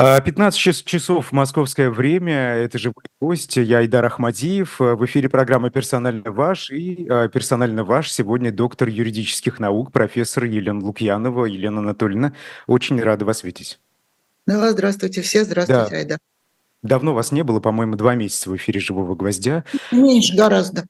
15 0.00 0.84
часов 0.86 1.32
московское 1.32 1.90
время, 1.90 2.34
это 2.34 2.78
же 2.78 2.92
гость, 3.20 3.56
я 3.56 3.78
Айдар 3.78 4.04
Ахмадиев, 4.04 4.78
в 4.78 5.04
эфире 5.04 5.28
программа 5.28 5.70
«Персонально 5.70 6.30
ваш» 6.32 6.70
и 6.70 7.06
а, 7.08 7.28
«Персонально 7.28 7.84
ваш» 7.84 8.10
сегодня 8.10 8.50
доктор 8.50 8.88
юридических 8.88 9.58
наук, 9.58 9.92
профессор 9.92 10.44
Елена 10.44 10.80
Лукьянова. 10.80 11.44
Елена 11.44 11.80
Анатольевна, 11.80 12.32
очень 12.66 13.00
рада 13.00 13.24
вас 13.24 13.44
видеть. 13.44 13.78
Да, 14.46 14.70
здравствуйте 14.70 15.22
все, 15.22 15.44
здравствуйте, 15.44 15.90
да. 15.90 15.96
Айдар. 15.96 16.18
Давно 16.82 17.12
вас 17.12 17.30
не 17.30 17.44
было, 17.44 17.60
по-моему, 17.60 17.96
два 17.96 18.14
месяца 18.14 18.48
в 18.48 18.56
эфире 18.56 18.80
«Живого 18.80 19.14
гвоздя». 19.14 19.64
Меньше 19.92 20.34
гораздо. 20.34 20.86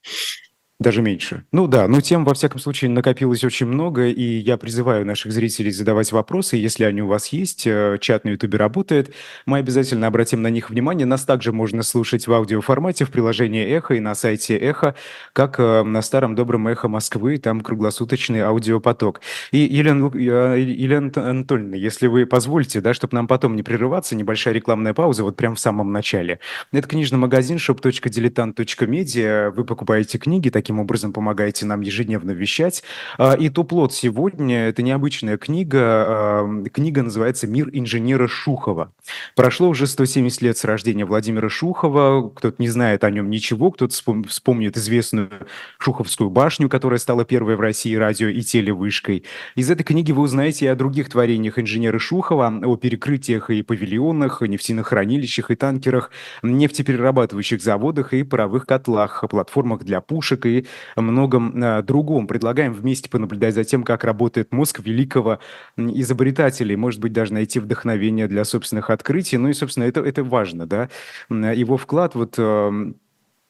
Даже 0.80 1.02
меньше. 1.02 1.44
Ну 1.52 1.66
да, 1.66 1.86
но 1.88 2.00
тем, 2.00 2.24
во 2.24 2.32
всяком 2.32 2.58
случае, 2.58 2.90
накопилось 2.90 3.44
очень 3.44 3.66
много, 3.66 4.06
и 4.06 4.22
я 4.22 4.56
призываю 4.56 5.04
наших 5.04 5.30
зрителей 5.30 5.72
задавать 5.72 6.10
вопросы, 6.10 6.56
если 6.56 6.84
они 6.84 7.02
у 7.02 7.06
вас 7.06 7.28
есть. 7.28 7.66
Э, 7.66 7.98
чат 8.00 8.24
на 8.24 8.30
Ютубе 8.30 8.56
работает. 8.56 9.12
Мы 9.44 9.58
обязательно 9.58 10.06
обратим 10.06 10.40
на 10.40 10.48
них 10.48 10.70
внимание. 10.70 11.04
Нас 11.04 11.26
также 11.26 11.52
можно 11.52 11.82
слушать 11.82 12.26
в 12.26 12.32
аудиоформате 12.32 13.04
в 13.04 13.10
приложении 13.10 13.62
«Эхо» 13.62 13.92
и 13.92 14.00
на 14.00 14.14
сайте 14.14 14.56
«Эхо», 14.56 14.94
как 15.34 15.60
э, 15.60 15.82
на 15.82 16.00
старом 16.00 16.34
добром 16.34 16.66
«Эхо 16.66 16.88
Москвы», 16.88 17.36
там 17.36 17.60
круглосуточный 17.60 18.40
аудиопоток. 18.40 19.20
И, 19.52 19.58
Елена, 19.58 20.10
Елена 20.16 21.12
Анатольевна, 21.14 21.76
если 21.76 22.06
вы 22.06 22.24
позволите, 22.24 22.80
да, 22.80 22.94
чтобы 22.94 23.16
нам 23.16 23.28
потом 23.28 23.54
не 23.54 23.62
прерываться, 23.62 24.16
небольшая 24.16 24.54
рекламная 24.54 24.94
пауза 24.94 25.24
вот 25.24 25.36
прямо 25.36 25.56
в 25.56 25.60
самом 25.60 25.92
начале. 25.92 26.40
Это 26.72 26.88
книжный 26.88 27.18
магазин 27.18 27.58
shop.diletant.media. 27.58 29.50
Вы 29.50 29.64
покупаете 29.66 30.16
книги, 30.16 30.48
такие 30.48 30.69
таким 30.70 30.78
образом 30.78 31.12
помогаете 31.12 31.66
нам 31.66 31.80
ежедневно 31.80 32.30
вещать. 32.30 32.84
А, 33.18 33.34
и 33.34 33.48
топ-лот 33.48 33.92
сегодня– 33.92 34.68
это 34.68 34.82
необычная 34.82 35.36
книга. 35.36 35.80
А, 35.82 36.64
книга 36.72 37.02
называется 37.02 37.48
«Мир 37.48 37.70
инженера 37.72 38.28
Шухова». 38.28 38.92
Прошло 39.34 39.68
уже 39.68 39.88
170 39.88 40.42
лет 40.42 40.56
с 40.56 40.64
рождения 40.64 41.04
Владимира 41.04 41.48
Шухова. 41.48 42.30
Кто-то 42.30 42.62
не 42.62 42.68
знает 42.68 43.02
о 43.02 43.10
нем 43.10 43.30
ничего, 43.30 43.72
кто-то 43.72 43.92
вспомнит 44.28 44.76
известную 44.76 45.30
Шуховскую 45.78 46.30
башню, 46.30 46.68
которая 46.68 47.00
стала 47.00 47.24
первой 47.24 47.56
в 47.56 47.60
России 47.60 47.96
радио 47.96 48.28
и 48.28 48.40
телевышкой. 48.42 49.24
Из 49.56 49.68
этой 49.72 49.82
книги 49.82 50.12
вы 50.12 50.22
узнаете 50.22 50.66
и 50.66 50.68
о 50.68 50.76
других 50.76 51.08
творениях 51.08 51.58
инженера 51.58 51.98
Шухова, 51.98 52.60
о 52.62 52.76
перекрытиях 52.76 53.50
и 53.50 53.62
павильонах, 53.62 54.40
нефтяных 54.42 54.86
хранилищах 54.86 55.50
и 55.50 55.56
танкерах, 55.56 56.12
нефтеперерабатывающих 56.44 57.60
заводах 57.60 58.14
и 58.14 58.22
паровых 58.22 58.66
котлах, 58.66 59.24
платформах 59.28 59.82
для 59.82 60.00
пушек 60.00 60.46
и 60.46 60.59
многом 60.96 61.62
э, 61.62 61.82
другом. 61.82 62.26
Предлагаем 62.26 62.72
вместе 62.72 63.10
понаблюдать 63.10 63.54
за 63.54 63.64
тем, 63.64 63.82
как 63.82 64.04
работает 64.04 64.52
мозг 64.52 64.80
великого 64.80 65.40
изобретателя, 65.76 66.72
и, 66.72 66.76
может 66.76 67.00
быть, 67.00 67.12
даже 67.12 67.32
найти 67.32 67.60
вдохновение 67.60 68.28
для 68.28 68.44
собственных 68.44 68.90
открытий. 68.90 69.36
Ну 69.36 69.48
и, 69.48 69.52
собственно, 69.52 69.84
это, 69.84 70.00
это 70.00 70.24
важно, 70.24 70.66
да. 70.66 70.88
Его 71.30 71.76
вклад 71.76 72.14
вот 72.14 72.34
эм, 72.38 72.96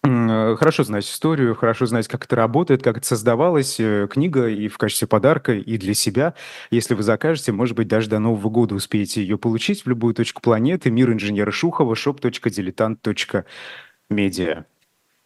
хорошо 0.02 0.82
знать 0.84 1.04
историю, 1.04 1.54
хорошо 1.54 1.84
знать, 1.86 2.08
как 2.08 2.24
это 2.24 2.34
работает, 2.36 2.82
как 2.82 2.96
это 2.98 3.06
создавалось. 3.06 3.78
Э, 3.78 4.08
книга 4.10 4.48
и 4.48 4.68
в 4.68 4.78
качестве 4.78 5.06
подарка, 5.06 5.52
и 5.52 5.76
для 5.76 5.92
себя. 5.94 6.32
Если 6.70 6.94
вы 6.94 7.02
закажете, 7.02 7.52
может 7.52 7.76
быть, 7.76 7.88
даже 7.88 8.08
до 8.08 8.18
Нового 8.18 8.48
года 8.48 8.74
успеете 8.74 9.20
ее 9.22 9.36
получить 9.36 9.84
в 9.84 9.88
любую 9.88 10.14
точку 10.14 10.40
планеты. 10.40 10.90
Мир 10.90 11.12
инженера 11.12 11.50
Шухова, 11.50 11.92
shop.diletant.media. 11.94 14.64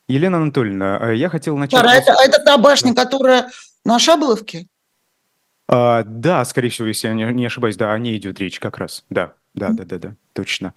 Елена 0.09 0.37
Анатольевна, 0.37 0.99
э, 1.01 1.17
я 1.17 1.29
хотел 1.29 1.57
начать... 1.57 1.81
Пара, 1.81 1.93
это, 1.93 2.13
это 2.23 2.39
та 2.45 2.59
башня, 2.59 2.95
которая 2.95 3.51
на 3.85 3.99
Шаболовке? 3.99 4.67
А, 5.67 6.03
да, 6.05 6.45
скорее 6.45 6.69
всего, 6.69 6.89
если 6.89 7.09
я 7.09 7.15
не, 7.15 7.25
не 7.33 7.47
ошибаюсь, 7.47 7.77
да, 7.77 7.93
о 7.93 7.99
ней 7.99 8.17
идет 8.19 8.39
речь 8.39 8.61
как 8.61 8.79
раз, 8.79 9.05
да. 9.11 9.35
Да, 9.55 9.69
да, 9.69 9.85
да, 9.85 9.99
да, 9.99 10.17
точно. 10.33 10.75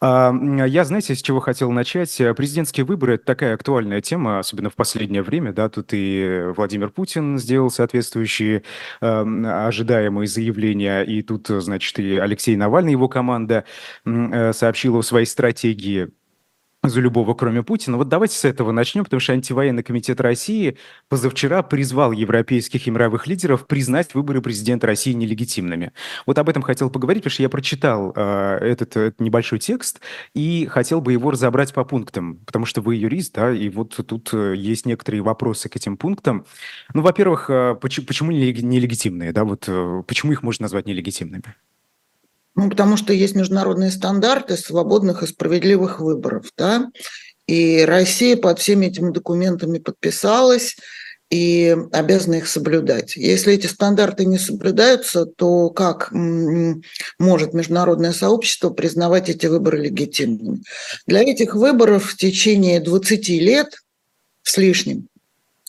А, 0.00 0.32
я, 0.66 0.84
знаете, 0.86 1.14
с 1.14 1.20
чего 1.20 1.40
хотел 1.40 1.70
начать? 1.70 2.16
Президентские 2.34 2.86
выборы– 2.86 3.14
это 3.16 3.26
такая 3.26 3.54
актуальная 3.54 4.00
тема, 4.00 4.38
особенно 4.38 4.70
в 4.70 4.74
последнее 4.76 5.22
время, 5.22 5.52
да, 5.52 5.68
тут 5.68 5.90
и 5.92 6.44
Владимир 6.56 6.88
Путин 6.88 7.38
сделал 7.38 7.70
соответствующие 7.70 8.62
э, 9.02 9.06
ожидаемые 9.66 10.26
заявления, 10.26 11.02
и 11.02 11.20
тут, 11.20 11.48
значит, 11.48 11.98
и 11.98 12.16
Алексей 12.16 12.56
Навальный, 12.56 12.92
его 12.92 13.08
команда, 13.08 13.64
э, 14.06 14.52
сообщила 14.54 15.00
о 15.00 15.02
своей 15.02 15.26
стратегии 15.26 16.08
за 16.88 17.00
любого, 17.00 17.34
кроме 17.34 17.62
Путина. 17.62 17.96
Вот 17.96 18.08
давайте 18.08 18.36
с 18.36 18.44
этого 18.44 18.72
начнем, 18.72 19.04
потому 19.04 19.20
что 19.20 19.32
антивоенный 19.32 19.82
комитет 19.82 20.20
России 20.20 20.76
позавчера 21.08 21.62
призвал 21.62 22.12
европейских 22.12 22.86
и 22.86 22.90
мировых 22.90 23.26
лидеров 23.26 23.66
признать 23.66 24.14
выборы 24.14 24.40
президента 24.40 24.86
России 24.86 25.12
нелегитимными. 25.12 25.92
Вот 26.26 26.38
об 26.38 26.48
этом 26.48 26.62
хотел 26.62 26.90
поговорить, 26.90 27.22
потому 27.22 27.32
что 27.32 27.42
я 27.42 27.48
прочитал 27.48 28.12
э, 28.14 28.58
этот, 28.60 28.96
этот 28.96 29.20
небольшой 29.20 29.58
текст 29.58 30.00
и 30.34 30.66
хотел 30.70 31.00
бы 31.00 31.12
его 31.12 31.30
разобрать 31.30 31.72
по 31.72 31.84
пунктам, 31.84 32.36
потому 32.46 32.66
что 32.66 32.80
вы 32.80 32.96
юрист, 32.96 33.34
да, 33.34 33.52
и 33.52 33.68
вот 33.68 34.00
тут 34.06 34.30
э, 34.32 34.54
есть 34.56 34.86
некоторые 34.86 35.22
вопросы 35.22 35.68
к 35.68 35.76
этим 35.76 35.96
пунктам. 35.96 36.46
Ну, 36.92 37.02
во-первых, 37.02 37.50
э, 37.50 37.76
почему, 37.80 38.06
почему 38.06 38.32
нелегитимные, 38.32 39.32
да, 39.32 39.44
вот 39.44 39.64
э, 39.68 40.02
почему 40.06 40.32
их 40.32 40.42
можно 40.42 40.64
назвать 40.64 40.86
нелегитимными? 40.86 41.54
Ну, 42.54 42.70
потому 42.70 42.96
что 42.96 43.12
есть 43.12 43.34
международные 43.34 43.90
стандарты 43.90 44.56
свободных 44.56 45.22
и 45.22 45.26
справедливых 45.26 46.00
выборов, 46.00 46.50
да, 46.56 46.88
и 47.46 47.84
Россия 47.84 48.36
под 48.36 48.58
всеми 48.58 48.86
этими 48.86 49.10
документами 49.10 49.78
подписалась 49.78 50.76
и 51.30 51.76
обязана 51.90 52.34
их 52.34 52.46
соблюдать. 52.46 53.16
Если 53.16 53.54
эти 53.54 53.66
стандарты 53.66 54.24
не 54.24 54.38
соблюдаются, 54.38 55.26
то 55.26 55.70
как 55.70 56.10
может 56.12 57.54
международное 57.54 58.12
сообщество 58.12 58.70
признавать 58.70 59.28
эти 59.28 59.46
выборы 59.46 59.78
легитимными? 59.78 60.62
Для 61.06 61.22
этих 61.22 61.54
выборов 61.54 62.12
в 62.12 62.16
течение 62.16 62.80
20 62.80 63.28
лет 63.30 63.74
с 64.42 64.56
лишним 64.56 65.08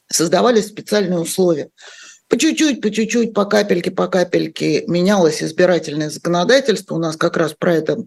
создавались 0.07 0.67
специальные 0.67 1.19
условия– 1.19 1.69
по 2.27 2.37
чуть-чуть, 2.37 2.81
по 2.81 2.89
чуть-чуть, 2.89 3.33
по 3.33 3.45
капельке, 3.45 3.91
по 3.91 4.07
капельке 4.07 4.83
менялось 4.87 5.43
избирательное 5.43 6.09
законодательство. 6.09 6.95
У 6.95 6.99
нас 6.99 7.17
как 7.17 7.37
раз 7.37 7.53
про 7.53 7.75
это 7.75 7.97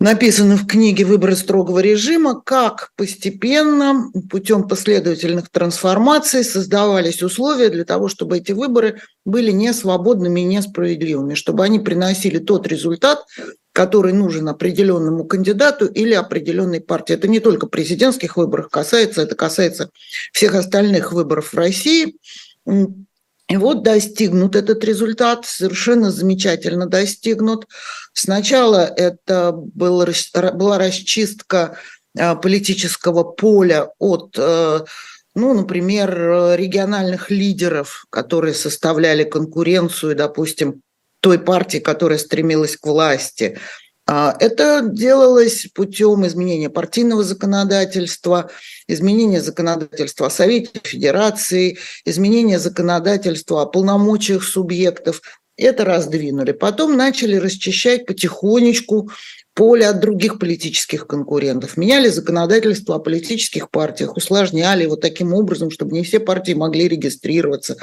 написано 0.00 0.56
в 0.56 0.66
книге 0.66 1.04
«Выборы 1.04 1.36
строгого 1.36 1.78
режима», 1.78 2.40
как 2.40 2.90
постепенно, 2.96 4.10
путем 4.30 4.66
последовательных 4.66 5.48
трансформаций 5.50 6.44
создавались 6.44 7.22
условия 7.22 7.68
для 7.68 7.84
того, 7.84 8.08
чтобы 8.08 8.38
эти 8.38 8.52
выборы 8.52 9.00
были 9.24 9.52
не 9.52 9.72
свободными 9.72 10.40
и 10.40 10.44
несправедливыми, 10.44 11.34
чтобы 11.34 11.64
они 11.64 11.78
приносили 11.78 12.38
тот 12.38 12.66
результат, 12.66 13.24
который 13.72 14.12
нужен 14.12 14.48
определенному 14.48 15.24
кандидату 15.24 15.86
или 15.86 16.14
определенной 16.14 16.80
партии. 16.80 17.14
Это 17.14 17.28
не 17.28 17.38
только 17.38 17.66
президентских 17.66 18.36
выборов 18.36 18.70
касается, 18.70 19.22
это 19.22 19.36
касается 19.36 19.90
всех 20.32 20.54
остальных 20.54 21.12
выборов 21.12 21.52
в 21.52 21.56
России– 21.56 22.16
и 22.66 23.56
вот 23.56 23.82
достигнут 23.82 24.56
этот 24.56 24.82
результат, 24.84 25.44
совершенно 25.44 26.10
замечательно 26.10 26.86
достигнут. 26.86 27.66
Сначала 28.14 28.86
это 28.86 29.52
был, 29.52 30.04
была 30.54 30.78
расчистка 30.78 31.76
а, 32.18 32.34
политического 32.34 33.24
поля 33.24 33.90
от, 33.98 34.36
э, 34.38 34.80
ну, 35.34 35.54
например, 35.54 36.10
региональных 36.56 37.30
лидеров, 37.30 38.06
которые 38.10 38.54
составляли 38.54 39.24
конкуренцию, 39.24 40.14
допустим, 40.16 40.80
той 41.20 41.38
партии, 41.38 41.78
которая 41.78 42.18
стремилась 42.18 42.76
к 42.76 42.86
власти. 42.86 43.58
А, 44.14 44.36
это 44.40 44.82
делалось 44.84 45.68
путем 45.74 46.26
изменения 46.26 46.68
партийного 46.68 47.24
законодательства, 47.24 48.50
изменения 48.86 49.40
законодательства 49.40 50.26
о 50.26 50.30
Совете 50.30 50.68
Федерации, 50.84 51.78
изменения 52.04 52.58
законодательства 52.58 53.62
о 53.62 53.66
полномочиях 53.66 54.44
субъектов. 54.44 55.22
Это 55.56 55.86
раздвинули. 55.86 56.52
Потом 56.52 56.94
начали 56.94 57.36
расчищать 57.36 58.04
потихонечку 58.04 59.10
поле 59.54 59.86
от 59.86 60.00
других 60.00 60.38
политических 60.38 61.06
конкурентов. 61.06 61.76
Меняли 61.76 62.08
законодательство 62.08 62.96
о 62.96 62.98
политических 62.98 63.70
партиях, 63.70 64.16
усложняли 64.16 64.84
его 64.84 64.96
таким 64.96 65.34
образом, 65.34 65.70
чтобы 65.70 65.92
не 65.92 66.04
все 66.04 66.20
партии 66.20 66.52
могли 66.52 66.88
регистрироваться. 66.88 67.76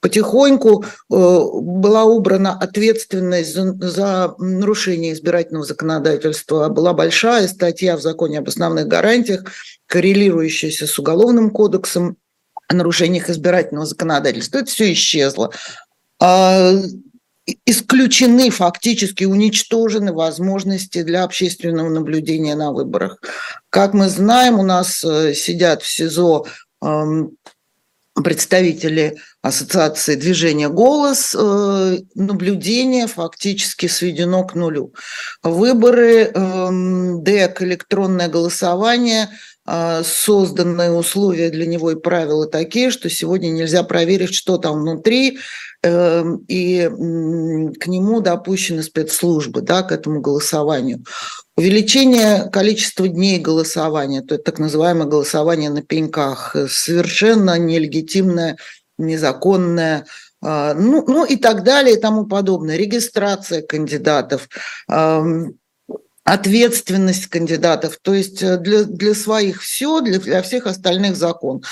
Потихоньку 0.00 0.84
э, 0.84 0.86
была 1.08 2.04
убрана 2.04 2.58
ответственность 2.58 3.54
за, 3.54 3.72
за 3.74 4.34
нарушение 4.38 5.12
избирательного 5.12 5.64
законодательства. 5.64 6.68
Была 6.68 6.92
большая 6.92 7.46
статья 7.46 7.96
в 7.96 8.00
законе 8.00 8.38
об 8.40 8.48
основных 8.48 8.88
гарантиях, 8.88 9.44
коррелирующаяся 9.86 10.86
с 10.86 10.98
уголовным 10.98 11.50
кодексом 11.50 12.16
о 12.68 12.74
нарушениях 12.74 13.30
избирательного 13.30 13.86
законодательства. 13.86 14.58
Это 14.58 14.66
все 14.66 14.92
исчезло. 14.92 15.52
Исключены, 17.66 18.50
фактически 18.50 19.24
уничтожены 19.24 20.14
возможности 20.14 21.02
для 21.02 21.24
общественного 21.24 21.90
наблюдения 21.90 22.54
на 22.54 22.72
выборах. 22.72 23.20
Как 23.68 23.92
мы 23.92 24.08
знаем, 24.08 24.58
у 24.58 24.62
нас 24.62 25.04
э, 25.04 25.34
сидят 25.34 25.82
в 25.82 25.90
СИЗО 25.90 26.46
эм, 26.82 27.36
представители 28.14 29.18
ассоциации 29.42 30.14
движения 30.14 30.70
«Голос», 30.70 31.36
э, 31.38 31.98
наблюдение 32.14 33.08
фактически 33.08 33.86
сведено 33.86 34.44
к 34.44 34.54
нулю. 34.54 34.94
Выборы, 35.42 36.30
эм, 36.32 37.22
ДЭК, 37.24 37.60
электронное 37.60 38.28
голосование, 38.28 39.28
э, 39.66 40.02
созданные 40.02 40.92
условия 40.92 41.50
для 41.50 41.66
него 41.66 41.90
и 41.90 41.96
правила 41.96 42.46
такие, 42.46 42.90
что 42.90 43.10
сегодня 43.10 43.48
нельзя 43.48 43.82
проверить, 43.82 44.34
что 44.34 44.56
там 44.56 44.80
внутри, 44.80 45.38
и 45.84 46.90
к 47.78 47.86
нему 47.86 48.20
допущены 48.20 48.82
спецслужбы, 48.82 49.60
да, 49.60 49.82
к 49.82 49.92
этому 49.92 50.20
голосованию. 50.20 51.04
Увеличение 51.56 52.48
количества 52.50 53.06
дней 53.06 53.38
голосования, 53.38 54.22
то 54.22 54.34
есть 54.34 54.44
так 54.44 54.58
называемое 54.58 55.06
голосование 55.06 55.70
на 55.70 55.82
пеньках, 55.82 56.56
совершенно 56.68 57.58
нелегитимное, 57.58 58.56
незаконное, 58.98 60.06
а, 60.42 60.74
ну, 60.74 61.04
ну 61.06 61.24
и 61.24 61.36
так 61.36 61.64
далее 61.64 61.96
и 61.96 62.00
тому 62.00 62.26
подобное. 62.26 62.76
Регистрация 62.76 63.62
кандидатов, 63.62 64.48
ответственность 66.24 67.26
кандидатов, 67.26 67.98
то 68.00 68.14
есть 68.14 68.42
э, 68.42 68.56
для, 68.56 68.84
для 68.84 69.14
своих 69.14 69.60
все, 69.60 70.00
для, 70.00 70.18
для 70.18 70.40
всех 70.40 70.66
остальных 70.66 71.16
закон. 71.16 71.62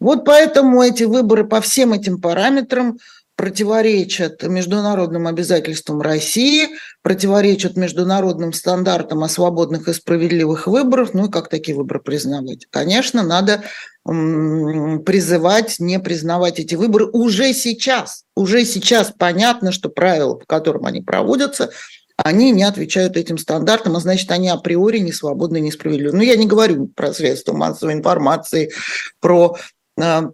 Вот 0.00 0.24
поэтому 0.24 0.82
эти 0.82 1.04
выборы 1.04 1.44
по 1.44 1.60
всем 1.60 1.92
этим 1.92 2.20
параметрам– 2.20 2.98
противоречат 3.40 4.42
международным 4.42 5.26
обязательствам 5.26 6.02
России, 6.02 6.68
противоречат 7.00 7.74
международным 7.74 8.52
стандартам 8.52 9.24
о 9.24 9.30
свободных 9.30 9.88
и 9.88 9.94
справедливых 9.94 10.66
выборах. 10.66 11.14
Ну 11.14 11.24
и 11.24 11.30
как 11.30 11.48
такие 11.48 11.74
выборы 11.74 12.00
признавать? 12.00 12.66
Конечно, 12.68 13.22
надо 13.22 13.62
призывать 14.04 15.76
не 15.78 15.98
признавать 15.98 16.58
эти 16.58 16.74
выборы 16.74 17.06
уже 17.06 17.54
сейчас. 17.54 18.24
Уже 18.36 18.66
сейчас 18.66 19.10
понятно, 19.18 19.72
что 19.72 19.88
правила, 19.88 20.34
по 20.34 20.44
которым 20.44 20.84
они 20.84 21.00
проводятся, 21.00 21.70
они 22.18 22.50
не 22.50 22.64
отвечают 22.64 23.16
этим 23.16 23.38
стандартам, 23.38 23.96
а 23.96 24.00
значит, 24.00 24.30
они 24.32 24.50
априори 24.50 24.98
не 24.98 25.12
свободны 25.12 25.56
и 25.56 25.62
несправедливы. 25.62 26.14
Ну, 26.14 26.22
я 26.22 26.36
не 26.36 26.46
говорю 26.46 26.88
про 26.88 27.14
средства 27.14 27.54
массовой 27.54 27.94
информации, 27.94 28.70
про 29.18 29.56
а, 29.98 30.28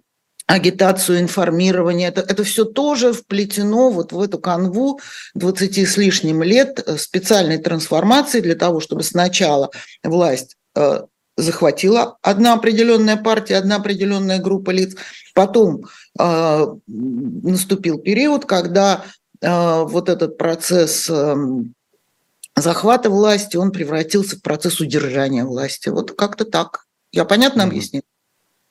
агитацию, 0.47 1.21
информирование, 1.21 2.09
это, 2.09 2.21
это 2.21 2.45
все 2.45 2.65
тоже 2.65 3.13
вплетено 3.13 3.91
вот 3.91 4.13
в 4.13 4.21
эту 4.21 4.39
канву 4.39 5.01
20 5.35 5.79
с 5.79 5.97
лишним 5.97 6.43
лет 6.43 6.83
э, 6.87 6.97
специальной 6.99 7.59
трансформации 7.59 8.41
для 8.41 8.55
того, 8.55 8.81
чтобы 8.81 9.03
сначала 9.03 9.71
власть 10.05 10.57
э, 10.77 11.03
захватила 11.37 12.17
одна 12.23 12.55
определенная 12.55 13.17
партия, 13.17 13.57
одна 13.57 13.77
определенная 13.77 14.39
группа 14.39 14.71
лиц, 14.71 14.97
потом 15.35 15.87
э, 16.19 16.67
наступил 16.87 17.99
период, 17.99 18.47
когда 18.47 19.05
э, 19.41 19.83
вот 19.83 20.09
этот 20.09 20.39
процесс 20.39 21.11
э, 21.11 21.35
захвата 22.55 23.11
власти, 23.11 23.57
он 23.57 23.73
превратился 23.73 24.37
в 24.37 24.43
процесс 24.43 24.81
удержания 24.81 25.45
власти. 25.45 25.89
Вот 25.89 26.13
как-то 26.13 26.45
так. 26.45 26.87
Я 27.11 27.25
понятно 27.25 27.65
объяснила? 27.65 28.05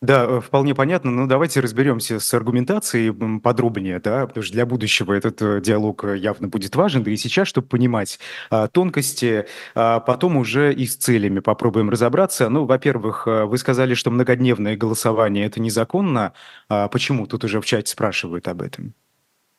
Да, 0.02 0.26
э, 0.26 0.42
вполне 0.42 0.76
понятно, 0.76 1.10
но 1.10 1.26
давайте 1.26 1.62
разберемся 1.62 2.20
с 2.20 2.34
аргументацией 2.34 3.40
подробнее, 3.40 4.00
да, 4.00 4.28
потому 4.28 4.44
что 4.44 4.54
для 4.54 4.66
будущего 4.66 5.14
этот 5.14 5.42
э, 5.42 5.62
диалог 5.62 6.04
э, 6.04 6.18
явно 6.18 6.48
будет 6.48 6.76
важен, 6.76 7.04
да 7.04 7.12
и 7.12 7.18
сейчас, 7.18 7.48
чтобы 7.48 7.68
понимать 7.68 8.20
а, 8.50 8.68
тонкости, 8.68 9.46
а 9.74 10.00
потом 10.02 10.38
уже 10.38 10.74
и 10.74 10.86
с 10.86 10.98
целями 10.98 11.40
попробуем 11.40 11.90
разобраться. 11.90 12.50
Ну, 12.50 12.66
во-первых, 12.66 13.26
вы 13.26 13.58
сказали, 13.58 13.94
что 13.94 14.12
многодневное 14.12 14.76
голосование– 14.76 15.46
это 15.48 15.62
незаконно. 15.62 16.34
А 16.70 16.88
почему? 16.90 17.26
Тут 17.26 17.44
уже 17.46 17.62
в 17.62 17.66
чате 17.66 17.92
спрашивают 17.92 18.48
об 18.48 18.62
этом. 18.62 18.94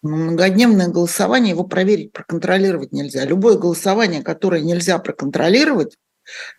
Ну, 0.03 0.17
многодневное 0.17 0.89
голосование, 0.89 1.53
его 1.53 1.65
проверить, 1.65 2.13
проконтролировать 2.13 2.93
нельзя. 2.93 3.25
Любое 3.25 3.59
голосование, 3.59 4.23
которое 4.23 4.61
нельзя 4.61 4.99
проконтролировать… 4.99 5.97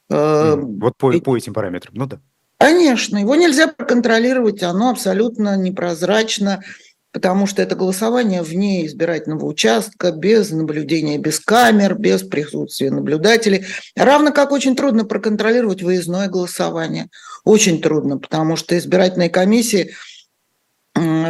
Э, 0.09 0.56
вот 0.56 0.97
по, 0.97 1.12
по 1.19 1.38
этим 1.38 1.53
параметрам, 1.53 1.94
ну 1.95 2.06
да. 2.07 2.19
Конечно, 2.59 3.18
его 3.18 3.36
нельзя 3.36 3.68
проконтролировать, 3.68 4.63
оно 4.63 4.89
абсолютно 4.89 5.56
непрозрачно, 5.57 6.63
потому 7.12 7.45
что 7.45 7.62
это 7.62 7.75
голосование 7.75 8.42
вне 8.42 8.86
избирательного 8.88 9.45
участка, 9.45 10.12
без 10.12 10.50
наблюдения, 10.50 11.19
без 11.19 11.39
камер, 11.39 11.95
без 11.95 12.24
присутствия 12.24 12.89
наблюдателей. 12.89 13.65
Равно 13.95 14.31
как 14.31 14.51
очень 14.51 14.75
трудно 14.75 15.06
проконтролировать 15.06 15.83
выездное 15.83 16.30
голосование. 16.30 17.09
Очень 17.44 17.81
трудно, 17.81 18.18
потому 18.18 18.56
что 18.56 18.77
избирательные 18.77 19.30
комиссии– 19.30 19.94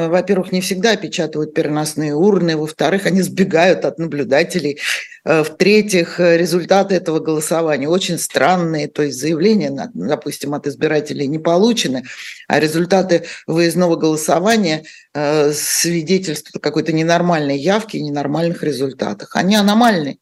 во-первых, 0.09 0.51
не 0.51 0.61
всегда 0.61 0.91
опечатывают 0.91 1.53
переносные 1.53 2.13
урны, 2.15 2.57
во-вторых, 2.57 3.05
они 3.05 3.21
сбегают 3.21 3.85
от 3.85 3.99
наблюдателей, 3.99 4.79
э, 5.25 5.43
в-третьих, 5.43 6.19
э, 6.19 6.37
результаты 6.37 6.95
этого 6.95 7.19
голосования 7.19 7.87
очень 7.87 8.17
странные, 8.17 8.87
то 8.87 9.03
есть 9.03 9.19
заявления, 9.19 9.89
допустим, 9.93 10.53
от 10.53 10.67
избирателей 10.67 11.27
не 11.27 11.39
получены, 11.39 12.03
а 12.47 12.59
результаты 12.59 13.25
выездного 13.45 13.95
голосования 13.95 14.83
э, 15.13 15.51
свидетельствуют 15.53 16.63
какой-то 16.63 16.93
ненормальной 16.93 17.57
явке 17.57 17.97
и 17.97 18.03
ненормальных 18.03 18.63
результатах. 18.63 19.35
Они 19.35 19.55
аномальные. 19.55 20.17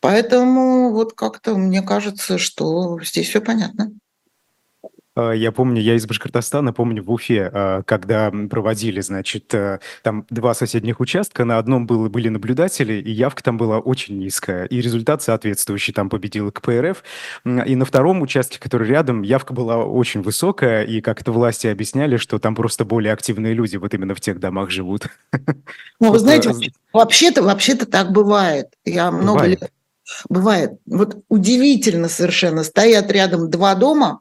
Поэтому 0.00 0.90
вот 0.90 1.12
как-то 1.12 1.54
мне 1.54 1.80
кажется, 1.80 2.36
что 2.36 2.98
здесь 3.02 3.28
все 3.28 3.40
понятно. 3.40 3.92
А, 5.14 5.32
я 5.32 5.52
помню, 5.52 5.80
я 5.80 5.94
из 5.94 6.06
Башкортостана, 6.06 6.72
помню, 6.72 7.02
в 7.02 7.10
Уфе, 7.10 7.50
а, 7.52 7.82
когда 7.82 8.32
проводили, 8.50 9.00
значит, 9.00 9.52
э, 9.54 9.80
там 10.02 10.26
два 10.30 10.54
соседних 10.54 11.00
участка, 11.00 11.44
на 11.44 11.58
одном 11.58 11.86
было, 11.86 12.08
были 12.08 12.28
наблюдатели, 12.28 12.94
и 12.94 13.10
явка 13.10 13.42
там 13.42 13.58
была 13.58 13.78
очень 13.78 14.18
низкая, 14.18 14.64
и 14.64 14.80
результат 14.80 15.22
соответствующий 15.22 15.92
там 15.92 16.08
победил 16.08 16.50
КПРФ, 16.50 17.02
и 17.44 17.76
на 17.76 17.84
втором 17.84 18.22
участке, 18.22 18.58
который 18.58 18.88
рядом, 18.88 19.22
явка 19.22 19.52
была 19.52 19.84
очень 19.84 20.22
высокая, 20.22 20.84
и 20.84 21.00
как-то 21.00 21.32
власти 21.32 21.66
объясняли, 21.66 22.16
что 22.16 22.38
там 22.38 22.54
просто 22.54 22.84
более 22.84 23.12
активные 23.12 23.54
люди 23.54 23.76
вот 23.76 23.92
именно 23.94 24.14
в 24.14 24.20
тех 24.20 24.40
домах 24.40 24.70
живут. 24.70 25.08
Ну, 26.00 26.10
вы 26.10 26.18
знаете, 26.18 26.52
вообще-то, 26.92 27.44
вообще-то 27.44 27.86
так 27.86 28.10
бывает. 28.10 28.66
Я 28.84 29.12
много 29.12 29.46
лет... 29.46 29.70
Бывает. 30.28 30.72
Вот 30.84 31.22
удивительно 31.28 32.08
совершенно. 32.08 32.64
Стоят 32.64 33.10
рядом 33.12 33.48
два 33.50 33.76
дома, 33.76 34.20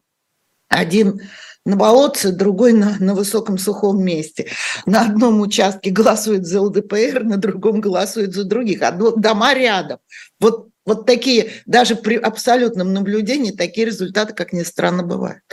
один 0.71 1.21
на 1.65 1.75
болотце, 1.75 2.31
другой 2.31 2.73
на, 2.73 2.97
на 2.99 3.13
высоком 3.13 3.57
сухом 3.59 4.03
месте. 4.03 4.47
На 4.87 5.05
одном 5.05 5.41
участке 5.41 5.91
голосует 5.91 6.45
за 6.47 6.61
ЛДПР, 6.61 7.23
на 7.23 7.37
другом 7.37 7.81
голосует 7.81 8.33
за 8.33 8.45
других. 8.45 8.81
А 8.81 8.91
дома 8.91 9.53
рядом. 9.53 9.99
Вот, 10.39 10.69
вот 10.85 11.05
такие, 11.05 11.51
даже 11.67 11.95
при 11.95 12.15
абсолютном 12.15 12.93
наблюдении, 12.93 13.51
такие 13.51 13.85
результаты, 13.85 14.33
как 14.33 14.53
ни 14.53 14.63
странно, 14.63 15.03
бывают. 15.03 15.43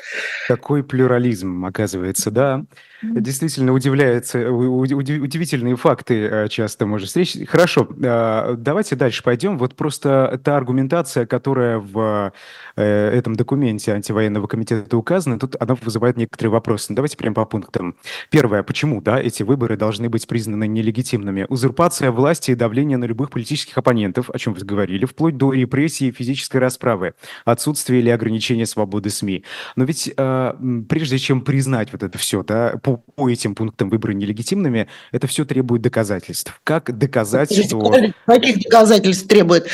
Такой 0.47 0.83
плюрализм, 0.83 1.67
оказывается, 1.67 2.31
да. 2.31 2.65
Действительно 3.01 3.73
удивляется, 3.73 4.51
удивительные 4.51 5.77
факты 5.77 6.15
э, 6.25 6.49
часто 6.49 6.85
можно 6.85 7.07
встретить. 7.07 7.49
Хорошо, 7.49 7.89
а, 8.03 8.55
давайте 8.57 8.97
дальше 8.97 9.23
пойдем. 9.23 9.57
Вот 9.57 9.77
просто 9.77 10.41
та 10.43 10.57
аргументация, 10.57 11.25
которая 11.25 11.79
в 11.79 12.33
э, 12.75 13.11
этом 13.11 13.37
документе 13.37 13.93
антивоенного 13.93 14.49
комитета 14.49 14.97
указана, 14.97 15.39
тут 15.39 15.55
она 15.61 15.77
вызывает 15.81 16.17
некоторые 16.17 16.51
вопросы. 16.51 16.93
Давайте 16.93 17.17
прямо 17.17 17.35
по 17.35 17.45
пунктам. 17.45 17.95
Первое, 18.31 18.65
почему 18.65 19.01
да, 19.01 19.21
эти 19.21 19.45
выборы 19.45 19.77
должны 19.77 20.09
быть 20.09 20.27
признаны 20.27 20.67
нелегитимными? 20.67 21.47
Узурпация 21.49 22.11
власти 22.11 22.51
и 22.51 22.57
давление 22.57 22.99
на 22.99 23.05
любых 23.05 23.31
политических 23.31 23.79
оппонентов, 23.79 24.29
о 24.29 24.39
чем 24.39 24.55
вы 24.55 24.65
говорили, 24.65 25.05
вплоть 25.05 25.37
до 25.37 25.53
репрессий 25.53 26.09
и 26.09 26.13
физической 26.13 26.57
расправы, 26.57 27.15
отсутствие 27.45 28.01
или 28.01 28.11
ограничение 28.11 28.67
свободы 28.67 29.11
СМИ. 29.11 29.45
Но 29.77 29.85
ведь 29.85 30.13
прежде 30.17 31.19
чем 31.19 31.43
признать 31.43 31.93
вот 31.93 32.03
это 32.03 32.19
все, 32.19 32.43
да, 32.43 32.75
по, 32.97 33.29
этим 33.29 33.55
пунктам 33.55 33.91
выборы 33.91 34.15
нелегитимными, 34.15 34.89
это 35.13 35.27
все 35.27 35.45
требует 35.45 35.83
доказательств. 35.83 36.61
Как 36.65 36.97
доказать, 36.97 37.51
Подождите, 37.51 37.77
что... 37.77 38.15
Каких 38.27 38.65
доказательств 38.65 39.29
требует? 39.29 39.69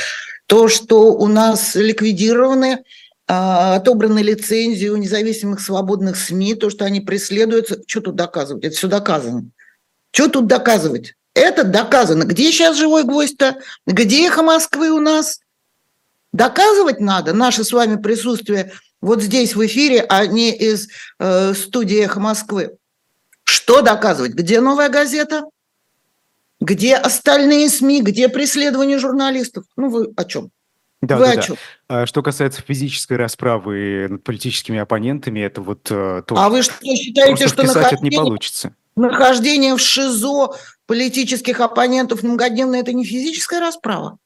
То, 0.47 0.69
что 0.69 1.13
у 1.13 1.27
нас 1.27 1.75
ликвидированы 1.75 2.85
а, 3.27 3.77
отобраны 3.77 4.19
лицензии 4.21 4.89
у 4.89 4.97
независимых 4.97 5.61
свободных 5.61 6.17
СМИ, 6.17 6.57
то, 6.57 6.69
что 6.69 6.85
они 6.85 7.01
преследуются. 7.01 7.81
Что 7.87 8.01
тут 8.03 8.17
доказывать? 8.17 8.65
Это 8.65 8.77
все 8.77 8.89
доказано. 8.89 9.47
Что 10.11 10.29
тут 10.29 10.47
доказывать? 10.47 11.15
Это 11.35 11.65
доказано. 11.65 12.25
Где 12.25 12.53
сейчас 12.53 12.77
живой 12.77 13.05
гвоздь-то? 13.05 13.57
Где 13.87 14.27
эхо 14.27 14.43
Москвы 14.43 14.91
у 14.91 15.01
нас? 15.01 15.41
Доказывать 16.33 17.01
надо 17.01 17.33
наше 17.33 17.65
с 17.65 17.73
вами 17.73 17.97
присутствие 17.97 18.73
вот 19.05 19.23
здесь 19.23 19.55
в 19.55 19.65
эфире, 19.67 20.01
а 20.09 20.27
не 20.27 20.51
из 20.51 20.89
э, 21.19 21.53
студии 21.53 22.03
«Эхо 22.03 22.21
Москвы». 22.21 22.79
Что 23.65 23.81
доказывать? 23.81 24.33
Где 24.35 24.61
новая 24.61 24.91
газета? 24.91 25.45
Где 26.61 26.97
остальные 26.97 27.71
СМИ? 27.71 28.03
Где 28.03 28.29
преследование 28.29 28.99
журналистов? 28.99 29.65
Ну, 29.77 29.89
вы 29.89 30.13
о 30.15 30.25
чем? 30.27 30.51
Да, 31.01 31.17
Вы 31.17 31.25
да, 31.25 31.31
о 31.31 31.37
чем? 31.39 31.57
Да. 31.89 32.07
Что 32.07 32.23
касается 32.23 32.61
физической 32.61 33.17
расправы 33.17 34.07
над 34.11 34.23
политическими 34.23 34.79
оппонентами, 34.79 35.41
это 35.41 35.63
вот 35.63 35.91
э, 35.91 36.23
то. 36.27 36.37
А 36.37 36.51
вы 36.51 36.63
что 36.63 36.75
считаете, 36.85 37.49
что 37.49 37.63
нахождение... 37.63 37.95
это 37.95 38.05
не 38.05 38.11
получится? 38.11 38.75
Нахождение 38.97 39.75
в 39.75 39.81
ШИЗО 39.81 40.57
политических 40.85 41.61
оппонентов 41.61 42.23
многодневно– 42.23 42.75
это 42.77 42.93
не 42.93 43.07
физическая 43.07 43.61
расправа? 43.61 44.19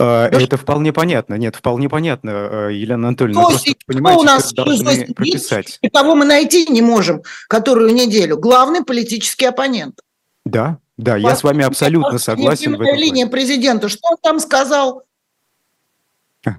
А, 0.00 0.28
это 0.28 0.56
вполне 0.56 0.92
понятно. 0.92 1.34
Нет, 1.34 1.56
вполне 1.56 1.88
понятно, 1.88 2.30
э, 2.30 2.70
Елена 2.72 3.08
Анатольевна. 3.08 3.42
Кто, 3.42 3.50
просто, 3.50 3.72
понимаете, 3.84 4.20
у 4.20 4.22
нас 4.22 4.52
должны 4.52 5.06
прописать. 5.12 5.78
И 5.82 5.88
кого 5.88 6.14
мы 6.14 6.24
найти 6.24 6.66
не 6.66 6.82
можем 6.82 7.22
которую 7.48 7.92
неделю. 7.92 8.36
Главный 8.36 8.84
политический 8.84 9.46
оппонент. 9.46 10.00
Да, 10.44 10.78
да, 10.96 11.16
я 11.16 11.34
с 11.34 11.42
вами 11.42 11.64
абсолютно 11.64 12.18
согласен. 12.18 12.76
В 12.76 12.80
этом 12.80 12.96
линия 12.96 13.26
президента. 13.26 13.88
Что 13.88 14.10
он 14.10 14.16
там 14.22 14.38
сказал? 14.38 15.02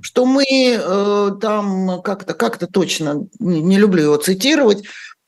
Что 0.01 0.25
мы 0.25 0.45
э, 0.45 1.31
там 1.41 2.01
как-то 2.01 2.33
как 2.33 2.57
точно, 2.71 3.27
не, 3.39 3.61
не 3.61 3.77
люблю 3.77 4.03
его 4.03 4.17
цитировать, 4.17 4.83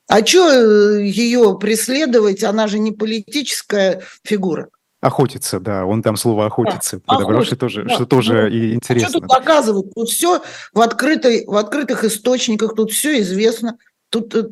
а 0.06 0.24
что 0.24 0.50
э, 0.50 1.02
ее 1.04 1.56
преследовать? 1.58 2.44
Она 2.44 2.68
же 2.68 2.78
не 2.78 2.92
политическая 2.92 4.02
фигура. 4.22 4.68
Охотиться, 5.02 5.58
да, 5.58 5.84
он 5.84 6.00
там 6.00 6.16
слово 6.16 6.46
охотиться 6.46 6.98
да, 6.98 7.02
подобрал, 7.14 7.42
что 7.42 7.56
тоже, 7.56 7.82
да. 7.82 7.94
что 7.94 8.06
тоже 8.06 8.42
ну, 8.42 8.46
и 8.46 8.72
интересно. 8.72 9.08
А 9.08 9.10
что 9.10 9.18
тут 9.18 9.28
доказывать? 9.28 9.94
Тут 9.94 10.08
все 10.08 10.40
в, 10.72 10.80
открытой, 10.80 11.44
в 11.44 11.56
открытых 11.56 12.04
источниках, 12.04 12.76
тут 12.76 12.92
все 12.92 13.20
известно. 13.20 13.78
Тут 14.10 14.32
э, 14.36 14.44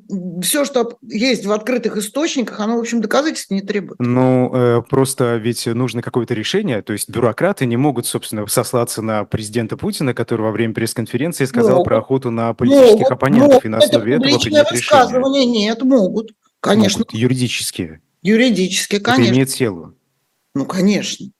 все, 0.43 0.65
что 0.65 0.99
есть 1.03 1.47
в 1.47 1.53
открытых 1.53 1.99
источниках, 1.99 2.59
оно, 2.59 2.79
в 2.79 2.81
общем, 2.81 3.01
доказательств 3.01 3.53
не 3.53 3.61
требует. 3.61 4.01
Ну, 4.01 4.51
э, 4.53 4.83
просто 4.89 5.37
ведь 5.37 5.67
нужно 5.67 6.03
какое-то 6.03 6.35
решение. 6.35 6.83
То 6.83 6.95
есть 6.95 7.09
бюрократы 7.09 7.65
не 7.67 7.77
могут, 7.77 8.07
собственно, 8.07 8.45
сослаться 8.49 9.03
на 9.03 9.25
президента 9.25 9.77
Путина, 9.77 10.15
который 10.15 10.41
во 10.41 10.51
время 10.51 10.75
пресс-конференции 10.75 11.45
сказал 11.45 11.77
могут. 11.77 11.87
про 11.87 11.99
охоту 11.99 12.31
на 12.33 12.55
политических 12.55 12.93
могут, 12.93 13.13
оппонентов, 13.13 13.49
могут. 13.49 13.65
и 13.67 13.69
на 13.69 13.79
основе 13.79 14.15
это 14.15 14.25
этого 14.25 14.41
принять 14.41 14.73
решение. 14.73 15.47
Нет, 15.47 15.83
могут, 15.83 16.33
конечно. 16.61 17.01
Могут, 17.01 17.13
юридически. 17.13 18.01
Юридически, 18.23 18.99
конечно. 18.99 19.23
Это 19.23 19.35
имеет 19.35 19.51
силу. 19.51 19.95
Ну, 20.55 20.67
конечно. 20.67 21.31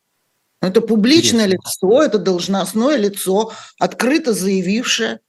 Это 0.61 0.81
публичное 0.83 1.47
Интересно. 1.47 1.69
лицо, 1.69 2.03
это 2.03 2.19
должностное 2.19 2.97
лицо, 2.97 3.53
открыто 3.79 4.33
заявившее. 4.33 5.21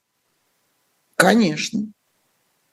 Конечно. 1.16 1.80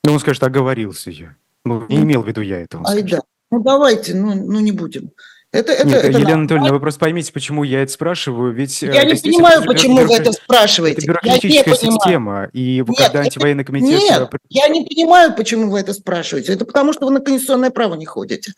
Ну, 0.03 0.13
он 0.13 0.19
скажет, 0.19 0.43
оговорился 0.43 1.11
я. 1.11 1.35
Ну, 1.63 1.85
не 1.87 1.97
имел 1.97 2.21
в 2.21 2.27
виду 2.27 2.41
я 2.41 2.61
этого. 2.61 2.87
Ай, 2.87 3.03
да. 3.03 3.21
Ну, 3.51 3.63
давайте, 3.63 4.13
ну, 4.13 4.35
ну 4.35 4.59
не 4.59 4.71
будем. 4.71 5.11
Это, 5.51 5.71
это, 5.71 5.87
Нет, 5.87 6.03
это 6.03 6.19
Елена 6.19 6.33
Анатольевна, 6.33 6.71
вы 6.71 6.79
просто 6.79 6.99
поймите, 6.99 7.33
почему 7.33 7.63
я 7.63 7.81
это 7.81 7.91
спрашиваю. 7.91 8.53
Ведь, 8.53 8.83
я 8.83 9.03
не 9.03 9.15
понимаю, 9.15 9.65
почему 9.65 9.97
бюро... 9.97 10.07
вы 10.07 10.15
это 10.15 10.31
спрашиваете. 10.31 10.97
Это 10.97 11.07
бюрократическая 11.07 11.75
система. 11.75 12.49
И 12.53 12.83
нет, 12.87 12.97
когда 12.97 13.21
антивоенный 13.21 13.63
комитет... 13.63 13.99
Нет, 13.99 14.29
я 14.49 14.67
не 14.67 14.85
понимаю, 14.85 15.35
почему 15.35 15.71
вы 15.71 15.79
это 15.79 15.93
спрашиваете. 15.93 16.53
Это 16.53 16.65
потому, 16.65 16.93
что 16.93 17.07
вы 17.07 17.13
на 17.13 17.19
конституционное 17.19 17.71
право 17.71 17.95
не 17.95 18.05
ходите. 18.05 18.53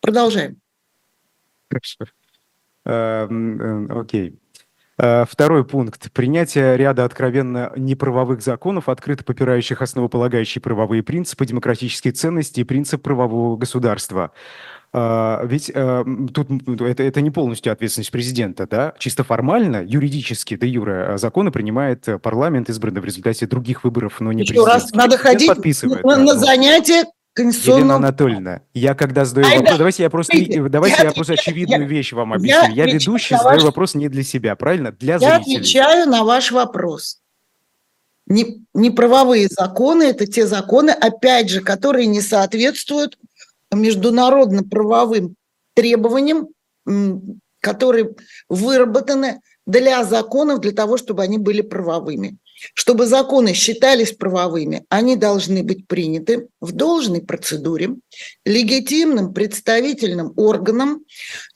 Продолжаем. 0.00 0.58
Хорошо. 1.74 2.12
Эм, 2.86 3.88
э, 3.90 4.00
окей. 4.00 4.38
Э, 4.96 5.24
второй 5.28 5.64
пункт. 5.64 6.12
Принятие 6.12 6.76
ряда 6.76 7.04
откровенно 7.04 7.72
неправовых 7.76 8.42
законов, 8.42 8.88
открыто 8.88 9.24
попирающих 9.24 9.82
основополагающие 9.82 10.62
правовые 10.62 11.02
принципы, 11.02 11.46
демократические 11.46 12.12
ценности 12.12 12.60
и 12.60 12.64
принцип 12.64 13.02
правового 13.02 13.56
государства. 13.56 14.30
Э, 14.92 15.40
ведь 15.44 15.72
э, 15.74 16.04
тут 16.32 16.48
это, 16.80 17.02
это 17.02 17.20
не 17.22 17.32
полностью 17.32 17.72
ответственность 17.72 18.12
президента, 18.12 18.68
да? 18.68 18.94
Чисто 18.98 19.24
формально, 19.24 19.82
юридически, 19.84 20.56
де 20.56 20.68
юре, 20.68 21.18
законы 21.18 21.50
принимает 21.50 22.06
парламент, 22.22 22.68
избранный 22.70 23.00
в 23.00 23.04
результате 23.04 23.46
других 23.46 23.82
выборов, 23.82 24.20
но 24.20 24.32
не 24.32 24.42
Еще 24.42 24.54
президент. 24.54 24.74
раз, 24.74 24.92
надо 24.92 25.18
ходить 25.18 25.48
на, 25.82 26.02
да, 26.02 26.16
на 26.18 26.38
занятия 26.38 27.04
конституционного... 27.34 27.80
Елена 27.80 27.96
Анатольевна, 27.96 28.60
я 28.72 28.94
когда 28.94 29.24
задаю 29.24 29.46
Ай, 29.46 29.56
вопрос, 29.56 29.72
да, 29.72 29.78
давайте 29.78 30.02
я 30.04 30.10
просто, 30.10 30.36
видите, 30.36 30.62
давайте 30.68 30.96
я, 30.98 31.04
я 31.04 31.12
просто 31.12 31.32
очевидную 31.34 31.82
я, 31.82 31.86
вещь 31.86 32.12
вам 32.12 32.32
объясню. 32.32 32.74
Я, 32.74 32.84
я 32.86 32.92
ведущий, 32.92 33.36
задаю 33.36 33.56
ваш... 33.56 33.64
вопрос 33.64 33.94
не 33.94 34.08
для 34.08 34.22
себя, 34.22 34.56
правильно? 34.56 34.92
Для 34.92 35.14
я 35.14 35.18
зрителей. 35.18 35.52
Я 35.52 35.58
отвечаю 35.58 36.08
на 36.08 36.24
ваш 36.24 36.52
вопрос. 36.52 37.20
Не, 38.26 38.64
не 38.72 38.90
правовые 38.90 39.48
законы, 39.48 40.04
это 40.04 40.26
те 40.26 40.46
законы, 40.46 40.90
опять 40.90 41.50
же, 41.50 41.60
которые 41.60 42.06
не 42.06 42.22
соответствуют 42.22 43.18
международно-правовым 43.70 45.34
требованиям, 45.74 46.48
которые 47.60 48.14
выработаны 48.48 49.40
для 49.66 50.04
законов, 50.04 50.60
для 50.60 50.72
того, 50.72 50.96
чтобы 50.96 51.22
они 51.22 51.38
были 51.38 51.60
правовыми. 51.60 52.38
Чтобы 52.72 53.06
законы 53.06 53.52
считались 53.52 54.12
правовыми, 54.12 54.84
они 54.88 55.16
должны 55.16 55.62
быть 55.62 55.86
приняты 55.86 56.48
в 56.60 56.72
должной 56.72 57.20
процедуре, 57.20 57.96
легитимным 58.44 59.34
представительным 59.34 60.32
органом, 60.36 61.04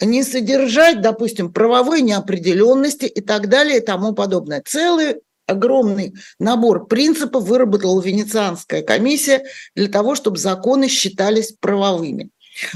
не 0.01 0.23
содержать, 0.23 1.01
допустим, 1.01 1.53
правовой 1.53 2.03
неопределенности 2.03 3.07
и 3.07 3.21
так 3.21 3.49
далее 3.49 3.79
и 3.79 3.85
тому 3.85 4.13
подобное. 4.13 4.63
Целый 4.67 5.17
огромный 5.47 6.15
набор 6.39 6.87
принципов 6.87 7.45
выработала 7.45 8.01
Венецианская 8.03 8.83
комиссия 8.83 9.45
для 9.75 9.89
того, 9.89 10.15
чтобы 10.15 10.37
законы 10.37 10.89
считались 10.89 11.55
правовыми. 11.59 12.31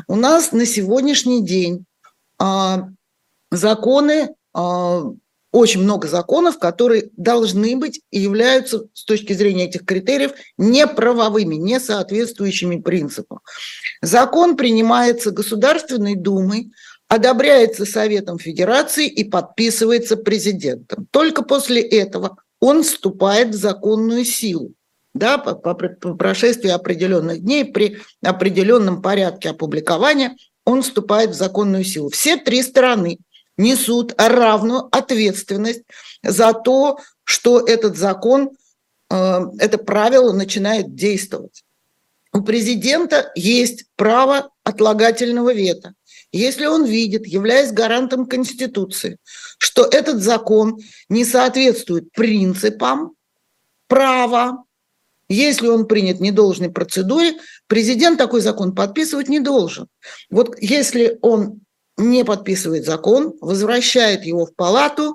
У 0.08 0.16
нас 0.16 0.52
на 0.52 0.64
сегодняшний 0.64 1.44
день 1.44 1.84
а, 2.38 2.88
законы 3.50 4.34
а, 4.54 5.04
очень 5.52 5.82
много 5.82 6.08
законов, 6.08 6.58
которые 6.58 7.10
должны 7.16 7.76
быть 7.76 8.00
и 8.10 8.20
являются 8.20 8.86
с 8.94 9.04
точки 9.04 9.34
зрения 9.34 9.68
этих 9.68 9.84
критериев 9.84 10.32
неправовыми, 10.56 11.56
не 11.56 11.78
соответствующими 11.78 12.80
принципам. 12.80 13.40
Закон 14.00 14.56
принимается 14.56 15.30
Государственной 15.30 16.16
Думой, 16.16 16.72
одобряется 17.06 17.84
Советом 17.84 18.38
Федерации 18.38 19.06
и 19.06 19.24
подписывается 19.24 20.16
президентом. 20.16 21.06
Только 21.10 21.42
после 21.42 21.82
этого 21.82 22.38
он 22.58 22.82
вступает 22.82 23.50
в 23.50 23.58
законную 23.58 24.24
силу. 24.24 24.72
Да, 25.14 25.36
по, 25.36 25.54
по, 25.54 25.74
по 25.74 26.14
прошествии 26.14 26.70
определенных 26.70 27.40
дней 27.40 27.66
при 27.66 27.98
определенном 28.22 29.02
порядке 29.02 29.50
опубликования 29.50 30.34
он 30.64 30.80
вступает 30.80 31.30
в 31.30 31.34
законную 31.34 31.84
силу. 31.84 32.08
Все 32.08 32.38
три 32.38 32.62
стороны– 32.62 33.18
несут 33.56 34.14
равную 34.16 34.88
ответственность 34.90 35.82
за 36.22 36.52
то, 36.52 36.98
что 37.24 37.60
этот 37.60 37.96
закон, 37.96 38.50
э, 39.10 39.40
это 39.58 39.78
правило 39.78 40.32
начинает 40.32 40.94
действовать. 40.94 41.64
У 42.32 42.40
президента 42.42 43.30
есть 43.34 43.84
право 43.96 44.50
отлагательного 44.64 45.52
вето. 45.52 45.94
Если 46.32 46.64
он 46.64 46.86
видит, 46.86 47.26
являясь 47.26 47.72
гарантом 47.72 48.26
Конституции, 48.26 49.18
что 49.58 49.84
этот 49.84 50.22
закон 50.22 50.78
не 51.10 51.26
соответствует 51.26 52.10
принципам 52.12 53.12
права, 53.86 54.64
если 55.28 55.66
он 55.66 55.86
принят 55.86 56.18
в 56.18 56.22
недолжной 56.22 56.70
процедуре, 56.70 57.38
президент 57.66 58.18
такой 58.18 58.40
закон 58.40 58.74
подписывать 58.74 59.28
не 59.28 59.40
должен. 59.40 59.88
Вот 60.30 60.56
если 60.60 61.18
он 61.20 61.61
не 62.10 62.24
подписывает 62.24 62.84
закон, 62.84 63.34
возвращает 63.40 64.24
его 64.24 64.46
в 64.46 64.54
палату, 64.54 65.14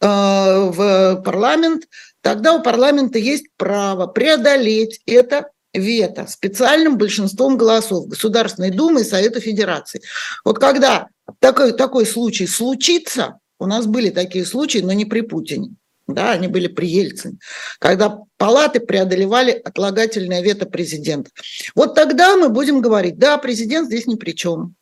э, 0.00 0.06
в 0.06 1.22
парламент, 1.24 1.84
тогда 2.20 2.54
у 2.54 2.62
парламента 2.62 3.18
есть 3.18 3.46
право 3.56 4.06
преодолеть 4.06 5.00
это 5.06 5.48
вето 5.74 6.26
специальным 6.26 6.98
большинством 6.98 7.56
голосов 7.56 8.06
Государственной 8.08 8.70
Думы 8.70 9.02
и 9.02 9.04
Совета 9.04 9.40
Федерации. 9.40 10.02
Вот 10.44 10.58
когда 10.58 11.08
такой, 11.38 11.72
такой 11.72 12.06
случай 12.06 12.46
случится, 12.46 13.38
у 13.58 13.66
нас 13.66 13.86
были 13.86 14.10
такие 14.10 14.44
случаи, 14.44 14.78
но 14.78 14.92
не 14.92 15.04
при 15.04 15.22
Путине, 15.22 15.70
да, 16.06 16.32
они 16.32 16.48
были 16.48 16.66
при 16.66 16.86
Ельцине, 16.86 17.38
когда 17.78 18.18
палаты 18.36 18.80
преодолевали 18.80 19.52
отлагательное 19.52 20.42
вето 20.42 20.66
президента. 20.66 21.30
Вот 21.74 21.94
тогда 21.94 22.36
мы 22.36 22.48
будем 22.48 22.80
говорить, 22.80 23.18
да, 23.18 23.38
президент 23.38 23.86
здесь 23.86 24.06
ни 24.06 24.16
при 24.16 24.32
чем 24.32 24.74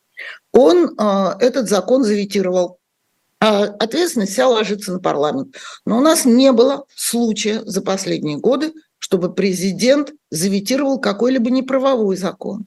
он 0.51 0.95
а, 0.97 1.37
этот 1.39 1.69
закон 1.69 2.03
заветировал. 2.03 2.79
А 3.39 3.63
ответственность 3.63 4.33
вся 4.33 4.47
ложится 4.47 4.93
на 4.93 4.99
парламент. 4.99 5.55
Но 5.85 5.97
у 5.97 6.01
нас 6.01 6.25
не 6.25 6.51
было 6.51 6.85
случая 6.95 7.63
за 7.65 7.81
последние 7.81 8.37
годы, 8.37 8.73
чтобы 8.99 9.33
президент 9.33 10.11
заветировал 10.29 10.99
какой-либо 10.99 11.49
неправовой 11.49 12.17
закон. 12.17 12.65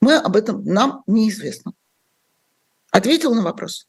Мы 0.00 0.16
об 0.16 0.34
этом 0.34 0.64
нам 0.64 1.04
неизвестно. 1.06 1.72
Ответил 2.90 3.34
на 3.34 3.42
вопрос? 3.42 3.86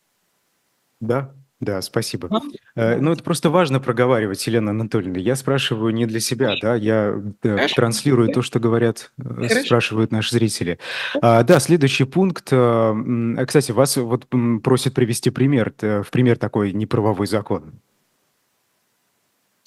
Да. 1.00 1.34
Да, 1.64 1.82
спасибо. 1.82 2.30
А? 2.76 2.98
Ну, 2.98 3.12
это 3.12 3.24
просто 3.24 3.50
важно 3.50 3.80
проговаривать, 3.80 4.46
Елена 4.48 4.72
Анатольевна. 4.72 5.20
Я 5.20 5.36
спрашиваю 5.36 5.94
не 5.94 6.06
для 6.06 6.20
себя, 6.20 6.56
да, 6.62 6.76
я 6.76 7.16
да, 7.42 7.68
транслирую 7.74 8.34
то, 8.34 8.42
что 8.42 8.60
говорят, 8.60 9.12
э, 9.18 9.24
Хорошо. 9.24 9.66
спрашивают 9.66 10.12
наши 10.12 10.32
зрители. 10.32 10.80
А, 11.22 11.44
да, 11.44 11.60
следующий 11.60 12.04
пункт. 12.04 12.50
Э, 12.52 13.46
кстати, 13.48 13.72
вас 13.72 13.96
вот 13.98 14.28
просят 14.62 14.94
привести 14.94 15.30
пример, 15.30 15.74
в 15.80 16.10
пример 16.12 16.38
такой 16.38 16.74
неправовой 16.74 17.28
закон. 17.28 17.80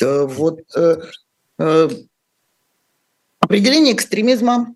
Вот 0.00 0.60
э, 0.76 0.96
э, 1.58 1.88
определение 3.40 3.94
экстремизма 3.94 4.74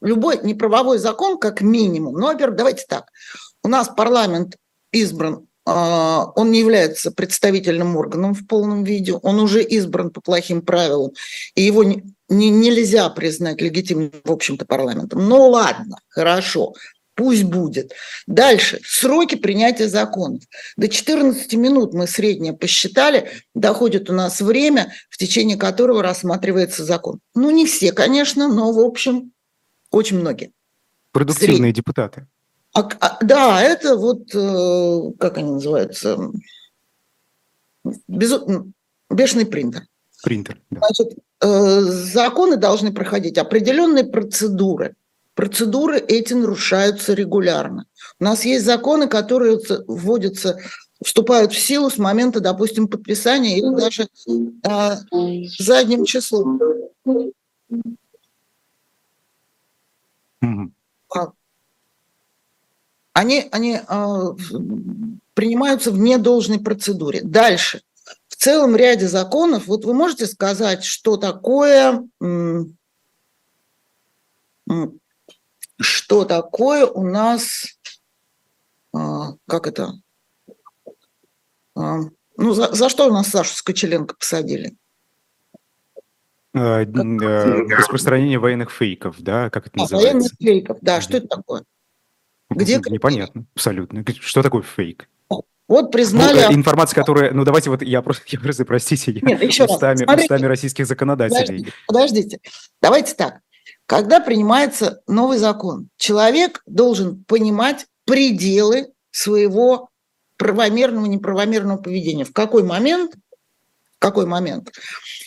Любой 0.00 0.38
неправовой 0.42 0.98
закон, 0.98 1.38
как 1.38 1.60
минимум, 1.60 2.14
ну, 2.14 2.28
во-первых, 2.28 2.56
давайте 2.56 2.86
так, 2.88 3.10
у 3.62 3.68
нас 3.68 3.88
парламент 3.88 4.56
избран 4.92 5.46
а, 5.66 6.32
он 6.36 6.50
не 6.50 6.60
является 6.60 7.12
представительным 7.12 7.96
органом 7.96 8.34
в 8.34 8.46
полном 8.46 8.82
виде, 8.82 9.12
он 9.12 9.38
уже 9.38 9.62
избран 9.62 10.10
по 10.10 10.20
плохим 10.20 10.62
правилам, 10.62 11.12
и 11.54 11.62
его 11.62 11.84
не, 11.84 12.02
не, 12.28 12.50
нельзя 12.50 13.08
признать 13.10 13.60
легитимным, 13.60 14.12
в 14.24 14.32
общем-то, 14.32 14.64
парламентом. 14.64 15.28
Ну 15.28 15.48
ладно, 15.48 15.98
хорошо, 16.08 16.74
пусть 17.14 17.44
будет. 17.44 17.92
Дальше, 18.26 18.80
сроки 18.84 19.34
принятия 19.34 19.86
законов. 19.86 20.42
До 20.76 20.88
14 20.88 21.52
минут 21.54 21.92
мы 21.92 22.06
среднее 22.06 22.54
посчитали, 22.54 23.30
доходит 23.54 24.08
у 24.08 24.14
нас 24.14 24.40
время, 24.40 24.92
в 25.10 25.18
течение 25.18 25.58
которого 25.58 26.02
рассматривается 26.02 26.84
закон. 26.84 27.20
Ну, 27.34 27.50
не 27.50 27.66
все, 27.66 27.92
конечно, 27.92 28.48
но, 28.48 28.72
в 28.72 28.80
общем, 28.80 29.32
очень 29.90 30.18
многие. 30.18 30.52
Продуктивные 31.12 31.58
Сред... 31.58 31.76
депутаты. 31.76 32.26
А, 32.72 32.88
а, 33.00 33.18
да, 33.24 33.62
это 33.62 33.96
вот, 33.96 34.32
э, 34.32 35.12
как 35.18 35.38
они 35.38 35.52
называются, 35.52 36.18
Без, 38.06 38.32
бешеный 39.10 39.46
принтер. 39.46 39.86
Принтер. 40.22 40.60
Да. 40.70 40.80
Значит, 40.80 41.18
э, 41.40 41.80
законы 41.80 42.56
должны 42.56 42.92
проходить 42.92 43.38
определенные 43.38 44.04
процедуры. 44.04 44.94
Процедуры 45.34 45.98
эти 45.98 46.34
нарушаются 46.34 47.14
регулярно. 47.14 47.86
У 48.20 48.24
нас 48.24 48.44
есть 48.44 48.64
законы, 48.64 49.08
которые 49.08 49.58
вводятся, 49.88 50.60
вступают 51.02 51.52
в 51.52 51.58
силу 51.58 51.90
с 51.90 51.98
момента, 51.98 52.40
допустим, 52.40 52.86
подписания 52.86 53.58
или 53.58 53.74
даже 53.74 54.06
э, 54.26 54.96
задним 55.58 56.04
числом. 56.04 56.60
Mm-hmm 60.42 60.70
они, 63.12 63.48
они 63.50 63.76
э, 63.76 64.34
принимаются 65.34 65.90
в 65.90 65.98
недолжной 65.98 66.60
процедуре. 66.60 67.20
Дальше. 67.22 67.82
В 68.28 68.36
целом 68.36 68.76
ряде 68.76 69.08
законов, 69.08 69.66
вот 69.66 69.84
вы 69.84 69.94
можете 69.94 70.26
сказать, 70.26 70.84
что 70.84 71.16
такое, 71.16 72.06
что 75.80 76.24
такое 76.24 76.86
у 76.86 77.04
нас, 77.04 77.66
э, 78.94 78.98
как 79.46 79.66
это, 79.66 79.94
э, 81.76 81.80
ну, 82.36 82.54
за, 82.54 82.72
за 82.72 82.88
что 82.88 83.08
у 83.08 83.12
нас 83.12 83.28
Сашу 83.28 83.54
Скочеленко 83.54 84.14
посадили? 84.14 84.76
Распространение 86.52 88.38
военных 88.38 88.70
фейков, 88.72 89.16
да, 89.20 89.50
как 89.50 89.66
это 89.66 89.74
а, 89.76 89.82
называется? 89.82 90.12
Военных 90.12 90.32
фейков, 90.40 90.78
да, 90.80 91.00
что 91.00 91.18
это 91.18 91.28
такое? 91.28 91.64
Где 92.50 92.80
Непонятно, 92.88 93.46
абсолютно. 93.54 94.04
Что 94.20 94.42
такое 94.42 94.62
фейк? 94.62 95.08
Вот 95.70 95.92
признали... 95.92 96.46
Ну, 96.46 96.54
информация, 96.54 96.96
которая... 96.96 97.30
Ну, 97.30 97.44
давайте 97.44 97.70
вот 97.70 97.80
я 97.82 98.02
просто, 98.02 98.24
я 98.28 98.40
просто 98.40 98.64
простите, 98.64 99.12
я 99.12 99.20
Нет, 99.22 99.42
еще 99.42 99.66
устами, 99.66 100.04
раз. 100.04 100.22
устами 100.22 100.46
российских 100.46 100.86
законодателей. 100.86 101.72
Подождите, 101.86 102.38
подождите. 102.38 102.40
Давайте 102.82 103.14
так. 103.14 103.40
Когда 103.86 104.18
принимается 104.18 105.00
новый 105.06 105.38
закон, 105.38 105.88
человек 105.96 106.62
должен 106.66 107.22
понимать 107.24 107.86
пределы 108.04 108.88
своего 109.12 109.90
правомерного, 110.36 111.06
неправомерного 111.06 111.78
поведения. 111.78 112.24
В 112.24 112.32
какой 112.32 112.64
момент, 112.64 113.14
в 113.96 113.98
какой 114.00 114.26
момент 114.26 114.72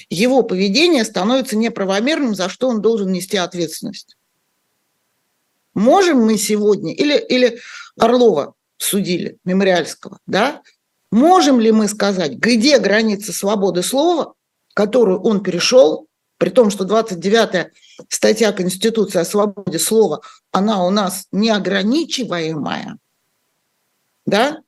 его 0.10 0.44
поведение 0.44 1.06
становится 1.06 1.56
неправомерным, 1.56 2.36
за 2.36 2.50
что 2.50 2.68
он 2.68 2.82
должен 2.82 3.14
нести 3.14 3.38
ответственность. 3.38 4.18
Можем 5.74 6.20
мы 6.20 6.38
сегодня, 6.38 6.94
или, 6.94 7.18
или 7.18 7.60
Орлова 7.98 8.54
судили, 8.78 9.38
Мемориальского, 9.44 10.20
да, 10.28 10.62
можем 11.12 11.60
ли 11.60 11.72
мы 11.72 11.88
сказать, 11.88 12.34
где 12.34 12.78
граница 12.80 13.34
свободы 13.34 13.82
слова, 13.84 14.34
которую 14.74 15.22
он 15.22 15.42
перешел, 15.42 16.08
при 16.38 16.50
том, 16.50 16.70
что 16.70 16.84
29-я 16.84 17.70
статья 18.10 18.52
Конституции 18.52 19.20
о 19.20 19.26
свободе 19.26 19.80
слова, 19.80 20.22
она 20.52 20.86
у 20.86 20.90
нас 20.90 21.28
неограничиваемая, 21.32 22.98
да, 24.26 24.60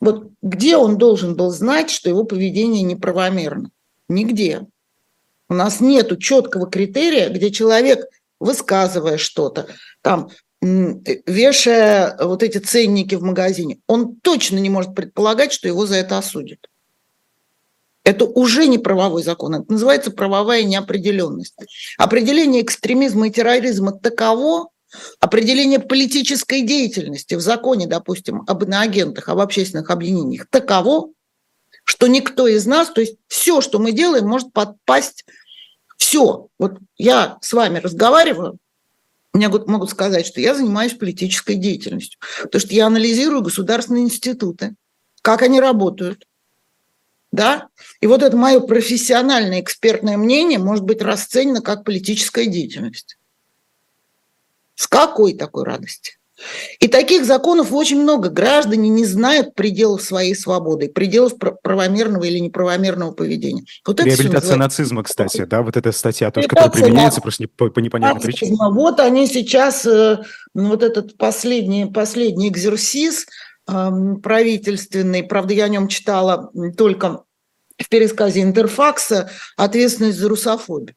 вот 0.00 0.30
где 0.42 0.76
он 0.76 0.98
должен 0.98 1.36
был 1.36 1.50
знать, 1.50 1.90
что 1.90 2.08
его 2.08 2.24
поведение 2.24 2.82
неправомерно? 2.82 3.70
Нигде. 4.08 4.66
У 5.48 5.54
нас 5.54 5.80
нет 5.80 6.18
четкого 6.18 6.68
критерия, 6.68 7.30
где 7.30 7.50
человек, 7.50 8.04
высказывая 8.40 9.18
что-то, 9.18 9.66
там, 10.02 10.30
вешая 10.60 12.16
вот 12.20 12.42
эти 12.42 12.58
ценники 12.58 13.14
в 13.14 13.22
магазине, 13.22 13.78
он 13.86 14.16
точно 14.16 14.58
не 14.58 14.70
может 14.70 14.94
предполагать, 14.94 15.52
что 15.52 15.68
его 15.68 15.86
за 15.86 15.96
это 15.96 16.18
осудят. 16.18 16.68
Это 18.04 18.24
уже 18.24 18.66
не 18.68 18.78
правовой 18.78 19.22
закон, 19.22 19.56
это 19.56 19.72
называется 19.72 20.10
правовая 20.12 20.62
неопределенность. 20.62 21.56
Определение 21.98 22.62
экстремизма 22.62 23.28
и 23.28 23.30
терроризма 23.30 23.92
таково, 23.92 24.68
определение 25.18 25.80
политической 25.80 26.62
деятельности 26.62 27.34
в 27.34 27.40
законе, 27.40 27.86
допустим, 27.86 28.44
об 28.46 28.62
иноагентах, 28.62 29.28
об 29.28 29.40
общественных 29.40 29.90
объединениях 29.90 30.46
таково, 30.48 31.10
что 31.84 32.06
никто 32.06 32.46
из 32.46 32.64
нас, 32.66 32.90
то 32.90 33.00
есть 33.00 33.16
все, 33.28 33.60
что 33.60 33.78
мы 33.78 33.92
делаем, 33.92 34.26
может 34.26 34.52
подпасть 34.52 35.24
все. 35.96 36.48
Вот 36.58 36.78
я 36.96 37.38
с 37.40 37.52
вами 37.52 37.78
разговариваю, 37.78 38.58
мне 39.32 39.48
могут 39.48 39.90
сказать, 39.90 40.26
что 40.26 40.40
я 40.40 40.54
занимаюсь 40.54 40.94
политической 40.94 41.56
деятельностью, 41.56 42.18
потому 42.42 42.60
что 42.60 42.74
я 42.74 42.86
анализирую 42.86 43.42
государственные 43.42 44.04
институты, 44.04 44.74
как 45.20 45.42
они 45.42 45.60
работают. 45.60 46.26
Да? 47.32 47.68
И 48.00 48.06
вот 48.06 48.22
это 48.22 48.34
мое 48.36 48.60
профессиональное 48.60 49.60
экспертное 49.60 50.16
мнение 50.16 50.58
может 50.58 50.84
быть 50.84 51.02
расценено 51.02 51.60
как 51.60 51.84
политическая 51.84 52.46
деятельность. 52.46 53.18
С 54.74 54.86
какой 54.86 55.34
такой 55.34 55.64
радости? 55.64 56.18
И 56.80 56.88
таких 56.88 57.24
законов 57.24 57.72
очень 57.72 58.00
много. 58.00 58.28
Граждане 58.28 58.88
не 58.88 59.04
знают 59.04 59.54
пределов 59.54 60.02
своей 60.02 60.34
свободы, 60.34 60.88
пределов 60.88 61.34
правомерного 61.62 62.24
или 62.24 62.38
неправомерного 62.38 63.12
поведения. 63.12 63.64
Вот 63.86 64.00
Реабилитация 64.00 64.56
нацизма, 64.56 65.02
кстати, 65.02 65.44
да, 65.44 65.62
вот 65.62 65.76
эта 65.76 65.92
статья 65.92 66.30
тоже, 66.30 66.48
которая 66.48 66.70
применяется 66.70 67.20
просто 67.20 67.44
не, 67.44 67.46
по, 67.46 67.70
по 67.70 67.80
непонятной 67.80 68.20
причине. 68.20 68.56
Вот 68.58 69.00
они 69.00 69.26
сейчас, 69.26 69.86
э, 69.86 70.18
вот 70.54 70.82
этот 70.82 71.16
последний, 71.16 71.86
последний 71.86 72.48
экзерсис 72.48 73.26
эм, 73.68 74.20
правительственный, 74.20 75.22
правда, 75.22 75.54
я 75.54 75.64
о 75.64 75.68
нем 75.68 75.88
читала 75.88 76.50
только 76.76 77.22
в 77.78 77.88
пересказе 77.88 78.42
Интерфакса 78.42 79.30
«Ответственность 79.56 80.18
за 80.18 80.28
русофобию». 80.28 80.94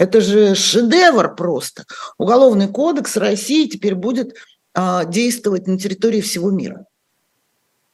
Это 0.00 0.22
же 0.22 0.54
шедевр 0.54 1.34
просто. 1.34 1.84
Уголовный 2.16 2.68
кодекс 2.68 3.18
России 3.18 3.68
теперь 3.68 3.94
будет 3.94 4.34
а, 4.72 5.04
действовать 5.04 5.66
на 5.66 5.78
территории 5.78 6.22
всего 6.22 6.50
мира. 6.50 6.86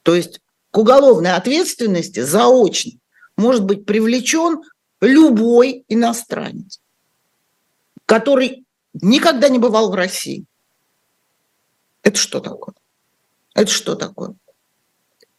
То 0.04 0.14
есть 0.14 0.40
к 0.70 0.78
уголовной 0.78 1.32
ответственности 1.32 2.20
заочно 2.20 2.92
может 3.36 3.64
быть 3.64 3.84
привлечен 3.86 4.62
любой 5.00 5.84
иностранец, 5.88 6.80
который 8.04 8.64
никогда 8.94 9.48
не 9.48 9.58
бывал 9.58 9.90
в 9.90 9.96
России. 9.96 10.44
Это 12.04 12.16
что 12.18 12.38
такое? 12.38 12.76
Это 13.52 13.68
что 13.68 13.96
такое? 13.96 14.36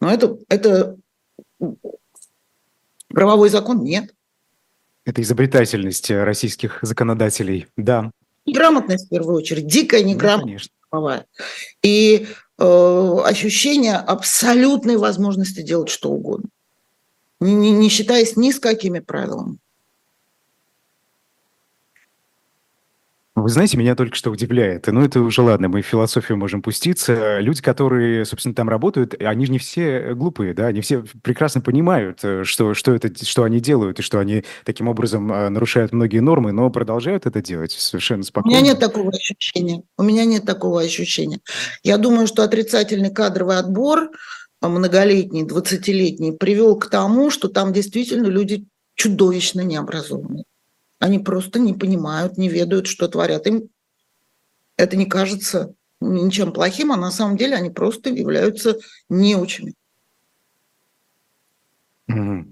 Ну, 0.02 0.08
это, 0.08 0.36
это 0.50 0.98
правовой 3.08 3.48
закон? 3.48 3.82
Нет. 3.82 4.12
Это 5.08 5.22
изобретательность 5.22 6.10
э, 6.10 6.22
российских 6.22 6.80
законодателей, 6.82 7.66
да. 7.78 8.10
Неграмотность, 8.44 9.06
в 9.06 9.08
первую 9.08 9.36
очередь, 9.36 9.66
дикая 9.66 10.02
неграмотность. 10.02 10.70
Ну, 10.92 11.08
И 11.82 12.26
э, 12.58 13.16
ощущение 13.24 13.96
абсолютной 13.96 14.98
возможности 14.98 15.62
делать 15.62 15.88
что 15.88 16.10
угодно, 16.10 16.50
не, 17.40 17.54
не, 17.54 17.70
не 17.70 17.88
считаясь 17.88 18.36
ни 18.36 18.50
с 18.50 18.60
какими 18.60 18.98
правилами. 18.98 19.56
Вы 23.42 23.48
знаете, 23.50 23.76
меня 23.76 23.94
только 23.94 24.16
что 24.16 24.30
удивляет. 24.30 24.86
Ну, 24.86 25.04
это 25.04 25.20
уже 25.20 25.42
ладно, 25.42 25.68
мы 25.68 25.82
в 25.82 25.86
философию 25.86 26.36
можем 26.38 26.62
пуститься. 26.62 27.38
Люди, 27.38 27.62
которые, 27.62 28.24
собственно, 28.24 28.54
там 28.54 28.68
работают, 28.68 29.14
они 29.20 29.46
же 29.46 29.52
не 29.52 29.58
все 29.58 30.14
глупые, 30.14 30.54
да, 30.54 30.66
они 30.66 30.80
все 30.80 31.04
прекрасно 31.22 31.60
понимают, 31.60 32.20
э, 32.22 32.44
что, 32.44 32.74
что, 32.74 32.94
это, 32.94 33.24
что 33.24 33.44
они 33.44 33.60
делают, 33.60 34.00
и 34.00 34.02
что 34.02 34.18
они 34.18 34.44
таким 34.64 34.88
образом 34.88 35.32
э, 35.32 35.48
нарушают 35.48 35.92
многие 35.92 36.20
нормы, 36.20 36.52
но 36.52 36.68
продолжают 36.70 37.26
это 37.26 37.40
делать 37.40 37.72
совершенно 37.72 38.22
спокойно. 38.22 38.58
У 38.58 38.60
меня 38.60 38.72
нет 38.72 38.80
такого 38.80 39.10
ощущения. 39.10 39.82
У 39.96 40.02
меня 40.02 40.24
нет 40.24 40.44
такого 40.44 40.80
ощущения. 40.80 41.38
Я 41.82 41.98
думаю, 41.98 42.26
что 42.26 42.42
отрицательный 42.42 43.10
кадровый 43.10 43.58
отбор 43.58 44.10
многолетний, 44.60 45.44
20-летний, 45.44 46.32
привел 46.32 46.76
к 46.76 46.90
тому, 46.90 47.30
что 47.30 47.48
там 47.48 47.72
действительно 47.72 48.26
люди 48.26 48.66
чудовищно 48.96 49.60
необразованные. 49.60 50.44
Они 50.98 51.18
просто 51.18 51.58
не 51.58 51.74
понимают, 51.74 52.38
не 52.38 52.48
ведают, 52.48 52.86
что 52.86 53.08
творят. 53.08 53.46
Им 53.46 53.68
это 54.76 54.96
не 54.96 55.06
кажется 55.06 55.74
ничем 56.00 56.52
плохим, 56.52 56.92
а 56.92 56.96
на 56.96 57.10
самом 57.10 57.36
деле 57.36 57.56
они 57.56 57.70
просто 57.70 58.10
являются 58.10 58.78
неучами. 59.08 59.74
Э, 62.08 62.44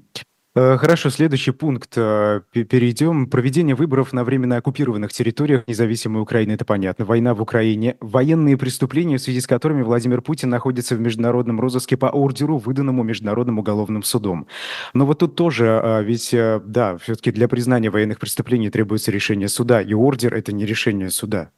хорошо, 0.57 1.11
следующий 1.11 1.51
пункт. 1.51 1.93
Э, 1.97 2.41
перейдем. 2.53 3.27
Проведение 3.27 3.75
выборов 3.75 4.15
на 4.15 4.25
временно 4.25 4.57
оккупированных 4.57 5.13
территориях 5.13 5.65
независимой 5.67 6.23
Украины, 6.23 6.53
это 6.53 6.65
понятно. 6.65 7.05
Война 7.05 7.35
в 7.35 7.43
Украине. 7.43 7.97
Военные 8.01 8.57
преступления, 8.57 9.19
в 9.19 9.21
связи 9.21 9.43
с 9.43 9.47
которыми 9.47 9.83
Владимир 9.83 10.23
Путин 10.23 10.49
находится 10.49 10.97
в 10.97 11.01
международном 11.01 11.61
розыске 11.61 11.99
по 11.99 12.07
ордеру, 12.07 12.57
выданному 12.57 13.03
Международным 13.03 13.59
уголовным 13.59 14.03
судом. 14.03 14.47
Но 14.95 15.05
вот 15.05 15.19
тут 15.19 15.35
тоже, 15.35 15.79
а, 15.83 16.01
ведь, 16.01 16.33
э, 16.33 16.61
да, 16.65 16.97
все-таки 16.97 17.33
для 17.33 17.49
признания 17.49 17.91
военных 17.91 18.19
преступлений 18.19 18.71
требуется 18.71 19.11
решение 19.11 19.49
суда, 19.49 19.83
и 19.83 19.93
ордер– 19.93 20.35
это 20.37 20.53
не 20.53 20.65
решение 20.65 21.11
суда. 21.11 21.51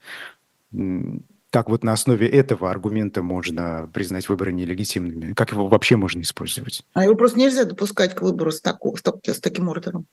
Как 1.50 1.70
вот 1.70 1.82
на 1.82 1.92
основе 1.94 2.28
этого 2.28 2.70
аргумента 2.70 3.22
можно 3.22 3.88
признать 3.94 4.28
выборы 4.28 4.52
нелегитимными? 4.52 5.32
Как 5.32 5.52
его 5.52 5.66
вообще 5.68 5.96
можно 5.96 6.20
использовать? 6.20 6.84
А 6.92 7.04
его 7.04 7.14
просто 7.14 7.38
нельзя 7.38 7.64
допускать 7.64 8.14
к 8.14 8.20
выбору 8.20 8.52
с, 8.52 8.60
таку, 8.60 8.94
с, 8.96 9.02
с 9.02 9.40
таким 9.40 9.68
ордером. 9.68 10.06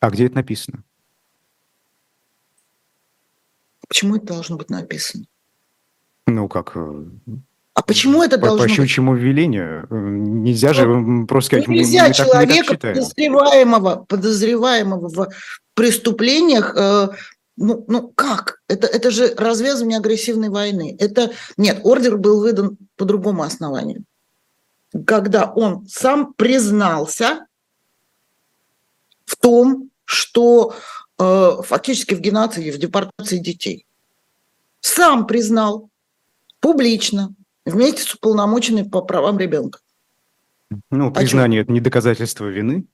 А 0.00 0.10
где 0.10 0.26
это 0.26 0.36
написано? 0.36 0.84
Почему 3.88 4.16
это 4.16 4.26
должно 4.26 4.56
быть 4.56 4.68
написано? 4.68 5.24
Ну, 6.26 6.48
как... 6.48 6.72
Э, 6.76 7.04
а 7.74 7.82
почему 7.82 8.22
это 8.22 8.38
по, 8.38 8.48
должно 8.48 8.66
по 8.66 8.68
щучьему 8.68 9.12
быть? 9.12 9.22
велению? 9.22 9.86
Э, 9.88 9.94
нельзя 9.94 10.74
же 10.74 10.86
ну, 10.86 11.26
просто 11.26 11.48
сказать... 11.48 11.68
Нельзя 11.68 12.08
мы, 12.08 12.14
человека, 12.14 12.76
подозреваемого, 12.76 14.04
подозреваемого 14.06 15.08
в 15.08 15.28
преступлениях 15.74 16.74
э, 16.76 17.08
ну, 17.62 17.84
ну 17.86 18.08
как? 18.08 18.60
Это, 18.68 18.86
это 18.86 19.10
же 19.10 19.34
развязывание 19.36 19.98
агрессивной 19.98 20.48
войны. 20.48 20.96
Это 20.98 21.32
нет, 21.56 21.80
ордер 21.84 22.18
был 22.18 22.40
выдан 22.40 22.76
по 22.96 23.04
другому 23.04 23.42
основанию. 23.44 24.04
Когда 25.06 25.50
он 25.50 25.86
сам 25.86 26.34
признался 26.34 27.46
в 29.24 29.36
том, 29.36 29.90
что 30.04 30.74
э, 31.18 31.50
фактически 31.62 32.14
в 32.14 32.20
геноциде, 32.20 32.72
в 32.72 32.78
депортации 32.78 33.38
детей. 33.38 33.86
Сам 34.80 35.26
признал 35.26 35.88
публично, 36.60 37.34
вместе 37.64 38.02
с 38.02 38.14
уполномоченной 38.14 38.84
по 38.84 39.02
правам 39.02 39.38
ребенка. 39.38 39.78
Ну, 40.90 41.12
признание 41.12 41.60
а 41.60 41.62
это 41.62 41.72
не 41.72 41.80
доказательство 41.80 42.46
вины. 42.46 42.86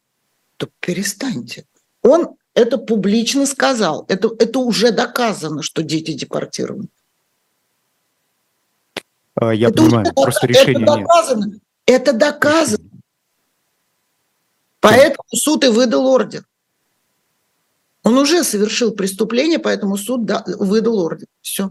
То 0.58 0.68
перестаньте. 0.80 1.64
Он 2.02 2.36
это 2.58 2.76
публично 2.76 3.46
сказал. 3.46 4.04
Это, 4.08 4.34
это 4.36 4.58
уже 4.58 4.90
доказано, 4.90 5.62
что 5.62 5.84
дети 5.84 6.12
депортированы. 6.12 6.88
А, 9.36 9.54
я 9.54 9.68
это 9.68 9.76
понимаю, 9.84 10.06
уже, 10.06 10.12
просто 10.12 10.46
решения 10.48 10.82
это 10.82 10.96
доказано. 10.96 11.44
Нет. 11.44 11.62
Это 11.86 12.12
доказано. 12.12 12.90
Поэтому 14.80 15.28
суд 15.32 15.64
и 15.64 15.68
выдал 15.68 16.06
ордер. 16.08 16.44
Он 18.02 18.18
уже 18.18 18.42
совершил 18.42 18.90
преступление, 18.92 19.60
поэтому 19.60 19.96
суд 19.96 20.28
выдал 20.58 20.98
ордер. 20.98 21.28
Все. 21.40 21.70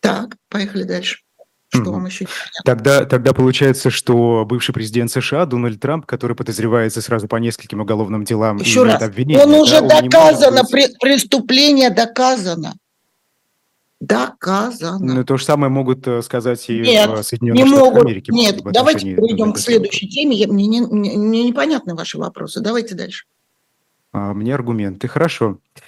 Так, 0.00 0.36
поехали 0.50 0.82
дальше. 0.82 1.22
Что 1.68 1.92
вам 1.92 2.06
еще 2.06 2.26
Тогда, 2.64 3.04
тогда 3.04 3.32
получается, 3.32 3.90
что 3.90 4.44
бывший 4.48 4.72
президент 4.72 5.10
США 5.10 5.46
Дональд 5.46 5.80
Трамп, 5.80 6.06
который 6.06 6.36
подозревается 6.36 7.02
сразу 7.02 7.28
по 7.28 7.36
нескольким 7.36 7.80
уголовным 7.80 8.24
делам, 8.24 8.58
еще 8.58 8.84
раз, 8.84 9.02
он 9.02 9.54
уже 9.54 9.80
да, 9.80 10.00
доказано, 10.00 10.60
он 10.60 10.66
быть... 10.70 10.98
преступление 10.98 11.90
доказано. 11.90 12.74
Доказано. 13.98 15.14
Ну, 15.14 15.24
то 15.24 15.38
же 15.38 15.44
самое 15.44 15.70
могут 15.70 16.06
э, 16.06 16.20
сказать 16.20 16.68
и 16.68 16.80
нет, 16.80 17.08
в 17.08 17.22
Соединенных 17.22 17.64
не 17.64 17.68
Штатах 17.68 17.84
могут. 17.86 18.02
Америки. 18.04 18.30
Нет, 18.30 18.60
давайте 18.62 19.16
перейдем 19.16 19.54
к 19.54 19.58
следующей 19.58 20.06
теме. 20.08 20.46
Мне, 20.46 20.66
не, 20.66 20.82
мне, 20.82 21.44
непонятны 21.44 21.94
ваши 21.94 22.18
вопросы. 22.18 22.60
Давайте 22.60 22.94
дальше. 22.94 23.24
А, 24.12 24.34
мне 24.34 24.54
аргументы. 24.54 25.08
Хорошо. 25.08 25.58
А, 25.74 25.80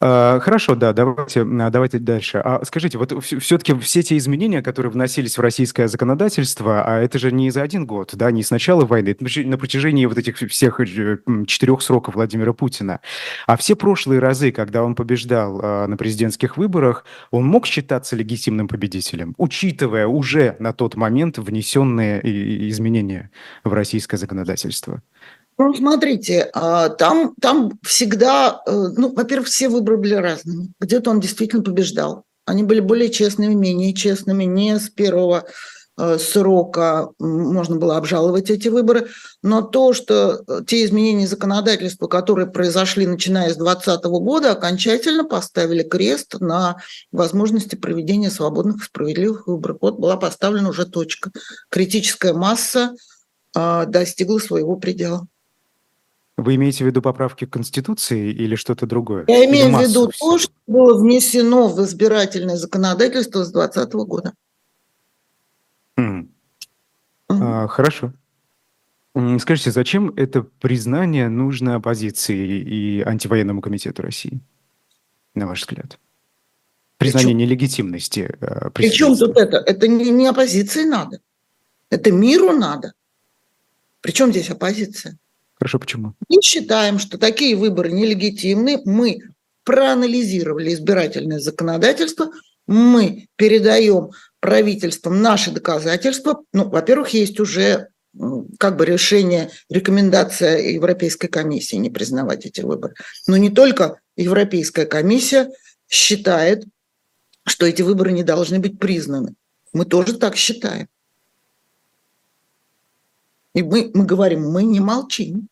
хорошо, 0.00 0.74
да, 0.74 0.92
давайте, 0.92 1.42
а, 1.42 1.70
давайте 1.70 1.98
дальше. 1.98 2.38
А 2.38 2.64
скажите, 2.64 2.96
вот 2.96 3.12
все-таки 3.22 3.74
все 3.74 4.02
те 4.02 4.16
изменения, 4.16 4.62
которые 4.62 4.90
вносились 4.90 5.36
в 5.36 5.40
российское 5.40 5.88
законодательство, 5.88 6.82
а 6.82 7.00
это 7.00 7.18
же 7.18 7.30
не 7.32 7.50
за 7.50 7.62
один 7.62 7.86
год, 7.86 8.12
да, 8.14 8.30
не 8.30 8.42
с 8.42 8.50
начала 8.50 8.86
войны, 8.86 9.10
это 9.10 9.24
на 9.46 9.58
протяжении 9.58 10.06
вот 10.06 10.16
этих 10.16 10.36
всех 10.36 10.80
э, 10.80 11.18
четырех 11.46 11.82
сроков 11.82 12.14
Владимира 12.14 12.52
Путина. 12.54 13.00
А 13.46 13.56
все 13.56 13.76
прошлые 13.76 14.20
разы, 14.20 14.52
когда 14.52 14.84
он 14.84 14.94
побеждал 14.94 15.58
на 15.86 15.96
президентских 15.96 16.56
выборах, 16.56 17.04
он 17.30 17.44
мог 17.44 17.66
считаться 17.66 18.16
легитимным 18.16 18.68
победителем, 18.68 19.34
учитывая 19.36 20.06
уже 20.06 20.56
на 20.58 20.72
тот 20.72 20.96
момент 20.96 21.38
внесенные 21.38 22.20
изменения 22.70 23.30
в 23.64 23.72
российское 23.72 24.16
законодательство? 24.16 25.02
Ну, 25.62 25.74
смотрите, 25.74 26.48
а, 26.54 26.88
там, 26.88 27.34
там 27.38 27.78
всегда, 27.82 28.62
э, 28.66 28.72
ну, 28.96 29.12
во-первых, 29.14 29.46
все 29.46 29.68
выборы 29.68 29.98
были 29.98 30.14
разными. 30.14 30.72
Где-то 30.80 31.10
он 31.10 31.20
действительно 31.20 31.62
побеждал. 31.62 32.24
Они 32.46 32.62
были 32.62 32.80
более 32.80 33.10
честными, 33.10 33.52
менее 33.52 33.92
честными. 33.92 34.44
Не 34.44 34.78
с 34.78 34.88
первого 34.88 35.44
э, 35.98 36.16
срока 36.18 37.10
можно 37.18 37.76
было 37.76 37.98
обжаловать 37.98 38.48
эти 38.48 38.68
выборы. 38.68 39.08
Но 39.42 39.60
то, 39.60 39.92
что 39.92 40.42
э, 40.48 40.60
те 40.66 40.82
изменения 40.82 41.26
законодательства, 41.26 42.06
которые 42.06 42.46
произошли 42.46 43.06
начиная 43.06 43.52
с 43.52 43.56
2020 43.58 44.04
года, 44.04 44.52
окончательно 44.52 45.24
поставили 45.24 45.82
крест 45.82 46.40
на 46.40 46.78
возможности 47.12 47.76
проведения 47.76 48.30
свободных 48.30 48.76
и 48.76 48.86
справедливых 48.86 49.46
выборов. 49.46 49.76
Вот 49.82 49.98
была 49.98 50.16
поставлена 50.16 50.70
уже 50.70 50.86
точка. 50.86 51.30
Критическая 51.68 52.32
масса 52.32 52.94
а, 53.54 53.84
достигла 53.84 54.38
своего 54.38 54.76
предела. 54.76 55.26
Вы 56.40 56.54
имеете 56.54 56.84
в 56.84 56.86
виду 56.86 57.02
поправки 57.02 57.44
к 57.44 57.50
Конституции 57.50 58.30
или 58.30 58.54
что-то 58.54 58.86
другое? 58.86 59.24
Я 59.28 59.44
имею 59.44 59.76
в 59.76 59.80
виду 59.82 60.10
то, 60.18 60.38
что 60.38 60.52
было 60.66 60.98
внесено 60.98 61.68
в 61.68 61.84
избирательное 61.84 62.56
законодательство 62.56 63.44
с 63.44 63.52
2020 63.52 63.92
года. 64.08 64.32
Mm. 65.98 66.22
Mm. 66.22 66.28
А, 67.28 67.68
хорошо. 67.68 68.14
Скажите, 69.38 69.70
зачем 69.70 70.14
это 70.16 70.42
признание 70.42 71.28
нужно 71.28 71.74
оппозиции 71.74 72.60
и 72.60 73.02
антивоенному 73.02 73.60
комитету 73.60 74.00
России, 74.00 74.40
на 75.34 75.46
ваш 75.46 75.60
взгляд? 75.60 75.98
Признание 76.96 77.34
Причем? 77.34 77.38
нелегитимности. 77.38 78.34
Э, 78.40 78.70
Причем 78.70 79.14
тут 79.14 79.36
это? 79.36 79.58
Это 79.58 79.88
не, 79.88 80.10
не 80.10 80.26
оппозиции 80.26 80.84
надо. 80.84 81.20
Это 81.90 82.12
миру 82.12 82.52
надо. 82.52 82.94
Причем 84.00 84.30
здесь 84.30 84.48
оппозиция? 84.48 85.18
Хорошо, 85.60 85.78
почему? 85.78 86.14
Мы 86.28 86.40
считаем, 86.42 86.98
что 86.98 87.18
такие 87.18 87.54
выборы 87.54 87.92
нелегитимны. 87.92 88.80
Мы 88.86 89.20
проанализировали 89.64 90.72
избирательное 90.72 91.38
законодательство, 91.38 92.32
мы 92.66 93.28
передаем 93.36 94.10
правительствам 94.40 95.20
наши 95.20 95.50
доказательства. 95.50 96.42
Ну, 96.52 96.68
во-первых, 96.68 97.10
есть 97.10 97.38
уже 97.40 97.88
как 98.58 98.76
бы 98.76 98.86
решение, 98.86 99.50
рекомендация 99.68 100.70
Европейской 100.70 101.28
комиссии 101.28 101.76
не 101.76 101.90
признавать 101.90 102.46
эти 102.46 102.62
выборы. 102.62 102.94
Но 103.26 103.36
не 103.36 103.50
только 103.50 104.00
Европейская 104.16 104.86
комиссия 104.86 105.50
считает, 105.88 106.64
что 107.46 107.66
эти 107.66 107.82
выборы 107.82 108.12
не 108.12 108.22
должны 108.22 108.58
быть 108.58 108.78
признаны. 108.78 109.34
Мы 109.72 109.84
тоже 109.84 110.16
так 110.16 110.36
считаем. 110.36 110.88
И 113.54 113.62
мы, 113.62 113.90
мы 113.94 114.04
говорим, 114.04 114.50
мы 114.50 114.62
не 114.62 114.80
молчим. 114.80 115.48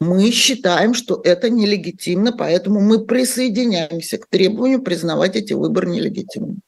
Мы 0.00 0.30
считаем, 0.30 0.92
что 0.92 1.20
это 1.24 1.50
нелегитимно, 1.50 2.32
поэтому 2.32 2.80
мы 2.80 3.04
присоединяемся 3.04 4.18
к 4.18 4.26
требованию 4.26 4.82
признавать 4.82 5.36
эти 5.36 5.52
выборы 5.52 5.88
нелегитимными. 5.88 6.60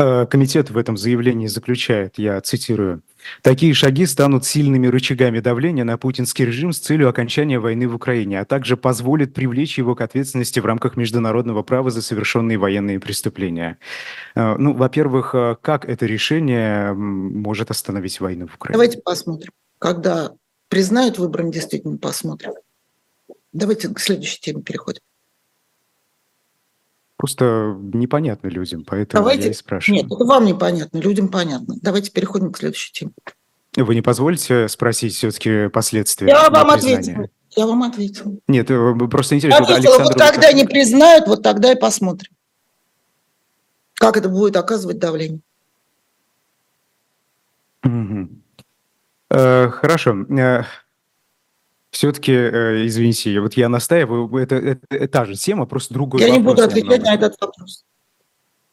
Э, 0.00 0.26
комитет 0.26 0.70
в 0.70 0.78
этом 0.78 0.96
заявлении 0.96 1.48
заключает, 1.48 2.18
я 2.18 2.40
цитирую, 2.40 3.02
«Такие 3.42 3.74
шаги 3.74 4.06
станут 4.06 4.44
сильными 4.44 4.86
рычагами 4.86 5.40
давления 5.40 5.82
на 5.82 5.98
путинский 5.98 6.44
режим 6.44 6.72
с 6.72 6.78
целью 6.78 7.08
окончания 7.08 7.58
войны 7.58 7.88
в 7.88 7.96
Украине, 7.96 8.38
а 8.38 8.44
также 8.44 8.76
позволят 8.76 9.34
привлечь 9.34 9.76
его 9.76 9.96
к 9.96 10.00
ответственности 10.00 10.60
в 10.60 10.66
рамках 10.66 10.96
международного 10.96 11.64
права 11.64 11.90
за 11.90 12.00
совершенные 12.00 12.58
военные 12.58 13.00
преступления». 13.00 13.78
Э, 14.36 14.54
ну, 14.56 14.72
во-первых, 14.72 15.34
э, 15.34 15.56
как 15.60 15.84
это 15.84 16.06
решение 16.06 16.92
может 16.92 17.72
остановить 17.72 18.20
войну 18.20 18.46
в 18.46 18.54
Украине? 18.54 18.74
Давайте 18.74 19.02
посмотрим. 19.02 19.50
Когда 19.80 20.30
признают 20.68 21.18
выбором, 21.18 21.50
действительно 21.50 21.98
посмотрим. 21.98 22.52
Давайте 23.52 23.88
к 23.88 23.98
следующей 23.98 24.40
теме 24.40 24.62
переходим. 24.62 25.00
Просто 27.18 27.76
непонятно 27.92 28.46
людям, 28.46 28.84
поэтому 28.86 29.22
Давайте... 29.22 29.46
я 29.46 29.50
и 29.50 29.52
спрашиваю. 29.52 30.02
Нет, 30.02 30.06
это 30.06 30.24
вам 30.24 30.44
непонятно, 30.44 30.98
людям 30.98 31.28
понятно. 31.28 31.74
Давайте 31.82 32.12
переходим 32.12 32.52
к 32.52 32.58
следующей 32.58 32.92
теме. 32.92 33.10
Вы 33.76 33.96
не 33.96 34.02
позволите 34.02 34.68
спросить 34.68 35.14
все-таки 35.14 35.68
последствия? 35.68 36.28
Я 36.28 36.48
вам 36.48 36.70
ответила. 36.70 37.28
Я 37.56 37.66
вам 37.66 37.82
ответила. 37.82 38.36
Нет, 38.46 38.70
э, 38.70 38.94
просто 39.10 39.34
интересно. 39.34 39.64
Ответила, 39.64 39.96
Александр... 39.96 40.14
вот 40.14 40.30
когда 40.30 40.52
не 40.52 40.64
признают, 40.64 41.26
вот 41.26 41.42
тогда 41.42 41.72
и 41.72 41.76
посмотрим. 41.76 42.32
Как 43.94 44.16
это 44.16 44.28
будет 44.28 44.56
оказывать 44.56 45.00
давление. 45.00 45.40
Угу. 47.82 48.28
Э, 49.30 49.70
хорошо. 49.70 50.24
Все-таки, 51.90 52.32
э, 52.32 52.86
извините, 52.86 53.40
вот 53.40 53.54
я 53.54 53.68
настаиваю, 53.68 54.34
это, 54.36 54.56
это, 54.56 54.80
это 54.90 55.08
та 55.08 55.24
же 55.24 55.34
тема, 55.34 55.66
просто 55.66 55.94
другой 55.94 56.20
Я 56.20 56.30
не 56.30 56.38
буду 56.38 56.62
отвечать 56.62 57.02
на 57.02 57.14
этот 57.14 57.34
вопрос. 57.40 57.84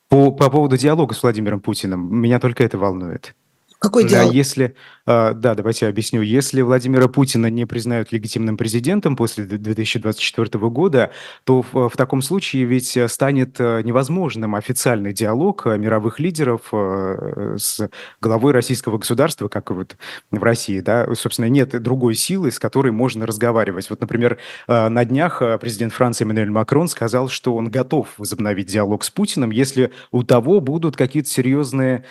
По, 0.10 0.32
по 0.32 0.50
поводу 0.50 0.78
диалога 0.78 1.16
с 1.16 1.24
Владимиром 1.24 1.62
Путиным, 1.62 2.14
меня 2.14 2.40
только 2.40 2.64
это 2.64 2.78
волнует. 2.78 3.34
Какой 3.80 4.06
диалог? 4.06 4.32
Да, 4.32 4.38
если, 4.38 4.76
а, 5.06 5.34
да, 5.34 5.56
давайте 5.56 5.86
я 5.86 5.90
объясню. 5.90 6.22
Если 6.22 6.62
Владимира 6.62 7.08
Путина 7.08 7.50
не 7.50 7.66
признают 7.66 8.12
легитимным 8.12 8.58
президентом 8.58 9.16
после 9.16 9.46
2024 9.46 10.70
года, 10.70 11.12
то 11.44 11.62
в, 11.62 11.90
в 11.90 11.98
таком 11.98 12.22
случае 12.22 12.66
ведь 12.66 12.98
станет 13.08 13.60
э, 13.60 13.82
невозможным 13.84 14.56
официальный 14.56 15.14
диалог 15.14 15.66
мировых 15.66 16.20
лидеров 16.20 16.62
с 16.72 17.90
главой 18.22 18.54
российского 18.54 18.98
государства, 18.98 19.48
как 19.48 19.72
вот 19.72 19.98
в 20.32 20.44
России, 20.44 20.80
да, 20.80 21.08
собственно, 21.16 21.48
нет 21.48 21.82
другой 21.82 22.16
силы, 22.16 22.52
с 22.52 22.60
которой 22.60 22.92
можно 22.92 23.26
разговаривать. 23.26 23.90
Вот, 23.90 24.02
например, 24.02 24.38
на 24.68 25.06
днях 25.06 25.42
президент 25.60 25.94
Франции 25.94 26.24
Эммануэль 26.24 26.50
Макрон 26.50 26.88
сказал, 26.88 27.30
что 27.30 27.56
он 27.56 27.70
готов 27.70 28.10
возобновить 28.18 28.68
диалог 28.68 29.04
с 29.04 29.10
Путиным, 29.10 29.52
если 29.52 29.92
у 30.12 30.24
того 30.24 30.60
будут 30.60 30.96
какие-то 30.96 31.30
серьезные 31.30 31.98
а, 31.98 32.04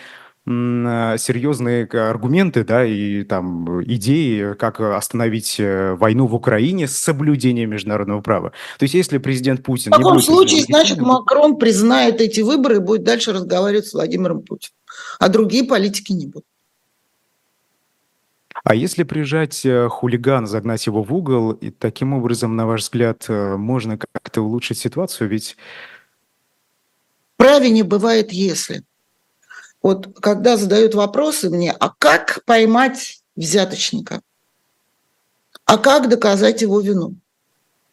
серьезные 0.47 1.85
аргументы, 1.85 2.63
да, 2.63 2.85
и 2.85 3.23
там 3.23 3.83
идеи, 3.83 4.53
как 4.53 4.79
остановить 4.79 5.59
э, 5.59 5.95
войну 5.95 6.27
в 6.27 6.35
Украине 6.35 6.87
с 6.87 6.95
соблюдением 6.95 7.71
международного 7.71 8.21
права. 8.21 8.51
То 8.77 8.83
есть, 8.83 8.93
если 8.93 9.17
президент 9.17 9.63
Путин... 9.63 9.91
В 9.91 9.97
таком 9.97 10.21
случае, 10.21 10.63
значит, 10.63 10.99
Макрон 10.99 11.57
признает 11.57 12.21
эти 12.21 12.41
выборы 12.41 12.75
и 12.75 12.79
будет 12.79 13.03
дальше 13.03 13.33
разговаривать 13.33 13.87
с 13.87 13.93
Владимиром 13.93 14.43
Путиным. 14.43 14.75
А 15.17 15.29
другие 15.29 15.63
политики 15.63 16.11
не 16.11 16.27
будут. 16.27 16.45
А 18.63 18.75
если 18.75 19.01
прижать 19.03 19.65
э, 19.65 19.87
хулиган, 19.89 20.45
загнать 20.45 20.85
его 20.85 21.01
в 21.01 21.11
угол, 21.11 21.53
и 21.53 21.71
таким 21.71 22.13
образом, 22.13 22.55
на 22.55 22.67
ваш 22.67 22.81
взгляд, 22.81 23.25
э, 23.29 23.55
можно 23.57 23.97
как-то 23.97 24.41
улучшить 24.41 24.77
ситуацию? 24.77 25.27
Ведь... 25.27 25.57
Праве 27.37 27.71
не 27.71 27.81
бывает 27.81 28.31
«если». 28.31 28.83
Вот 29.85 30.19
когда 30.19 30.57
задают 30.57 30.95
вопросы 30.95 31.51
мне, 31.51 31.71
а 31.71 31.91
как 31.99 32.43
поймать 32.45 33.21
взяточника? 33.35 34.21
А 35.65 35.77
как 35.77 36.09
доказать 36.09 36.63
его 36.63 36.81
вину? 36.81 37.13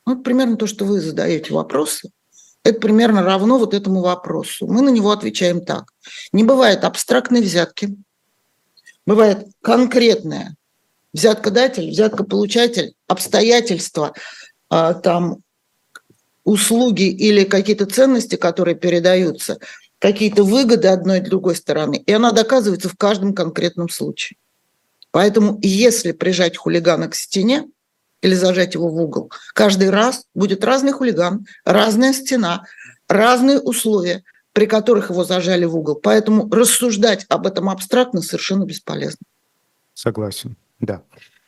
Вот 0.07 0.25
примерно 0.25 0.57
то, 0.57 0.67
что 0.67 0.87
вы 0.87 1.03
задаете 1.03 1.53
вопросы, 1.53 2.11
это 2.65 2.81
примерно 2.81 3.23
равно 3.23 3.59
вот 3.59 3.75
этому 3.75 4.01
вопросу. 4.01 4.67
Мы 4.67 4.81
на 4.81 4.89
него 4.89 5.11
отвечаем 5.11 5.63
так. 5.63 5.93
Не 6.33 6.45
бывает 6.45 6.85
абстрактной 6.85 7.43
взятки, 7.43 7.95
бывает 9.05 9.49
конкретная 9.61 10.57
взяткодатель, 11.13 11.91
взяткополучатель, 11.91 12.95
обстоятельства, 13.07 14.15
а, 14.71 14.95
там, 14.95 15.43
услуги 16.45 17.05
или 17.05 17.45
какие-то 17.45 17.85
ценности, 17.85 18.37
которые 18.37 18.77
передаются, 18.77 19.59
какие-то 20.03 20.43
выгоды 20.43 20.89
одной 20.89 21.19
и 21.19 21.23
другой 21.23 21.55
стороны, 21.55 21.95
и 21.95 22.13
она 22.13 22.33
доказывается 22.33 22.89
в 22.89 22.97
каждом 22.97 23.35
конкретном 23.35 23.89
случае. 23.89 24.37
Поэтому 25.13 25.61
если 25.63 26.11
прижать 26.11 26.57
хулигана 26.57 27.07
к 27.07 27.15
стене 27.15 27.69
или 28.21 28.35
зажать 28.35 28.75
его 28.75 28.89
в 28.89 29.01
угол, 29.01 29.31
каждый 29.55 29.91
раз 29.91 30.25
будет 30.35 30.65
разный 30.65 30.91
хулиган, 30.91 31.47
разная 31.65 32.13
стена, 32.13 32.65
разные 33.09 33.61
условия, 33.61 34.25
при 34.53 34.67
которых 34.67 35.11
его 35.11 35.23
зажали 35.23 35.67
в 35.67 35.77
угол. 35.77 35.95
Поэтому 35.95 36.53
рассуждать 36.53 37.25
об 37.29 37.47
этом 37.47 37.71
абстрактно 37.71 38.23
совершенно 38.23 38.65
бесполезно. 38.65 39.25
Согласен, 39.95 40.57
да. 40.81 41.03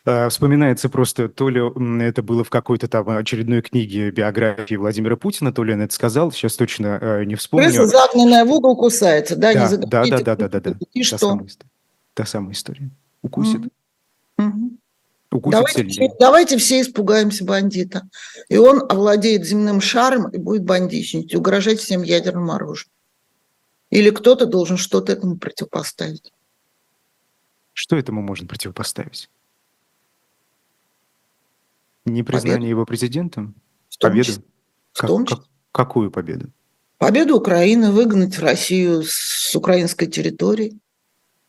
А, 0.06 0.28
вспоминается 0.28 0.90
просто, 0.90 1.30
то 1.30 1.48
ли 1.48 1.62
это 2.02 2.22
было 2.22 2.44
в 2.44 2.50
какой-то 2.50 2.88
там 2.88 3.08
очередной 3.08 3.62
книге 3.62 4.10
биографии 4.10 4.74
Владимира 4.74 5.16
Путина, 5.16 5.52
то 5.52 5.64
ли 5.64 5.72
он 5.72 5.80
это 5.80 5.94
сказал, 5.94 6.30
сейчас 6.30 6.56
точно 6.56 6.98
э, 7.00 7.24
не 7.24 7.36
вспомню. 7.36 7.68
Крыса, 7.68 7.86
загнанная 7.86 8.44
в 8.44 8.52
угол, 8.52 8.76
кусается, 8.76 9.34
да? 9.34 9.54
Да, 9.54 9.70
не 9.70 9.76
да, 9.78 10.04
да, 10.04 10.18
да, 10.18 10.36
да, 10.36 10.48
да, 10.48 10.60
да. 10.60 10.76
И 10.92 11.00
та 11.00 11.06
что? 11.06 11.18
Самая, 11.18 11.48
та 12.12 12.26
самая 12.26 12.52
история. 12.52 12.90
Укусит. 13.22 13.62
Угу. 14.36 14.70
Укусит 15.32 15.52
давайте, 15.58 15.88
все, 15.88 16.08
давайте 16.20 16.58
все 16.58 16.80
испугаемся 16.82 17.44
бандита. 17.46 18.02
И 18.50 18.58
он 18.58 18.82
овладеет 18.86 19.46
земным 19.46 19.80
шаром 19.80 20.28
и 20.28 20.36
будет 20.36 20.64
бандитничать, 20.64 21.34
угрожать 21.34 21.80
всем 21.80 22.02
ядерным 22.02 22.50
оружием. 22.50 22.90
Или 23.88 24.10
кто-то 24.10 24.44
должен 24.44 24.76
что-то 24.76 25.12
этому 25.12 25.38
противопоставить. 25.38 26.30
Что 27.72 27.96
этому 27.96 28.20
можно 28.20 28.46
противопоставить? 28.46 29.30
Непризнание 32.04 32.56
победу. 32.56 32.70
его 32.70 32.86
президентом? 32.86 33.54
В 33.88 33.96
том 33.96 34.10
победу? 34.10 34.26
Числе. 34.26 34.42
В 34.92 35.06
том 35.06 35.26
числе. 35.26 35.36
Как, 35.36 35.46
какую 35.72 36.10
победу? 36.10 36.50
Победу 36.98 37.36
Украины, 37.36 37.90
выгнать 37.90 38.38
Россию 38.38 39.02
с 39.04 39.54
украинской 39.54 40.06
территории, 40.06 40.78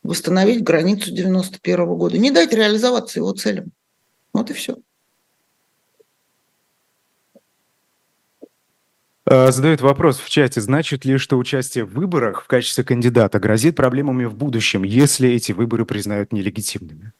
восстановить 0.02 0.62
границу 0.62 1.12
91 1.12 1.86
года, 1.86 2.18
не 2.18 2.30
дать 2.30 2.52
реализоваться 2.52 3.20
его 3.20 3.32
целям. 3.32 3.72
Вот 4.32 4.50
и 4.50 4.52
все. 4.52 4.76
А, 9.28 9.50
задают 9.50 9.80
вопрос 9.80 10.18
в 10.18 10.28
чате, 10.28 10.60
значит 10.60 11.04
ли, 11.04 11.18
что 11.18 11.36
участие 11.36 11.84
в 11.84 11.94
выборах 11.94 12.42
в 12.42 12.46
качестве 12.46 12.84
кандидата 12.84 13.40
грозит 13.40 13.74
проблемами 13.74 14.24
в 14.24 14.36
будущем, 14.36 14.84
если 14.84 15.28
эти 15.28 15.52
выборы 15.52 15.84
признают 15.84 16.32
нелегитимными? 16.32 17.12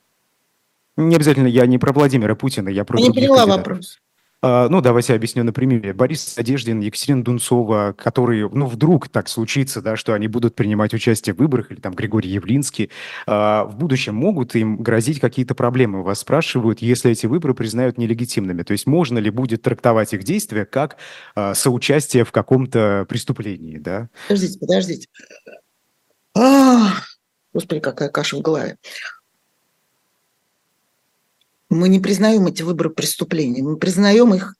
Не 0.96 1.16
обязательно, 1.16 1.46
я 1.46 1.66
не 1.66 1.78
про 1.78 1.92
Владимира 1.92 2.34
Путина, 2.34 2.68
я 2.68 2.84
про 2.84 2.98
Я 2.98 3.08
не 3.08 3.12
поняла 3.12 3.46
вопрос. 3.46 3.98
А, 4.42 4.68
ну, 4.68 4.80
давайте 4.80 5.14
объясню 5.14 5.44
на 5.44 5.52
примере. 5.52 5.92
Борис 5.92 6.36
Одеждин, 6.36 6.80
Екатерина 6.80 7.24
Дунцова, 7.24 7.94
которые, 7.96 8.48
ну, 8.48 8.66
вдруг 8.66 9.08
так 9.08 9.28
случится, 9.28 9.80
да, 9.80 9.96
что 9.96 10.12
они 10.12 10.28
будут 10.28 10.54
принимать 10.54 10.94
участие 10.94 11.34
в 11.34 11.38
выборах, 11.38 11.70
или 11.70 11.80
там 11.80 11.94
Григорий 11.94 12.30
Явлинский, 12.30 12.90
а, 13.26 13.64
в 13.64 13.76
будущем 13.76 14.14
могут 14.14 14.54
им 14.54 14.76
грозить 14.76 15.20
какие-то 15.20 15.54
проблемы. 15.54 16.02
Вас 16.02 16.20
спрашивают, 16.20 16.80
если 16.80 17.10
эти 17.10 17.26
выборы 17.26 17.54
признают 17.54 17.98
нелегитимными. 17.98 18.62
То 18.62 18.72
есть 18.72 18.86
можно 18.86 19.18
ли 19.18 19.30
будет 19.30 19.62
трактовать 19.62 20.12
их 20.12 20.22
действия 20.22 20.64
как 20.66 20.96
а, 21.34 21.54
соучастие 21.54 22.24
в 22.24 22.30
каком-то 22.30 23.06
преступлении, 23.08 23.78
да? 23.78 24.10
Подождите, 24.28 24.58
подождите. 24.58 25.08
А, 26.36 26.92
господи, 27.54 27.80
какая 27.80 28.10
каша 28.10 28.36
в 28.36 28.42
голове 28.42 28.76
мы 31.68 31.88
не 31.88 32.00
признаем 32.00 32.46
эти 32.46 32.62
выборы 32.62 32.90
преступления, 32.90 33.62
мы 33.62 33.76
признаем 33.76 34.34
их, 34.34 34.54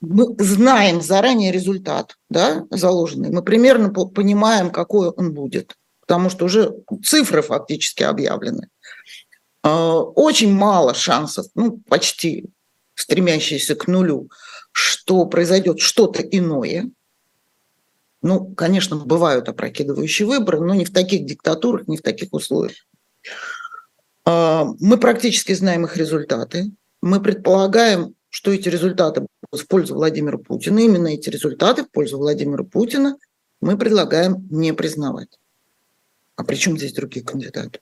мы 0.00 0.34
знаем 0.38 1.00
заранее 1.00 1.52
результат, 1.52 2.16
да, 2.28 2.66
заложенный, 2.70 3.30
мы 3.30 3.42
примерно 3.42 3.90
понимаем, 3.90 4.70
какой 4.70 5.10
он 5.10 5.34
будет, 5.34 5.76
потому 6.00 6.30
что 6.30 6.46
уже 6.46 6.74
цифры 7.04 7.42
фактически 7.42 8.02
объявлены. 8.02 8.68
А, 9.62 9.98
очень 9.98 10.52
мало 10.52 10.94
шансов, 10.94 11.46
ну, 11.54 11.80
почти 11.88 12.46
стремящиеся 12.94 13.74
к 13.74 13.86
нулю, 13.86 14.30
что 14.72 15.26
произойдет 15.26 15.80
что-то 15.80 16.22
иное. 16.22 16.90
Ну, 18.22 18.54
конечно, 18.54 18.96
бывают 18.96 19.48
опрокидывающие 19.48 20.26
выборы, 20.26 20.60
но 20.60 20.74
не 20.74 20.84
в 20.84 20.92
таких 20.92 21.24
диктатурах, 21.24 21.88
не 21.88 21.96
в 21.96 22.02
таких 22.02 22.32
условиях. 22.32 22.86
А, 24.24 24.66
мы 24.80 24.98
практически 24.98 25.52
знаем 25.52 25.84
их 25.84 25.96
результаты. 25.96 26.70
Мы 27.02 27.20
предполагаем, 27.20 28.14
что 28.28 28.52
эти 28.52 28.68
результаты 28.68 29.26
в 29.52 29.66
пользу 29.66 29.94
Владимира 29.94 30.38
Путина. 30.38 30.78
Именно 30.78 31.08
эти 31.08 31.30
результаты 31.30 31.84
в 31.84 31.90
пользу 31.90 32.18
Владимира 32.18 32.64
Путина 32.64 33.16
мы 33.60 33.76
предлагаем 33.76 34.46
не 34.50 34.72
признавать. 34.72 35.38
А 36.36 36.44
при 36.44 36.56
чем 36.56 36.78
здесь 36.78 36.92
другие 36.92 37.24
кандидаты? 37.24 37.80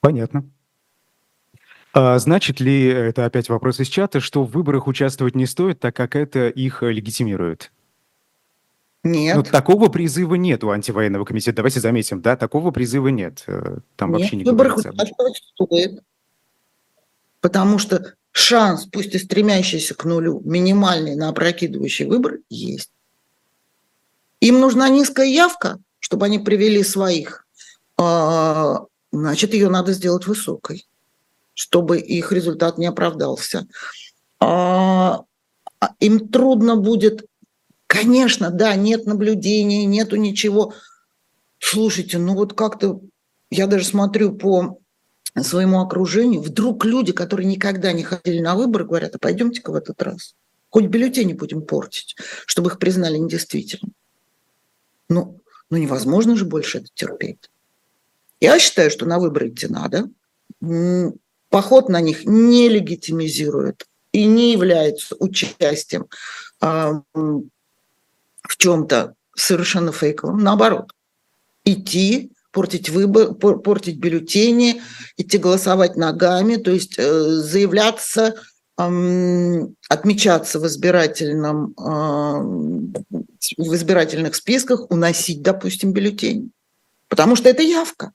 Понятно. 0.00 0.50
А 1.94 2.18
значит 2.18 2.60
ли, 2.60 2.86
это 2.86 3.24
опять 3.24 3.48
вопрос 3.48 3.80
из 3.80 3.86
чата, 3.86 4.20
что 4.20 4.44
в 4.44 4.50
выборах 4.50 4.88
участвовать 4.88 5.36
не 5.36 5.46
стоит, 5.46 5.78
так 5.78 5.94
как 5.94 6.16
это 6.16 6.48
их 6.48 6.82
легитимирует? 6.82 7.72
Нет. 9.04 9.36
Ну, 9.36 9.42
такого 9.42 9.88
призыва 9.88 10.34
нет 10.34 10.64
у 10.64 10.70
антивоенного 10.70 11.26
комитета. 11.26 11.56
Давайте 11.56 11.78
заметим, 11.80 12.22
да, 12.22 12.36
такого 12.36 12.70
призыва 12.70 13.08
нет. 13.08 13.44
Э, 13.46 13.78
там 13.96 14.10
нет, 14.10 14.20
вообще 14.20 14.36
не 14.36 14.44
выборах 14.44 14.78
участвовать 14.78 15.42
стоит. 15.54 16.02
Потому 17.42 17.78
что 17.78 18.14
шанс, 18.32 18.86
пусть 18.86 19.14
и 19.14 19.18
стремящийся 19.18 19.94
к 19.94 20.06
нулю, 20.06 20.40
минимальный 20.46 21.16
на 21.16 21.28
опрокидывающий 21.28 22.06
выбор 22.06 22.38
есть. 22.48 22.90
Им 24.40 24.60
нужна 24.60 24.88
низкая 24.88 25.26
явка, 25.26 25.78
чтобы 25.98 26.24
они 26.24 26.38
привели 26.38 26.82
своих, 26.82 27.46
а, 27.98 28.86
значит, 29.12 29.52
ее 29.52 29.68
надо 29.68 29.92
сделать 29.92 30.26
высокой, 30.26 30.86
чтобы 31.52 31.98
их 31.98 32.32
результат 32.32 32.78
не 32.78 32.86
оправдался. 32.86 33.66
А, 34.40 35.24
им 36.00 36.28
трудно 36.28 36.76
будет, 36.76 37.26
конечно, 37.94 38.50
да, 38.50 38.74
нет 38.74 39.06
наблюдения, 39.06 39.84
нету 39.84 40.16
ничего. 40.16 40.74
Слушайте, 41.58 42.18
ну 42.18 42.34
вот 42.34 42.52
как-то 42.52 43.00
я 43.50 43.66
даже 43.66 43.84
смотрю 43.84 44.32
по 44.32 44.80
своему 45.40 45.80
окружению, 45.80 46.42
вдруг 46.42 46.84
люди, 46.84 47.12
которые 47.12 47.46
никогда 47.46 47.92
не 47.92 48.02
ходили 48.02 48.40
на 48.40 48.56
выборы, 48.56 48.84
говорят, 48.84 49.14
а 49.14 49.18
пойдемте-ка 49.18 49.70
в 49.70 49.76
этот 49.76 50.02
раз. 50.02 50.34
Хоть 50.70 50.86
бюллетени 50.86 51.32
будем 51.32 51.62
портить, 51.62 52.16
чтобы 52.46 52.70
их 52.70 52.78
признали 52.78 53.16
недействительными. 53.16 53.94
Ну, 55.08 55.40
ну 55.70 55.76
невозможно 55.76 56.36
же 56.36 56.44
больше 56.44 56.78
это 56.78 56.88
терпеть. 56.94 57.50
Я 58.40 58.58
считаю, 58.58 58.90
что 58.90 59.06
на 59.06 59.18
выборы 59.18 59.48
идти 59.48 59.68
надо. 59.68 60.08
Поход 61.48 61.88
на 61.88 62.00
них 62.00 62.24
не 62.24 62.68
легитимизирует 62.68 63.86
и 64.12 64.24
не 64.26 64.52
является 64.52 65.14
участием 65.16 66.06
а, 66.60 67.02
в 68.46 68.56
чем-то 68.56 69.14
совершенно 69.34 69.92
фейковым. 69.92 70.38
Наоборот, 70.38 70.92
идти 71.64 72.32
портить 72.52 72.88
выбор, 72.88 73.34
портить 73.34 73.98
бюллетени, 73.98 74.80
идти 75.16 75.38
голосовать 75.38 75.96
ногами, 75.96 76.56
то 76.56 76.70
есть 76.70 76.94
э, 76.98 77.02
заявляться, 77.02 78.34
отмечаться 78.76 80.58
в 80.58 80.66
избирательном 80.66 81.74
в 83.56 83.74
избирательных 83.74 84.34
списках, 84.34 84.90
уносить, 84.90 85.42
допустим, 85.42 85.92
бюллетень, 85.92 86.50
потому 87.08 87.36
что 87.36 87.48
это 87.48 87.62
явка. 87.62 88.12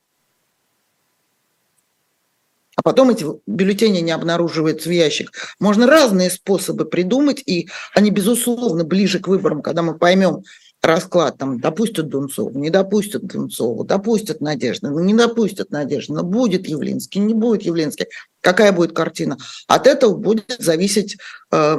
А 2.80 2.82
потом 2.82 3.10
эти 3.10 3.26
бюллетени 3.46 4.00
не 4.00 4.12
обнаруживаются 4.12 4.88
в 4.88 4.94
ящик. 4.94 5.34
Можно 5.60 5.86
разные 5.86 6.30
способы 6.30 6.86
придумать, 6.86 7.44
и 7.46 7.68
они, 7.94 8.10
безусловно, 8.10 8.86
ближе 8.86 9.20
к 9.20 9.28
выборам, 9.28 9.62
когда 9.62 9.82
мы 9.82 9.98
поймем, 9.98 10.44
расклад, 10.82 11.38
там, 11.38 11.60
допустят 11.60 12.08
Дунцову, 12.08 12.58
не 12.58 12.70
допустят 12.70 13.26
Дунцову, 13.26 13.84
допустят 13.84 14.40
Надежды, 14.40 14.88
ну, 14.88 15.00
не 15.00 15.14
допустят 15.14 15.72
Надежды, 15.72 16.14
но 16.14 16.24
будет 16.24 16.70
Явлинский, 16.70 17.20
не 17.20 17.34
будет 17.34 17.64
Явлинский. 17.64 18.06
Какая 18.40 18.72
будет 18.72 18.94
картина? 18.94 19.38
От 19.68 19.86
этого 19.86 20.16
будет 20.16 20.56
зависеть 20.58 21.18
э, 21.52 21.78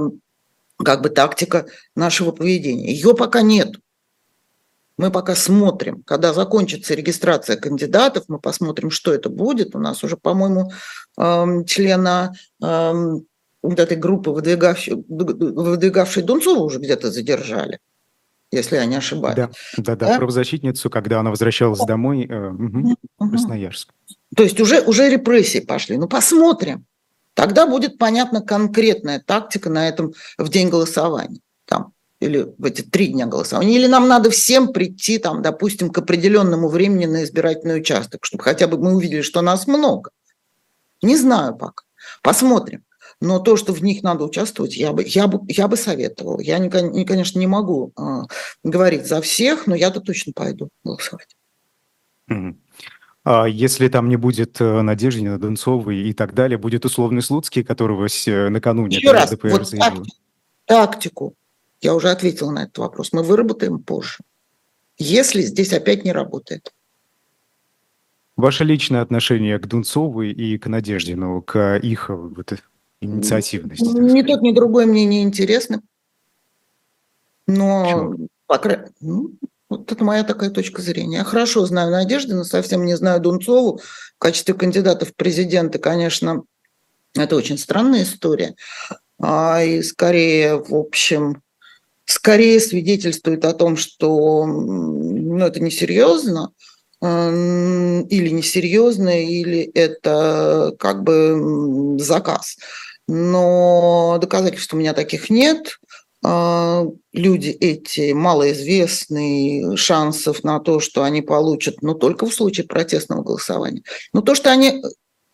как 0.84 1.00
бы 1.00 1.08
тактика 1.08 1.64
нашего 1.96 2.32
поведения. 2.32 2.92
Ее 2.92 3.14
пока 3.14 3.40
нет. 3.40 3.76
Мы 5.00 5.10
пока 5.10 5.34
смотрим, 5.34 6.02
когда 6.04 6.34
закончится 6.34 6.94
регистрация 6.94 7.56
кандидатов, 7.56 8.24
мы 8.28 8.38
посмотрим, 8.38 8.90
что 8.90 9.14
это 9.14 9.30
будет. 9.30 9.74
У 9.74 9.78
нас 9.78 10.04
уже, 10.04 10.18
по-моему, 10.18 10.72
э, 11.18 11.64
члена 11.66 12.34
э, 12.62 12.92
вот 13.62 13.80
этой 13.80 13.96
группы, 13.96 14.30
выдвигавшей, 14.30 15.02
выдвигавшей 15.08 16.22
Дунцову, 16.22 16.64
уже 16.64 16.78
где-то 16.80 17.10
задержали 17.10 17.78
если 18.52 18.76
я 18.76 18.84
не 18.84 18.96
ошибаюсь. 18.96 19.36
Да, 19.36 19.50
да, 19.76 19.94
да, 19.94 20.08
да? 20.08 20.16
правозащитницу, 20.16 20.90
когда 20.90 21.20
она 21.20 21.30
возвращалась 21.30 21.78
домой 21.78 22.26
э, 22.28 22.48
угу, 22.50 22.96
Красноярск. 23.16 23.94
То 24.34 24.42
есть 24.42 24.60
уже, 24.60 24.80
уже 24.80 25.08
репрессии 25.08 25.60
пошли. 25.60 25.96
Ну, 25.96 26.08
посмотрим. 26.08 26.84
Тогда 27.34 27.66
будет 27.68 27.96
понятна 27.96 28.42
конкретная 28.42 29.20
тактика 29.20 29.70
на 29.70 29.88
этом 29.88 30.14
в 30.36 30.48
день 30.48 30.68
голосования. 30.68 31.40
Там, 31.64 31.92
или 32.20 32.52
в 32.58 32.64
эти 32.64 32.82
три 32.82 33.08
дня 33.08 33.26
голосования. 33.26 33.74
Или 33.74 33.86
нам 33.86 34.06
надо 34.06 34.30
всем 34.30 34.72
прийти, 34.72 35.18
там, 35.18 35.42
допустим, 35.42 35.90
к 35.90 35.98
определенному 35.98 36.68
времени 36.68 37.06
на 37.06 37.24
избирательный 37.24 37.78
участок, 37.78 38.24
чтобы 38.24 38.44
хотя 38.44 38.66
бы 38.68 38.78
мы 38.78 38.94
увидели, 38.94 39.22
что 39.22 39.40
нас 39.40 39.66
много. 39.66 40.10
Не 41.02 41.16
знаю 41.16 41.56
пока. 41.56 41.84
Посмотрим. 42.22 42.84
Но 43.22 43.38
то, 43.38 43.56
что 43.56 43.72
в 43.72 43.82
них 43.82 44.02
надо 44.02 44.24
участвовать, 44.24 44.76
я 44.76 44.92
бы, 44.92 45.04
я 45.04 45.26
бы, 45.26 45.40
я 45.48 45.68
бы 45.68 45.76
советовала. 45.76 46.40
Я, 46.40 46.58
не, 46.58 46.70
конечно, 47.04 47.38
не 47.38 47.46
могу 47.46 47.92
э, 47.98 48.22
говорить 48.64 49.06
за 49.06 49.20
всех, 49.20 49.66
но 49.66 49.74
я-то 49.74 50.00
точно 50.00 50.32
пойду 50.34 50.70
голосовать. 50.84 51.36
А 53.22 53.44
если 53.46 53.88
там 53.88 54.08
не 54.08 54.16
будет 54.16 54.58
э, 54.60 54.80
Надеждина, 54.80 55.38
Донцовой 55.38 55.98
и 55.98 56.14
так 56.14 56.32
далее, 56.32 56.56
будет 56.56 56.86
условный 56.86 57.20
Слуцкий, 57.20 57.62
которого 57.62 58.06
э, 58.06 58.48
накануне 58.48 58.96
Еще 58.96 59.12
раз, 59.12 59.30
ДПР 59.30 59.50
вот 59.50 59.68
заявил? 59.68 60.06
Тактику, 60.64 60.66
тактику, 60.66 61.36
я 61.80 61.94
уже 61.94 62.10
ответила 62.10 62.50
на 62.50 62.64
этот 62.64 62.78
вопрос, 62.78 63.12
мы 63.12 63.22
выработаем 63.22 63.78
позже. 63.82 64.18
Если 64.98 65.42
здесь 65.42 65.72
опять 65.72 66.04
не 66.04 66.12
работает. 66.12 66.72
Ваше 68.36 68.64
личное 68.64 69.02
отношение 69.02 69.58
к 69.58 69.66
Дунцовой 69.66 70.32
и 70.32 70.58
к 70.58 70.66
Надеждину, 70.66 71.42
к 71.42 71.76
их 71.76 72.08
вот, 72.10 72.52
инициативность. 73.00 73.82
Ни 73.82 74.22
тот, 74.22 74.42
ни 74.42 74.52
другой 74.52 74.86
мне 74.86 75.04
не 75.04 75.22
интересно. 75.22 75.82
Но, 77.46 78.14
по 78.46 78.58
крайней 78.58 78.86
ну, 79.00 79.32
вот 79.68 79.90
это 79.90 80.04
моя 80.04 80.24
такая 80.24 80.50
точка 80.50 80.82
зрения. 80.82 81.18
Я 81.18 81.24
хорошо 81.24 81.64
знаю 81.64 81.90
Надежды, 81.90 82.34
но 82.34 82.44
совсем 82.44 82.84
не 82.84 82.96
знаю 82.96 83.20
Дунцову. 83.20 83.78
В 83.78 84.18
качестве 84.18 84.54
кандидата 84.54 85.06
в 85.06 85.14
президенты, 85.14 85.78
конечно, 85.78 86.42
это 87.14 87.36
очень 87.36 87.56
странная 87.56 88.02
история. 88.02 88.54
А, 89.20 89.62
и 89.62 89.82
скорее, 89.82 90.56
в 90.56 90.74
общем, 90.74 91.42
скорее 92.10 92.60
свидетельствует 92.60 93.44
о 93.44 93.52
том, 93.52 93.76
что 93.76 94.46
ну, 94.46 95.44
это 95.44 95.60
несерьезно, 95.60 96.52
или 97.02 98.28
несерьезно, 98.28 99.24
или 99.24 99.62
это 99.62 100.74
как 100.78 101.02
бы 101.02 101.96
заказ 101.98 102.56
но 103.10 104.18
доказательств 104.20 104.72
у 104.72 104.76
меня 104.76 104.94
таких 104.94 105.30
нет. 105.30 105.80
А, 106.24 106.84
люди 107.12 107.48
эти 107.48 108.12
малоизвестные, 108.12 109.76
шансов 109.76 110.44
на 110.44 110.60
то, 110.60 110.78
что 110.78 111.02
они 111.02 111.20
получат, 111.20 111.82
но 111.82 111.94
только 111.94 112.26
в 112.26 112.34
случае 112.34 112.66
протестного 112.66 113.22
голосования. 113.22 113.82
Но 114.12 114.20
то, 114.20 114.36
что 114.36 114.52
они 114.52 114.82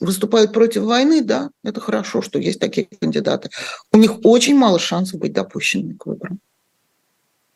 выступают 0.00 0.54
против 0.54 0.82
войны, 0.82 1.22
да, 1.22 1.50
это 1.64 1.80
хорошо, 1.80 2.22
что 2.22 2.38
есть 2.38 2.60
такие 2.60 2.88
кандидаты. 2.98 3.50
У 3.92 3.98
них 3.98 4.24
очень 4.24 4.56
мало 4.56 4.78
шансов 4.78 5.20
быть 5.20 5.34
допущенными 5.34 5.94
к 5.94 6.06
выборам. 6.06 6.40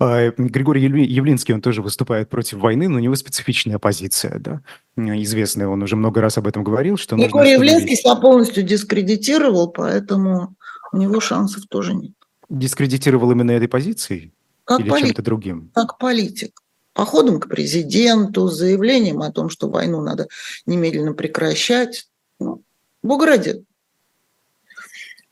А, 0.01 0.31
Григорий 0.31 0.83
Явлинский, 0.83 1.53
он 1.53 1.61
тоже 1.61 1.83
выступает 1.83 2.31
против 2.31 2.59
войны, 2.59 2.89
но 2.89 2.97
у 2.97 3.01
него 3.01 3.15
специфичная 3.17 3.79
позиция, 3.79 4.39
да, 4.39 4.63
известная, 4.97 5.69
он 5.69 5.83
уже 5.83 5.95
много 5.95 6.23
раз 6.23 6.39
об 6.39 6.47
этом 6.47 6.65
говорил, 6.65 6.97
что 6.97 7.17
Григорий 7.17 7.53
Явлинский 7.53 7.97
себя 7.97 8.17
полностью 8.17 8.63
дискредитировал, 8.63 9.69
поэтому 9.69 10.57
у 10.93 10.97
него 10.97 11.21
шансов 11.21 11.67
тоже 11.69 11.95
нет. 11.95 12.13
Дискредитировал 12.49 13.31
именно 13.31 13.51
этой 13.51 13.69
позицией 13.69 14.33
как 14.65 14.81
или 14.81 14.89
политик, 14.89 15.07
чем-то 15.09 15.23
другим? 15.23 15.71
Как 15.75 15.99
политик. 15.99 16.63
Походом 16.95 17.39
к 17.39 17.49
президенту, 17.49 18.49
заявлением 18.49 19.21
о 19.21 19.31
том, 19.31 19.51
что 19.51 19.69
войну 19.69 20.01
надо 20.01 20.29
немедленно 20.65 21.13
прекращать. 21.13 22.09
Ну, 22.39 22.63
Бог 23.03 23.25
ради. 23.25 23.65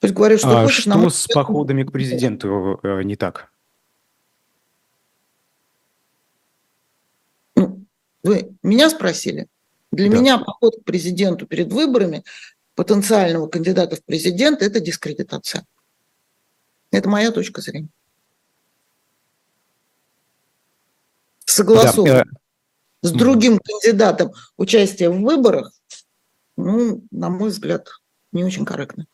То 0.00 0.04
есть 0.04 0.14
говорит, 0.14 0.40
что 0.40 0.60
а 0.60 0.64
хочешь... 0.64 0.82
Что 0.82 0.90
нам... 0.90 1.10
с 1.10 1.26
походами 1.26 1.84
к 1.84 1.90
президенту 1.90 2.78
э, 2.82 3.02
не 3.02 3.16
так? 3.16 3.50
Вы 8.22 8.50
меня 8.62 8.90
спросили? 8.90 9.46
Для 9.92 10.10
да. 10.10 10.18
меня 10.18 10.38
поход 10.38 10.80
к 10.80 10.84
президенту 10.84 11.46
перед 11.46 11.72
выборами 11.72 12.24
потенциального 12.74 13.48
кандидата 13.48 13.96
в 13.96 14.04
президент– 14.04 14.62
это 14.62 14.80
дискредитация. 14.80 15.66
Это 16.90 17.08
моя 17.08 17.32
точка 17.32 17.60
зрения. 17.60 17.88
Согласовывать 21.44 22.28
да. 23.02 23.08
с 23.08 23.12
другим 23.12 23.58
кандидатом 23.58 24.32
участие 24.56 25.10
в 25.10 25.20
выборах, 25.22 25.72
ну, 26.56 27.02
на 27.10 27.30
мой 27.30 27.48
взгляд, 27.48 27.88
не 28.32 28.44
очень 28.44 28.64
корректно. 28.64 29.06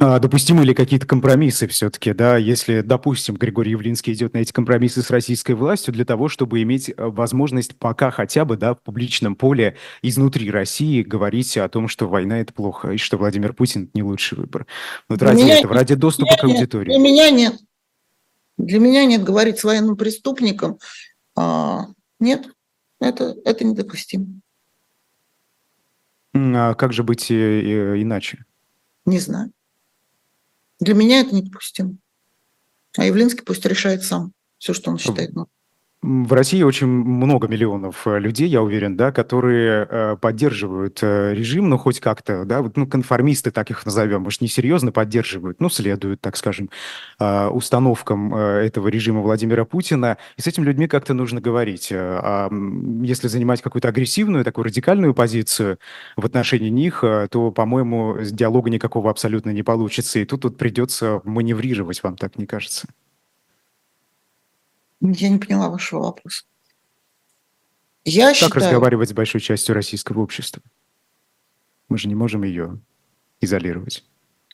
А 0.00 0.18
допустимы 0.18 0.64
ли 0.64 0.72
какие-то 0.72 1.06
компромиссы 1.06 1.66
все-таки, 1.66 2.14
да, 2.14 2.38
если, 2.38 2.80
допустим, 2.80 3.36
Григорий 3.36 3.72
Явлинский 3.72 4.14
идет 4.14 4.32
на 4.32 4.38
эти 4.38 4.50
компромиссы 4.50 5.02
с 5.02 5.10
российской 5.10 5.52
властью 5.52 5.92
для 5.92 6.06
того, 6.06 6.28
чтобы 6.28 6.62
иметь 6.62 6.88
э, 6.88 6.94
возможность 6.96 7.76
пока 7.76 8.10
хотя 8.10 8.46
бы, 8.46 8.56
да, 8.56 8.74
в 8.74 8.80
публичном 8.80 9.36
поле 9.36 9.76
изнутри 10.00 10.50
России 10.50 11.02
говорить 11.02 11.58
о 11.58 11.68
том, 11.68 11.88
что 11.88 12.08
война– 12.08 12.38
это 12.40 12.54
плохо, 12.54 12.92
и 12.92 12.96
что 12.96 13.18
Владимир 13.18 13.52
Путин– 13.52 13.90
не 13.94 14.02
лучший 14.02 14.38
выбор. 14.38 14.66
Вот 15.08 15.20
ради 15.20 15.42
меня 15.42 15.58
этого, 15.58 15.74
ради 15.74 15.94
доступа 15.94 16.34
к 16.34 16.44
аудитории. 16.44 16.90
Для 16.90 16.98
меня 16.98 17.30
нет. 17.30 17.60
Для 18.56 18.78
меня 18.78 19.04
нет 19.04 19.22
говорить 19.22 19.58
с 19.58 19.64
военным 19.64 19.96
преступником. 19.96 20.78
А, 21.36 21.88
нет, 22.20 22.48
это, 23.00 23.36
это 23.44 23.64
недопустимо. 23.64 24.26
А 26.32 26.74
как 26.74 26.94
же 26.94 27.02
быть 27.02 27.30
э, 27.30 28.00
иначе? 28.00 28.46
Не 29.04 29.18
знаю. 29.18 29.52
Для 30.84 30.92
меня 30.92 31.20
это 31.20 31.34
недопустимо. 31.34 31.96
А 32.98 33.06
Явлинский 33.06 33.42
пусть 33.42 33.64
решает 33.64 34.02
сам 34.02 34.34
все, 34.58 34.74
что 34.74 34.90
он 34.90 34.98
считает. 34.98 35.32
Ну. 35.34 35.46
В 36.06 36.34
России 36.34 36.62
очень 36.62 36.86
много 36.86 37.48
миллионов 37.48 38.06
э, 38.06 38.18
людей, 38.18 38.46
я 38.46 38.60
уверен, 38.60 38.94
да, 38.94 39.10
которые 39.10 39.88
э, 39.88 40.16
поддерживают 40.20 40.98
э, 41.00 41.32
режим, 41.32 41.70
ну, 41.70 41.78
хоть 41.78 41.98
как-то, 41.98 42.44
да, 42.44 42.60
вот, 42.60 42.76
ну, 42.76 42.86
конформисты, 42.86 43.50
так 43.50 43.70
их 43.70 43.86
назовем, 43.86 44.20
может, 44.20 44.42
не 44.42 44.48
серьезно 44.48 44.92
поддерживают, 44.92 45.62
ну, 45.62 45.70
следуют, 45.70 46.20
так 46.20 46.36
скажем, 46.36 46.68
установкам 47.18 48.34
этого 48.34 48.88
режима 48.88 49.22
Владимира 49.22 49.64
Путина, 49.64 50.18
и 50.36 50.42
с 50.42 50.46
этими 50.46 50.66
людьми 50.66 50.88
как-то 50.88 51.14
нужно 51.14 51.40
говорить. 51.40 51.88
А 51.90 52.50
если 53.02 53.28
занимать 53.28 53.62
какую-то 53.62 53.88
агрессивную, 53.88 54.44
такую 54.44 54.66
радикальную 54.66 55.14
позицию 55.14 55.78
в 56.16 56.26
отношении 56.26 56.68
них, 56.68 57.02
то, 57.30 57.50
по-моему, 57.50 58.18
диалога 58.20 58.68
никакого 58.68 59.10
абсолютно 59.10 59.50
не 59.50 59.62
получится, 59.62 60.18
и 60.18 60.26
тут 60.26 60.42
тут 60.42 60.58
придется 60.58 61.22
маневрировать, 61.24 62.02
вам 62.02 62.16
так 62.16 62.36
не 62.36 62.46
кажется? 62.46 62.88
Я 65.12 65.28
не 65.28 65.38
поняла 65.38 65.68
вашего 65.68 66.04
вопроса. 66.04 66.44
Я 68.04 68.28
как 68.28 68.36
считаю... 68.36 68.54
разговаривать 68.54 69.10
с 69.10 69.12
большой 69.12 69.40
частью 69.40 69.74
российского 69.74 70.20
общества? 70.20 70.62
Мы 71.88 71.98
же 71.98 72.08
не 72.08 72.14
можем 72.14 72.42
ее 72.42 72.80
изолировать. 73.40 74.04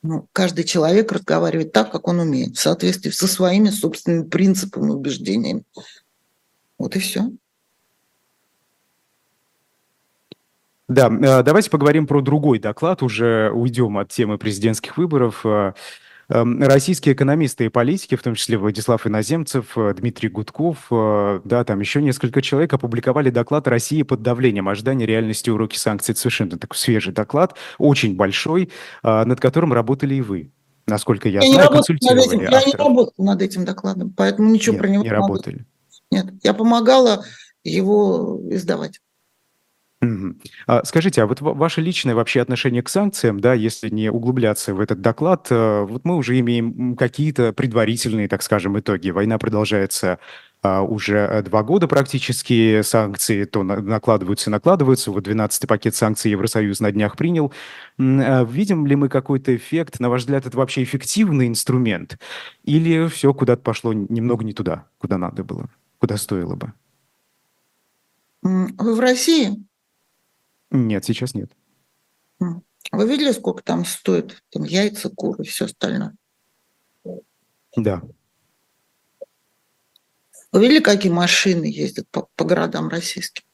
Ну, 0.02 0.28
каждый 0.32 0.64
человек 0.64 1.12
разговаривает 1.12 1.72
так, 1.72 1.92
как 1.92 2.08
он 2.08 2.20
умеет, 2.20 2.56
в 2.56 2.60
соответствии 2.60 3.10
со 3.10 3.28
своими 3.28 3.68
собственными 3.68 4.28
принципами 4.28 4.88
и 4.88 4.94
убеждениями. 4.94 5.62
Вот 6.78 6.96
и 6.96 6.98
все. 6.98 7.30
Да, 10.88 11.06
э, 11.06 11.42
давайте 11.44 11.70
поговорим 11.70 12.06
про 12.08 12.20
другой 12.22 12.58
доклад, 12.58 13.02
уже 13.02 13.52
уйдем 13.52 13.98
от 13.98 14.08
темы 14.08 14.38
президентских 14.38 14.96
выборов. 14.96 15.44
Эм, 16.32 16.62
российские 16.62 17.16
экономисты 17.16 17.64
и 17.64 17.68
политики, 17.68 18.14
в 18.14 18.22
том 18.22 18.36
числе 18.36 18.56
Владислав 18.56 19.04
Иноземцев, 19.04 19.76
э, 19.76 19.94
Дмитрий 19.94 20.28
Гудков, 20.28 20.86
э, 20.92 21.40
да, 21.44 21.64
там 21.64 21.80
еще 21.80 22.00
несколько 22.00 22.40
человек 22.40 22.72
опубликовали 22.72 23.30
доклад 23.30 23.66
«России 23.66 24.02
под 24.04 24.22
давлением. 24.22 24.68
Ожидание 24.68 25.08
реальности 25.08 25.50
уроки 25.50 25.76
санкций». 25.76 26.12
Это 26.12 26.20
совершенно 26.20 26.56
такой 26.56 26.76
свежий 26.76 27.12
доклад, 27.12 27.56
очень 27.78 28.14
большой, 28.14 28.70
э, 29.02 29.24
над 29.24 29.40
которым 29.40 29.72
работали 29.72 30.14
и 30.14 30.20
вы. 30.20 30.52
Насколько 30.86 31.28
я, 31.28 31.40
я 31.40 31.52
знаю, 31.52 31.68
не 31.68 31.74
консультировали 31.74 32.18
над 32.20 32.26
этим, 32.28 32.40
Я 32.42 32.64
не 32.64 32.72
работала 32.74 33.26
над 33.26 33.42
этим 33.42 33.64
докладом, 33.64 34.14
поэтому 34.16 34.50
ничего 34.50 34.74
Нет, 34.74 34.82
про 34.82 34.88
него 34.88 35.02
не 35.02 35.10
работали. 35.10 35.66
Нет, 36.12 36.26
я 36.44 36.54
помогала 36.54 37.24
его 37.64 38.40
издавать. 38.50 39.00
А, 40.66 40.82
скажите, 40.84 41.22
а 41.22 41.26
вот 41.26 41.40
ваше 41.42 41.82
личное 41.82 42.14
вообще 42.14 42.40
отношение 42.40 42.82
к 42.82 42.88
санкциям, 42.88 43.40
да, 43.40 43.52
если 43.52 43.90
не 43.90 44.10
углубляться 44.10 44.72
в 44.74 44.80
этот 44.80 45.02
доклад, 45.02 45.48
э, 45.50 45.86
вот 45.86 46.04
мы 46.04 46.16
уже 46.16 46.38
имеем 46.40 46.96
какие-то 46.96 47.52
предварительные, 47.52 48.26
так 48.26 48.42
скажем, 48.42 48.78
итоги. 48.78 49.10
Война 49.10 49.36
продолжается 49.36 50.18
а, 50.62 50.82
уже 50.82 51.18
э, 51.18 51.42
два 51.42 51.62
года 51.62 51.86
практически, 51.86 52.80
санкции 52.82 53.44
то 53.44 53.62
накладываются 53.62 54.48
и 54.48 54.52
накладываются. 54.52 55.10
Вот 55.10 55.28
12-й 55.28 55.66
пакет 55.66 55.94
санкций 55.94 56.30
Евросоюз 56.30 56.80
на 56.80 56.92
днях 56.92 57.16
принял. 57.16 57.52
А 57.98 58.44
видим 58.44 58.86
ли 58.86 58.96
мы 58.96 59.10
какой-то 59.10 59.54
эффект? 59.54 60.00
На 60.00 60.08
ваш 60.08 60.22
взгляд, 60.22 60.46
это 60.46 60.56
вообще 60.56 60.82
эффективный 60.82 61.46
инструмент? 61.46 62.18
Или 62.64 63.06
все 63.08 63.34
куда-то 63.34 63.62
пошло 63.62 63.92
немного 63.92 64.44
не 64.44 64.54
туда, 64.54 64.86
куда 64.98 65.18
надо 65.18 65.44
было, 65.44 65.68
куда 65.98 66.16
стоило 66.16 66.56
бы? 66.56 66.72
Вы 68.42 68.94
в 68.94 69.00
России? 69.00 69.69
Нет, 70.70 71.04
сейчас 71.04 71.34
нет. 71.34 71.50
Вы 72.38 73.08
видели, 73.08 73.32
сколько 73.32 73.62
там 73.62 73.84
стоит 73.84 74.42
там, 74.50 74.64
яйца, 74.64 75.10
куры 75.10 75.44
и 75.44 75.46
все 75.46 75.66
остальное? 75.66 76.14
Да. 77.76 78.02
Вы 80.52 80.62
видели, 80.62 80.80
какие 80.80 81.12
машины 81.12 81.66
ездят 81.66 82.08
по, 82.10 82.28
по 82.34 82.44
городам 82.44 82.88
российским? 82.88 83.44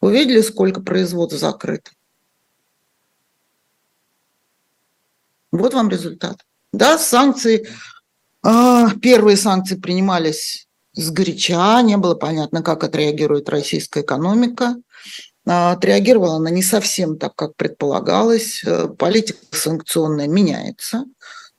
Вы 0.00 0.12
видели, 0.12 0.40
сколько 0.40 0.80
производств 0.82 1.38
закрыто? 1.38 1.90
Вот 5.52 5.72
вам 5.72 5.88
результат. 5.88 6.44
Да, 6.72 6.98
санкции, 6.98 7.66
а, 8.42 8.90
первые 9.00 9.38
санкции 9.38 9.76
принимались 9.76 10.68
с 10.92 11.10
горяча, 11.10 11.80
не 11.82 11.96
было 11.96 12.14
понятно, 12.14 12.62
как 12.62 12.84
отреагирует 12.84 13.48
российская 13.48 14.02
экономика. 14.02 14.76
А, 15.46 15.72
отреагировала 15.72 16.36
она 16.36 16.50
не 16.50 16.62
совсем 16.62 17.18
так, 17.18 17.36
как 17.36 17.54
предполагалось. 17.54 18.64
Э, 18.64 18.88
политика 18.88 19.38
санкционная 19.52 20.26
меняется. 20.26 21.04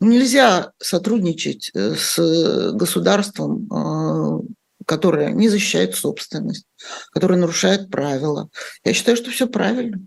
Нельзя 0.02 0.74
сотрудничать 0.78 1.72
э, 1.74 1.96
с 1.96 2.74
государством, 2.74 3.68
э, 3.72 4.42
которое 4.86 5.32
не 5.32 5.48
защищает 5.48 5.96
собственность, 5.96 6.68
которое 7.12 7.38
нарушает 7.38 7.90
правила. 7.90 8.50
Я 8.84 8.94
считаю, 8.94 9.16
что 9.16 9.32
все 9.32 9.48
правильно. 9.48 10.06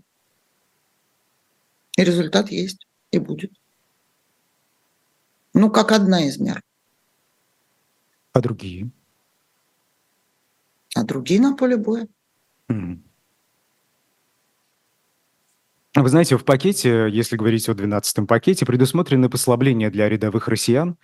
И 1.97 2.03
результат 2.03 2.51
есть 2.51 2.85
и 3.09 3.17
будет. 3.17 3.51
Ну, 5.53 5.71
как 5.71 5.91
одна 5.91 6.23
из 6.25 6.37
мер. 6.37 6.61
А 8.31 8.41
другие? 8.41 8.91
А 10.93 11.03
другие 11.03 11.41
на 11.41 11.55
поле 11.55 11.77
боя. 11.77 12.07
Mm. 12.69 12.99
Вы 15.93 16.07
знаете, 16.07 16.37
в 16.37 16.45
пакете, 16.45 17.09
если 17.11 17.35
говорить 17.35 17.67
о 17.67 17.73
12-м 17.73 18.25
пакете, 18.25 18.65
предусмотрены 18.65 19.27
послабления 19.27 19.89
для 19.91 20.07
рядовых 20.07 20.47
россиян. 20.47 20.95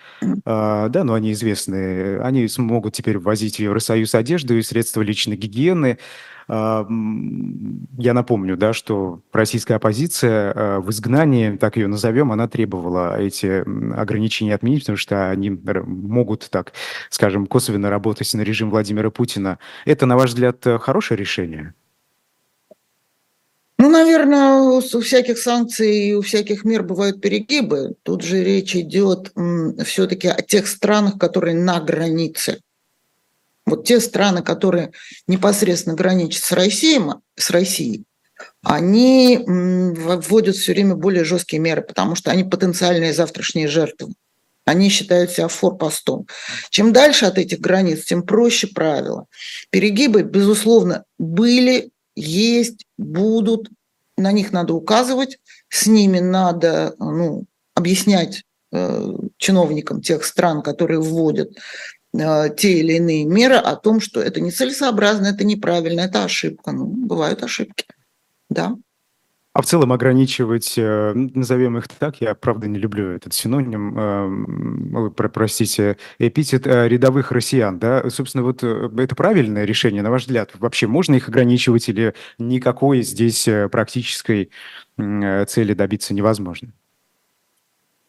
А, 0.45 0.87
да, 0.87 1.03
но 1.03 1.13
они 1.13 1.33
известны. 1.33 2.19
Они 2.19 2.47
смогут 2.47 2.93
теперь 2.93 3.17
ввозить 3.17 3.57
в 3.57 3.59
Евросоюз 3.59 4.15
одежду 4.15 4.57
и 4.57 4.61
средства 4.61 5.01
личной 5.01 5.35
гигиены. 5.35 5.97
А, 6.47 6.87
я 7.97 8.13
напомню, 8.13 8.55
да, 8.55 8.71
что 8.71 9.19
российская 9.33 9.75
оппозиция 9.75 10.53
а, 10.55 10.79
в 10.79 10.89
изгнании, 10.89 11.57
так 11.57 11.75
ее 11.75 11.87
назовем, 11.87 12.31
она 12.31 12.47
требовала 12.47 13.19
эти 13.19 13.65
ограничения 13.93 14.55
отменить, 14.55 14.83
потому 14.83 14.97
что 14.97 15.29
они 15.29 15.49
могут, 15.49 16.49
так 16.49 16.71
скажем, 17.09 17.45
косвенно 17.45 17.89
работать 17.89 18.33
на 18.33 18.41
режим 18.41 18.69
Владимира 18.69 19.09
Путина. 19.09 19.59
Это, 19.83 20.05
на 20.05 20.15
ваш 20.15 20.29
взгляд, 20.29 20.65
хорошее 20.79 21.19
решение? 21.19 21.73
Ну, 23.79 23.89
наверное, 23.89 24.61
у 24.61 24.81
всяких 24.81 25.37
санкций 25.37 26.09
и 26.09 26.13
у 26.13 26.21
всяких 26.21 26.65
мер 26.65 26.83
бывают 26.83 27.21
перегибы. 27.21 27.95
Тут 28.03 28.23
же 28.23 28.43
речь 28.43 28.75
идет 28.75 29.31
все-таки 29.85 30.27
о 30.27 30.41
тех 30.41 30.67
странах, 30.67 31.19
которые 31.19 31.55
на 31.55 31.79
границе. 31.79 32.59
Вот 33.65 33.85
те 33.85 33.99
страны, 33.99 34.41
которые 34.41 34.91
непосредственно 35.27 35.95
граничат 35.95 36.43
с 36.43 36.51
Россией, 36.53 37.01
с 37.35 37.49
Россией 37.51 38.05
они 38.63 39.43
вводят 39.47 40.55
все 40.55 40.73
время 40.73 40.95
более 40.95 41.23
жесткие 41.23 41.59
меры, 41.59 41.81
потому 41.81 42.15
что 42.15 42.31
они 42.31 42.43
потенциальные 42.43 43.13
завтрашние 43.13 43.67
жертвы. 43.67 44.13
Они 44.65 44.89
считают 44.89 45.31
себя 45.31 45.47
форпостом. 45.47 46.27
Чем 46.69 46.93
дальше 46.93 47.25
от 47.25 47.37
этих 47.37 47.59
границ, 47.59 48.03
тем 48.03 48.23
проще 48.23 48.67
правила. 48.67 49.25
Перегибы, 49.69 50.23
безусловно, 50.23 51.05
были, 51.17 51.91
есть, 52.17 52.85
будут, 52.97 53.69
на 54.17 54.31
них 54.31 54.51
надо 54.51 54.73
указывать, 54.73 55.39
с 55.69 55.87
ними 55.87 56.19
надо 56.19 56.95
ну, 56.97 57.45
объяснять 57.75 58.43
э, 58.71 59.13
чиновникам 59.37 60.01
тех 60.01 60.25
стран, 60.25 60.63
которые 60.63 60.99
вводят 60.99 61.51
э, 62.13 62.49
те 62.57 62.79
или 62.79 62.93
иные 62.93 63.25
меры 63.25 63.55
о 63.55 63.75
том, 63.75 63.99
что 63.99 64.21
это 64.21 64.41
нецелесообразно, 64.41 65.27
это 65.27 65.43
неправильно, 65.43 66.01
это 66.01 66.23
ошибка. 66.23 66.71
Ну, 66.71 66.85
бывают 66.85 67.43
ошибки, 67.43 67.85
да. 68.49 68.75
А 69.57 69.61
в 69.63 69.65
целом 69.65 69.91
ограничивать, 69.91 70.75
э, 70.77 71.13
назовем 71.15 71.79
их 71.79 71.87
так, 71.87 72.21
я 72.21 72.35
правда 72.35 72.67
не 72.67 72.77
люблю 72.77 73.09
этот 73.09 73.33
синоним, 73.33 73.97
э, 73.97 75.09
простите, 75.09 75.97
эпитет 76.19 76.67
э, 76.67 76.87
рядовых 76.87 77.31
россиян, 77.31 77.79
да, 77.79 78.07
собственно, 78.11 78.43
вот 78.43 78.61
это 78.61 79.15
правильное 79.15 79.65
решение, 79.65 80.03
на 80.03 80.11
ваш 80.11 80.25
взгляд? 80.25 80.51
Вообще 80.59 80.85
можно 80.85 81.15
их 81.15 81.27
ограничивать 81.27 81.89
или 81.89 82.13
никакой 82.37 83.01
здесь 83.01 83.49
практической 83.71 84.51
цели 84.95 85.73
добиться 85.73 86.13
невозможно? 86.13 86.71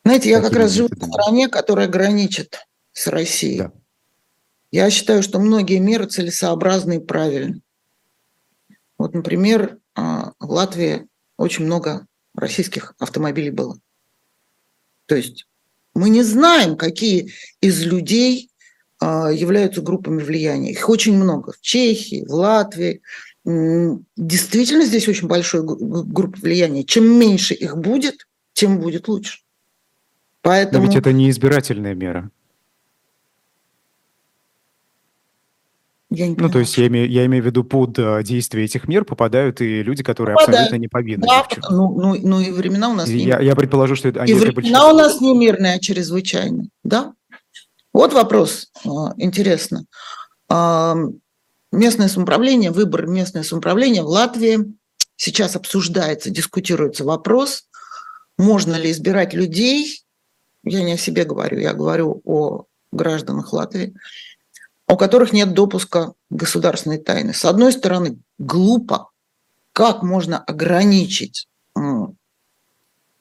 Знаете, 0.04 0.28
я 0.28 0.42
Какими 0.42 0.50
как 0.50 0.58
раз 0.64 0.72
живу 0.72 0.88
в 0.90 1.02
стране, 1.02 1.48
которая 1.48 1.88
граничит 1.88 2.58
с 2.92 3.06
Россией. 3.06 3.60
Да. 3.60 3.72
Я 4.70 4.90
считаю, 4.90 5.22
что 5.22 5.38
многие 5.38 5.78
меры 5.78 6.04
целесообразны 6.04 6.96
и 6.96 7.00
правильны. 7.00 7.62
Вот, 8.98 9.14
например, 9.14 9.78
в 9.96 10.34
Латвии 10.40 11.08
очень 11.38 11.64
много 11.64 12.06
российских 12.34 12.94
автомобилей 12.98 13.50
было. 13.50 13.78
То 15.06 15.16
есть 15.16 15.46
мы 15.94 16.10
не 16.10 16.22
знаем, 16.22 16.76
какие 16.76 17.32
из 17.60 17.82
людей 17.82 18.50
а, 19.00 19.30
являются 19.30 19.80
группами 19.80 20.22
влияния. 20.22 20.72
Их 20.72 20.88
очень 20.88 21.16
много 21.16 21.52
в 21.52 21.60
Чехии, 21.60 22.26
в 22.26 22.32
Латвии. 22.32 23.00
Действительно, 23.44 24.84
здесь 24.84 25.08
очень 25.08 25.28
большой 25.28 25.62
группа 25.64 26.38
влияния. 26.38 26.84
Чем 26.84 27.18
меньше 27.18 27.54
их 27.54 27.78
будет, 27.78 28.26
тем 28.52 28.78
будет 28.80 29.08
лучше. 29.08 29.40
Поэтому... 30.42 30.84
Но 30.84 30.90
ведь 30.90 30.98
это 30.98 31.12
не 31.12 31.30
избирательная 31.30 31.94
мера. 31.94 32.30
Я 36.10 36.26
не 36.26 36.36
ну, 36.36 36.48
то 36.48 36.58
есть 36.58 36.76
я 36.78 36.86
имею, 36.86 37.10
я 37.10 37.26
имею 37.26 37.42
в 37.42 37.46
виду 37.46 37.64
под 37.64 37.98
э, 37.98 38.22
действие 38.22 38.64
этих 38.64 38.88
мер 38.88 39.04
попадают 39.04 39.60
и 39.60 39.82
люди, 39.82 40.02
которые 40.02 40.36
попадают. 40.36 40.60
абсолютно 40.60 40.80
не 40.80 40.88
повинны. 40.88 41.26
Да, 41.26 41.46
ну, 41.68 41.92
ну, 42.00 42.16
ну 42.22 42.40
и 42.40 42.50
времена 42.50 42.88
у 42.88 42.94
нас 42.94 43.10
я, 43.10 43.40
я 43.40 43.54
предположу, 43.54 43.94
что 43.94 44.08
это... 44.08 44.24
И 44.24 44.32
времена 44.32 44.88
у 44.90 44.96
нас 44.96 45.20
не 45.20 45.36
мирные, 45.36 45.74
а 45.74 45.78
чрезвычайные. 45.78 46.70
Да? 46.82 47.12
Вот 47.92 48.14
вопрос 48.14 48.70
э, 48.84 48.88
интересно. 49.18 49.84
Местное 51.70 52.08
самоуправление, 52.08 52.70
выбор 52.70 53.06
местное 53.06 53.42
самоуправление 53.42 54.02
в 54.02 54.06
Латвии. 54.06 54.72
Сейчас 55.16 55.56
обсуждается, 55.56 56.30
дискутируется 56.30 57.04
вопрос, 57.04 57.68
можно 58.38 58.76
ли 58.76 58.90
избирать 58.92 59.34
людей, 59.34 60.00
я 60.62 60.82
не 60.82 60.92
о 60.92 60.96
себе 60.96 61.24
говорю, 61.24 61.58
я 61.58 61.74
говорю 61.74 62.22
о 62.24 62.64
гражданах 62.92 63.52
Латвии, 63.52 63.94
у 64.88 64.96
которых 64.96 65.32
нет 65.32 65.52
допуска 65.52 66.14
государственной 66.30 66.98
тайны. 66.98 67.34
С 67.34 67.44
одной 67.44 67.72
стороны, 67.72 68.18
глупо, 68.38 69.10
как 69.72 70.02
можно 70.02 70.38
ограничить 70.38 71.46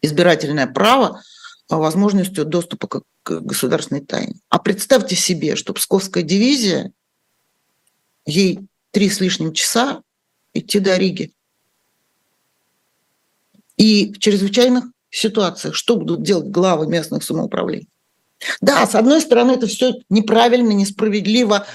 избирательное 0.02 0.68
право 0.68 1.22
возможностью 1.70 2.46
доступа 2.46 2.88
к 3.24 3.42
государственной 3.42 4.02
тайне. 4.02 4.40
А 4.50 4.58
представьте 4.58 5.16
себе, 5.16 5.56
что 5.56 5.74
Псковская 5.74 6.24
дивизия, 6.24 6.92
ей 8.26 8.60
три 8.92 9.10
с 9.10 9.20
лишним 9.20 9.54
часа 9.54 10.02
идти 10.54 10.80
до 10.80 10.96
Риги. 10.96 11.34
И 13.76 14.14
в 14.14 14.20
чрезвычайных 14.20 14.86
ситуациях 15.10 15.76
что 15.76 15.98
будут 15.98 16.24
делать 16.24 16.48
главы 16.48 16.88
местных 16.88 17.24
самоуправлений? 17.24 17.90
Да, 18.62 18.86
с 18.86 18.96
одной 18.96 19.22
стороны, 19.22 19.54
это 19.54 19.68
все 19.68 19.94
неправильно, 20.10 20.72
несправедливо, 20.72 21.66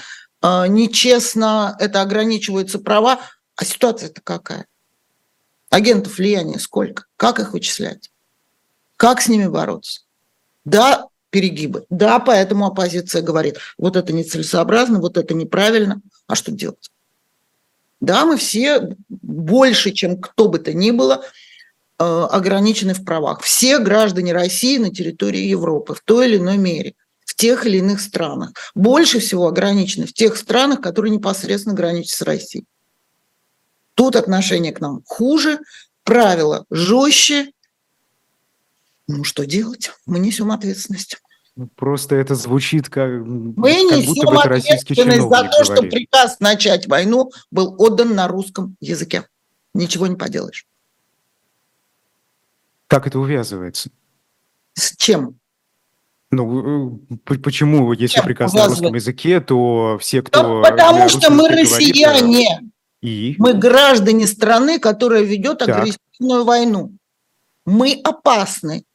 а, 0.41 0.67
нечестно, 0.67 1.75
это 1.79 2.01
ограничиваются 2.01 2.79
права. 2.79 3.19
А 3.55 3.65
ситуация-то 3.65 4.21
какая? 4.23 4.65
Агентов 5.69 6.17
влияния 6.17 6.59
сколько? 6.59 7.05
Как 7.17 7.39
их 7.39 7.53
вычислять? 7.53 8.11
Как 8.97 9.21
с 9.21 9.27
ними 9.27 9.47
бороться? 9.47 10.01
Да, 10.65 11.07
перегибы. 11.29 11.85
Да, 11.89 12.19
поэтому 12.19 12.67
оппозиция 12.67 13.21
говорит, 13.21 13.57
вот 13.77 13.95
это 13.95 14.13
нецелесообразно, 14.13 14.99
вот 14.99 15.17
это 15.17 15.33
неправильно. 15.33 16.01
А 16.27 16.35
что 16.35 16.51
делать? 16.51 16.91
Да, 17.99 18.25
мы 18.25 18.37
все 18.37 18.95
больше, 19.09 19.91
чем 19.91 20.19
кто 20.19 20.49
бы 20.49 20.59
то 20.59 20.73
ни 20.73 20.91
было, 20.91 21.23
ограничены 22.03 22.93
в 22.93 23.03
правах. 23.03 23.41
Все 23.41 23.79
граждане 23.79 24.33
России 24.33 24.77
на 24.77 24.89
территории 24.89 25.41
Европы 25.41 25.95
в 25.95 26.01
той 26.03 26.27
или 26.27 26.37
иной 26.37 26.57
мере, 26.57 26.95
в 27.25 27.35
тех 27.35 27.65
или 27.65 27.77
иных 27.77 28.01
странах. 28.01 28.51
Больше 28.75 29.19
всего 29.19 29.47
ограничены 29.47 30.05
в 30.05 30.13
тех 30.13 30.37
странах, 30.37 30.81
которые 30.81 31.11
непосредственно 31.11 31.75
граничат 31.75 32.17
с 32.17 32.21
Россией. 32.21 32.65
Тут 33.95 34.15
отношение 34.15 34.71
к 34.71 34.81
нам 34.81 35.01
хуже, 35.05 35.59
правила 36.03 36.65
жестче. 36.69 37.51
Ну 39.07 39.23
что 39.23 39.45
делать? 39.45 39.91
Мы 40.05 40.19
несем 40.19 40.51
ответственность. 40.51 41.17
Ну, 41.55 41.67
просто 41.75 42.15
это 42.15 42.33
звучит 42.33 42.89
как, 42.89 43.11
Мы 43.11 43.73
как 43.73 43.97
несем 43.97 44.05
будто 44.05 44.27
бы 44.27 44.37
это 44.37 44.49
российский 44.49 44.95
чиновник 44.95 45.21
за 45.21 45.29
то, 45.29 45.35
говорит. 45.35 45.65
что 45.65 45.81
приказ 45.83 46.39
начать 46.39 46.87
войну 46.87 47.31
был 47.51 47.75
отдан 47.77 48.15
на 48.15 48.27
русском 48.27 48.75
языке. 48.79 49.27
Ничего 49.73 50.07
не 50.07 50.15
поделаешь. 50.15 50.65
Как 52.93 53.07
это 53.07 53.17
увязывается? 53.17 53.89
С 54.75 54.95
чем? 54.95 55.39
Ну, 56.29 56.99
э, 57.17 57.37
почему, 57.37 57.91
если 57.91 58.17
чем 58.17 58.25
приказ 58.25 58.53
на 58.53 58.67
русском 58.67 58.93
языке, 58.93 59.41
то 59.41 59.97
все, 59.99 60.21
кто... 60.21 60.61
Да 60.61 60.69
потому 60.69 61.09
что 61.09 61.31
мы 61.31 61.49
россияне. 61.49 62.45
Говорит, 62.45 62.73
и? 63.01 63.35
Мы 63.39 63.53
граждане 63.55 64.27
страны, 64.27 64.77
которая 64.77 65.23
ведет 65.23 65.57
так. 65.57 65.69
агрессивную 65.69 66.45
войну. 66.45 66.91
Мы 67.65 67.99
опасны. 68.03 68.85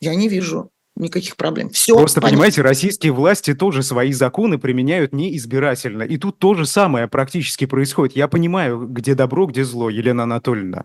Я 0.00 0.16
не 0.16 0.28
вижу 0.28 0.72
никаких 1.04 1.36
проблем. 1.36 1.70
Все 1.70 1.96
Просто, 1.96 2.20
понятно. 2.20 2.36
понимаете, 2.36 2.62
российские 2.62 3.12
власти 3.12 3.54
тоже 3.54 3.82
свои 3.82 4.12
законы 4.12 4.58
применяют 4.58 5.12
неизбирательно. 5.12 6.02
И 6.02 6.16
тут 6.16 6.38
то 6.38 6.54
же 6.54 6.66
самое 6.66 7.08
практически 7.08 7.66
происходит. 7.66 8.16
Я 8.16 8.28
понимаю, 8.28 8.86
где 8.88 9.14
добро, 9.14 9.46
где 9.46 9.64
зло, 9.64 9.90
Елена 9.90 10.24
Анатольевна. 10.24 10.84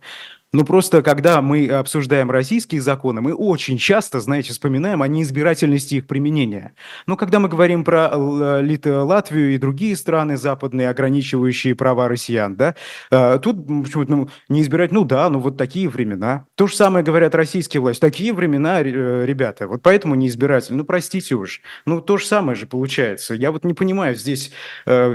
Ну, 0.51 0.65
просто 0.65 1.03
когда 1.03 1.43
мы 1.43 1.67
обсуждаем 1.67 2.31
российские 2.31 2.81
законы, 2.81 3.21
мы 3.21 3.35
очень 3.35 3.77
часто, 3.77 4.19
знаете, 4.19 4.49
вспоминаем 4.49 5.03
о 5.03 5.07
неизбирательности 5.07 5.95
их 5.95 6.07
применения. 6.07 6.73
Но 7.05 7.17
когда 7.17 7.39
мы 7.39 7.49
говорим 7.49 7.83
про 7.83 8.09
Латвию 8.15 9.53
и 9.53 9.59
другие 9.59 9.95
страны 9.95 10.37
западные, 10.37 10.89
ограничивающие 10.89 11.75
права 11.75 12.07
россиян, 12.07 12.55
да, 12.55 12.73
э, 13.11 13.37
тут 13.43 13.57
почему-то 13.67 14.11
ну, 14.11 14.29
не 14.47 14.63
избирать, 14.63 14.91
ну 14.91 15.05
да, 15.05 15.29
ну 15.29 15.37
вот 15.39 15.55
такие 15.55 15.87
времена. 15.87 16.47
То 16.55 16.65
же 16.65 16.75
самое 16.75 17.05
говорят 17.05 17.35
российские 17.35 17.81
власти. 17.81 18.01
Такие 18.01 18.33
времена, 18.33 18.81
э, 18.81 19.25
ребята, 19.27 19.67
вот 19.67 19.83
поэтому 19.83 20.15
не 20.15 20.29
избиратель. 20.29 20.73
Ну, 20.73 20.83
простите 20.83 21.35
уж. 21.35 21.61
Ну, 21.85 22.01
то 22.01 22.17
же 22.17 22.25
самое 22.25 22.55
же 22.55 22.65
получается. 22.65 23.35
Я 23.35 23.51
вот 23.51 23.63
не 23.65 23.75
понимаю, 23.75 24.15
здесь 24.15 24.51
э, 24.87 25.13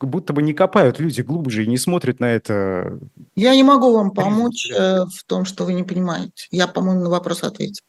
будто 0.00 0.32
бы 0.32 0.40
не 0.40 0.54
копают 0.54 0.98
люди 0.98 1.20
глубже 1.20 1.64
и 1.64 1.66
не 1.66 1.76
смотрят 1.76 2.20
на 2.20 2.32
это. 2.32 2.98
Я 3.34 3.54
не 3.54 3.62
могу 3.62 3.92
вам 3.92 4.10
помочь 4.12 4.45
помочь 4.46 4.70
э, 4.70 5.04
в 5.04 5.24
том, 5.24 5.44
что 5.44 5.64
вы 5.64 5.74
не 5.74 5.82
понимаете. 5.82 6.46
Я, 6.50 6.66
по-моему, 6.66 7.02
на 7.02 7.10
вопрос 7.10 7.42
ответил. 7.42 7.84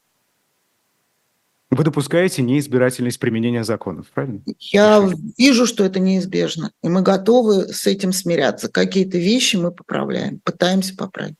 Вы 1.69 1.83
допускаете 1.83 2.41
неизбирательность 2.41 3.19
применения 3.19 3.63
законов, 3.63 4.07
правильно? 4.13 4.41
Я 4.59 5.05
вижу, 5.37 5.65
что 5.65 5.83
это 5.83 5.99
неизбежно, 5.99 6.71
и 6.81 6.87
мы 6.87 7.01
готовы 7.01 7.73
с 7.73 7.85
этим 7.87 8.13
смиряться. 8.13 8.69
Какие-то 8.69 9.17
вещи 9.17 9.57
мы 9.57 9.71
поправляем, 9.71 10.39
пытаемся 10.39 10.95
поправить. 10.95 11.35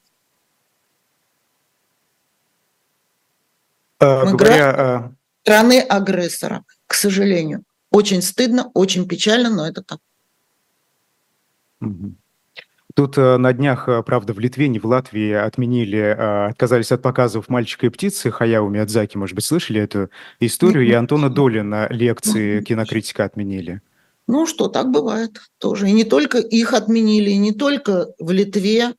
А, 3.99 4.26
мы 4.26 4.38
говоря, 4.38 4.70
а... 4.70 5.13
страны 5.43 5.80
агрессора, 5.80 6.65
к 6.88 6.93
сожалению. 6.93 7.63
Очень 7.89 8.22
стыдно, 8.22 8.70
очень 8.74 9.07
печально, 9.07 9.49
но 9.49 9.65
это 9.65 9.82
так. 9.82 9.99
Угу. 11.80 12.15
Тут 12.98 13.16
э, 13.16 13.38
на 13.38 13.54
днях, 13.54 13.88
э, 13.88 14.02
правда, 14.02 14.34
в 14.34 14.39
Литве, 14.39 14.68
не 14.68 14.80
в 14.80 14.86
Латвии, 14.86 15.32
отменили, 15.32 16.00
э, 16.00 16.48
отказались 16.48 16.91
от 16.91 17.04
показов 17.04 17.48
«Мальчика 17.48 17.86
и 17.86 17.89
птицы» 17.89 18.32
Хаяо 18.32 18.68
Миядзаки. 18.70 19.18
Может 19.18 19.36
быть, 19.36 19.45
слышали 19.45 19.80
эту 19.80 20.10
историю? 20.39 20.84
И 20.88 20.91
Антона 20.93 21.30
Долина 21.30 21.86
лекции 21.91 22.60
кинокритика 22.64 23.24
отменили. 23.24 23.84
Ну 24.26 24.48
что, 24.48 24.68
так 24.68 24.89
бывает 24.89 25.39
тоже. 25.60 25.89
И 25.89 25.91
не 25.91 26.06
только 26.06 26.39
их 26.39 26.74
отменили, 26.74 27.30
и 27.30 27.38
не 27.38 27.52
только 27.52 28.08
в 28.18 28.32
Литве, 28.32 28.95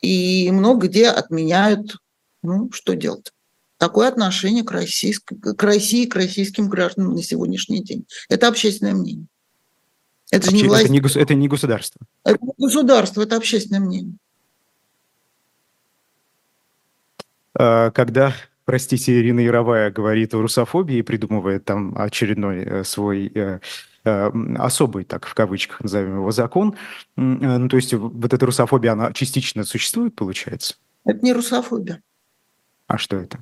и 0.00 0.50
много 0.50 0.88
где 0.88 1.08
отменяют. 1.08 1.98
Ну, 2.42 2.70
что 2.72 2.94
делать? 2.94 3.30
Такое 3.76 4.08
отношение 4.08 4.64
к, 4.64 4.72
российск... 4.72 5.34
к 5.38 5.62
России, 5.62 6.06
к 6.06 6.14
российским 6.14 6.70
гражданам 6.70 7.12
на 7.12 7.22
сегодняшний 7.22 7.84
день. 7.84 8.06
Это 8.30 8.48
общественное 8.48 8.94
мнение. 8.94 9.26
Это 10.34 10.50
же 10.50 10.56
не 10.56 10.64
власть. 10.64 10.84
Это 10.84 10.92
не, 10.92 11.22
это 11.22 11.34
не 11.34 11.48
государство. 11.48 12.00
Это 12.24 12.38
не 12.42 12.52
государство, 12.58 13.22
это 13.22 13.36
общественное 13.36 13.80
мнение. 13.80 14.16
А, 17.54 17.90
когда, 17.90 18.34
простите, 18.64 19.18
Ирина 19.18 19.40
Яровая 19.40 19.90
говорит 19.90 20.34
о 20.34 20.42
русофобии 20.42 20.96
и 20.96 21.02
придумывает 21.02 21.64
там 21.64 21.94
очередной 21.96 22.64
э, 22.64 22.84
свой 22.84 23.30
э, 23.34 23.60
э, 24.04 24.30
особый, 24.58 25.04
так 25.04 25.26
в 25.26 25.34
кавычках 25.34 25.80
назовем 25.80 26.16
его, 26.16 26.32
закон, 26.32 26.76
ну, 27.16 27.68
то 27.68 27.76
есть 27.76 27.94
вот 27.94 28.32
эта 28.32 28.44
русофобия, 28.44 28.92
она 28.92 29.12
частично 29.12 29.64
существует, 29.64 30.16
получается? 30.16 30.74
Это 31.04 31.24
не 31.24 31.32
русофобия. 31.32 32.02
А 32.86 32.98
что 32.98 33.16
это? 33.16 33.40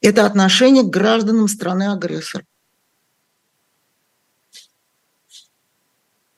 Это 0.00 0.26
отношение 0.26 0.82
к 0.82 0.90
гражданам 0.90 1.48
страны-агрессора. 1.48 2.44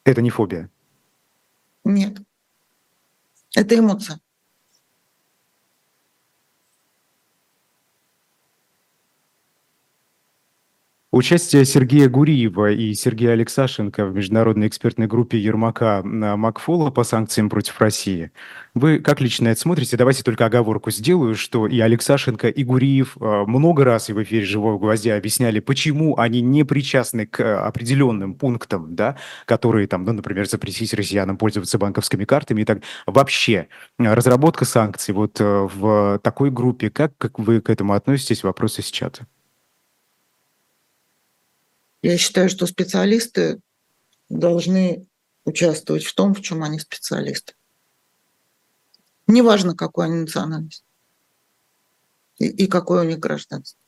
Это 0.07 0.23
не 0.23 0.31
фобия? 0.31 0.71
Нет. 1.85 2.19
Это 3.57 3.77
эмоция. 3.77 4.21
Участие 11.17 11.65
Сергея 11.65 12.11
Гуриева 12.11 12.73
и 12.73 12.93
Сергея 12.93 13.33
Алексашенко 13.33 14.05
в 14.05 14.15
международной 14.15 14.69
экспертной 14.69 15.07
группе 15.07 15.39
Ермака 15.39 16.03
Макфола 16.05 16.91
по 16.91 17.05
санкциям 17.05 17.49
против 17.49 17.81
России. 17.81 18.33
Вы 18.75 18.99
как 18.99 19.23
лично 19.23 19.49
это 19.49 19.59
смотрите? 19.59 19.97
Давайте 19.97 20.23
только 20.23 20.45
оговорку 20.45 20.91
сделаю, 20.91 21.35
что 21.35 21.67
и 21.69 21.81
Алексашенко, 21.81 22.49
и 22.49 22.63
Гуриев 22.65 23.17
э, 23.19 23.45
много 23.47 23.83
раз 23.83 24.11
в 24.11 24.23
эфире 24.25 24.45
«Живого 24.45 24.79
гвоздя» 24.79 25.17
объясняли, 25.17 25.61
почему 25.61 26.19
они 26.19 26.43
не 26.43 26.65
причастны 26.65 27.25
к 27.25 27.67
определенным 27.67 28.35
пунктам, 28.35 28.95
да, 28.95 29.17
которые, 29.47 29.87
там, 29.87 30.05
ну, 30.05 30.13
например, 30.13 30.47
запретить 30.47 30.93
россиянам 30.93 31.39
пользоваться 31.39 31.79
банковскими 31.79 32.27
картами 32.27 32.61
и 32.61 32.65
так. 32.67 32.81
Вообще, 33.07 33.69
разработка 33.99 34.67
санкций 34.67 35.15
вот 35.15 35.41
э, 35.41 35.69
в 35.75 36.21
такой 36.23 36.51
группе, 36.51 36.91
как, 36.91 37.17
как 37.17 37.39
вы 37.39 37.63
к 37.63 37.71
этому 37.71 37.95
относитесь? 37.95 38.45
Вопросы 38.45 38.83
из 38.83 38.91
чата. 38.91 39.27
Я 42.07 42.19
считаю, 42.19 42.49
что 42.49 42.69
специалисты 42.69 43.61
должны 44.29 45.09
участвовать 45.45 46.05
в 46.05 46.15
том, 46.15 46.35
в 46.35 46.41
чем 46.41 46.63
они 46.63 46.79
специалисты. 46.79 47.55
Неважно, 49.27 49.75
какой 49.75 50.07
они 50.07 50.21
национальность 50.21 50.85
и, 52.39 52.47
и 52.47 52.69
какое 52.69 53.03
у 53.03 53.09
них 53.09 53.19
гражданство. 53.19 53.81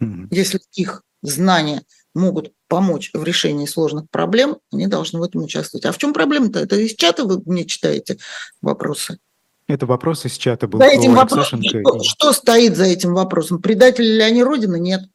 Mm-hmm. 0.00 0.26
Если 0.32 0.60
их 0.72 1.04
знания 1.22 1.84
могут 2.12 2.52
помочь 2.66 3.12
в 3.14 3.22
решении 3.22 3.66
сложных 3.66 4.10
проблем, 4.10 4.58
они 4.72 4.88
должны 4.88 5.20
в 5.20 5.22
этом 5.22 5.44
участвовать. 5.44 5.84
А 5.84 5.92
в 5.92 5.98
чем 5.98 6.12
проблема-то? 6.12 6.58
Это 6.58 6.74
из 6.74 6.96
чата 6.96 7.24
вы 7.24 7.40
мне 7.46 7.64
читаете 7.66 8.18
вопросы? 8.60 9.20
Это 9.66 9.86
вопрос 9.86 10.26
из 10.26 10.36
чата 10.36 10.68
был. 10.68 10.78
За 10.78 10.86
этим 10.86 11.14
вопросом, 11.14 11.62
что, 11.62 12.02
что 12.02 12.32
стоит 12.32 12.76
за 12.76 12.84
этим 12.84 13.14
вопросом? 13.14 13.62
Предатели 13.62 14.16
ли 14.16 14.22
они 14.22 14.42
Родины? 14.42 14.78
Нет. 14.78 15.08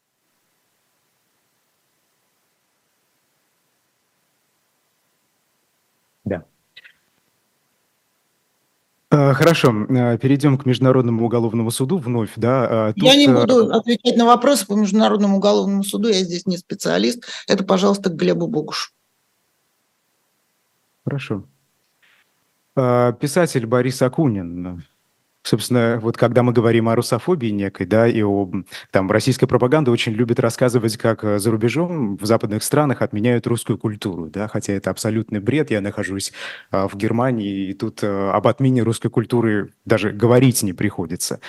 А, 9.12 9.34
хорошо, 9.34 9.74
а, 9.90 10.18
перейдем 10.18 10.58
к 10.58 10.66
Международному 10.66 11.26
уголовному 11.26 11.72
суду 11.72 11.98
вновь. 11.98 12.32
Да, 12.36 12.90
а, 12.90 12.94
Тут... 12.94 13.04
Я 13.04 13.16
не 13.16 13.28
буду 13.28 13.72
отвечать 13.74 14.16
на 14.16 14.26
вопросы 14.26 14.68
по 14.68 14.74
Международному 14.74 15.38
уголовному 15.38 15.84
суду, 15.84 16.10
я 16.10 16.24
здесь 16.24 16.46
не 16.46 16.58
специалист. 16.58 17.26
Это, 17.48 17.64
пожалуйста, 17.64 18.12
к 18.12 18.16
Глебу 18.16 18.48
Богушу. 18.48 18.92
Хорошо. 21.04 21.46
Писатель 23.20 23.66
Борис 23.66 24.02
Акунин 24.02 24.84
Собственно, 25.42 26.00
вот 26.02 26.18
когда 26.18 26.44
мы 26.44 26.52
говорим 26.52 26.90
о 26.90 26.96
русофобии 26.96 27.50
некой, 27.50 27.86
да, 27.86 28.08
и 28.08 28.22
о, 28.22 28.52
там, 28.92 29.10
российская 29.10 29.48
пропаганда 29.48 29.90
очень 29.90 30.12
любит 30.12 30.40
рассказывать, 30.40 30.98
как 30.98 31.24
э, 31.24 31.40
за 31.40 31.50
рубежом 31.50 32.18
в 32.18 32.26
западных 32.26 32.62
странах 32.62 33.02
отменяют 33.02 33.48
русскую 33.48 33.78
культуру, 33.78 34.26
да, 34.26 34.50
хотя 34.50 34.74
это 34.74 34.90
абсолютный 34.90 35.40
бред. 35.40 35.72
Я 35.72 35.80
нахожусь 35.80 36.34
а, 36.72 36.90
в 36.90 36.96
Германии, 36.96 37.70
и 37.70 37.74
тут 37.74 38.02
а, 38.04 38.34
об 38.34 38.48
отмене 38.48 38.84
русской 38.84 39.10
культуры 39.10 39.72
даже 39.86 40.12
говорить 40.12 40.62
не 40.62 40.74
приходится. 40.74 41.40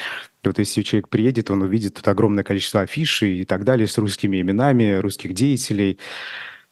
Вот 0.45 0.59
если 0.59 0.83
человек 0.83 1.09
приедет, 1.09 1.51
он 1.51 1.63
увидит 1.63 1.95
тут 1.95 2.07
огромное 2.07 2.45
количество 2.45 2.83
афиш 2.83 3.25
и 3.25 3.45
так 3.45 3.65
далее 3.65 3.89
с 3.89 3.99
русскими 3.99 4.41
именами, 4.41 4.95
русских 4.95 5.35
деятелей. 5.35 5.99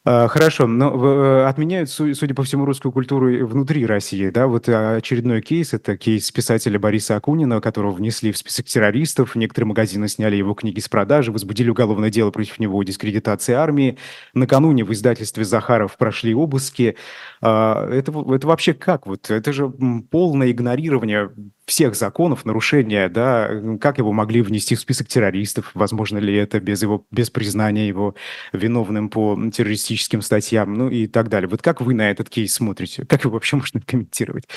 А, 0.05 0.29
хорошо, 0.29 0.65
но 0.65 0.93
э, 0.95 1.45
отменяют, 1.45 1.89
судя 1.89 2.33
по 2.33 2.43
всему, 2.43 2.63
русскую 2.63 2.93
культуру 2.93 3.45
внутри 3.45 3.85
России, 3.85 4.29
да? 4.29 4.47
Вот 4.47 4.69
а, 4.69 4.95
очередной 4.95 5.41
кейс– 5.41 5.73
это 5.73 5.97
кейс 5.97 6.31
писателя 6.31 6.79
Бориса 6.79 7.17
Акунина, 7.17 7.59
которого 7.59 7.91
внесли 7.91 8.31
в 8.31 8.37
список 8.37 8.67
террористов. 8.67 9.35
Некоторые 9.35 9.67
магазины 9.67 10.07
сняли 10.07 10.37
его 10.37 10.53
книги 10.53 10.79
с 10.79 10.87
продажи, 10.87 11.33
возбудили 11.33 11.69
уголовное 11.69 12.09
дело 12.09 12.31
против 12.31 12.59
него 12.59 12.79
о 12.79 12.83
дискредитации 12.83 13.53
армии. 13.53 13.97
Накануне 14.33 14.85
в 14.85 14.93
издательстве 14.93 15.43
«Захаров» 15.43 15.97
прошли 15.97 16.33
обыски. 16.33 16.95
А, 17.41 17.85
это, 17.89 18.13
это 18.33 18.47
вообще 18.47 18.73
как? 18.73 19.05
Вот 19.05 19.29
это 19.29 19.51
же 19.51 19.69
полное 20.09 20.51
игнорирование 20.51 21.29
всех 21.69 21.95
законов, 21.95 22.45
нарушение, 22.45 23.09
да, 23.09 23.49
как 23.79 23.99
его 23.99 24.11
могли 24.11 24.41
внести 24.41 24.75
в 24.75 24.79
список 24.79 25.07
террористов, 25.07 25.71
возможно 25.75 26.17
ли 26.17 26.35
это 26.35 26.59
без 26.59 26.81
его, 26.81 27.05
без 27.11 27.29
признания 27.29 27.87
его 27.87 28.15
виновным 28.51 29.09
по 29.09 29.39
террористическим 29.53 30.21
статьям, 30.21 30.73
ну 30.73 30.89
и 30.89 31.07
так 31.07 31.29
далее. 31.29 31.47
Вот 31.47 31.61
как 31.61 31.79
вы 31.81 31.93
на 31.93 32.09
этот 32.09 32.29
кейс 32.29 32.55
смотрите? 32.55 33.05
Как 33.05 33.23
его 33.23 33.33
вообще 33.33 33.55
можно 33.57 33.79
комментировать? 33.79 34.47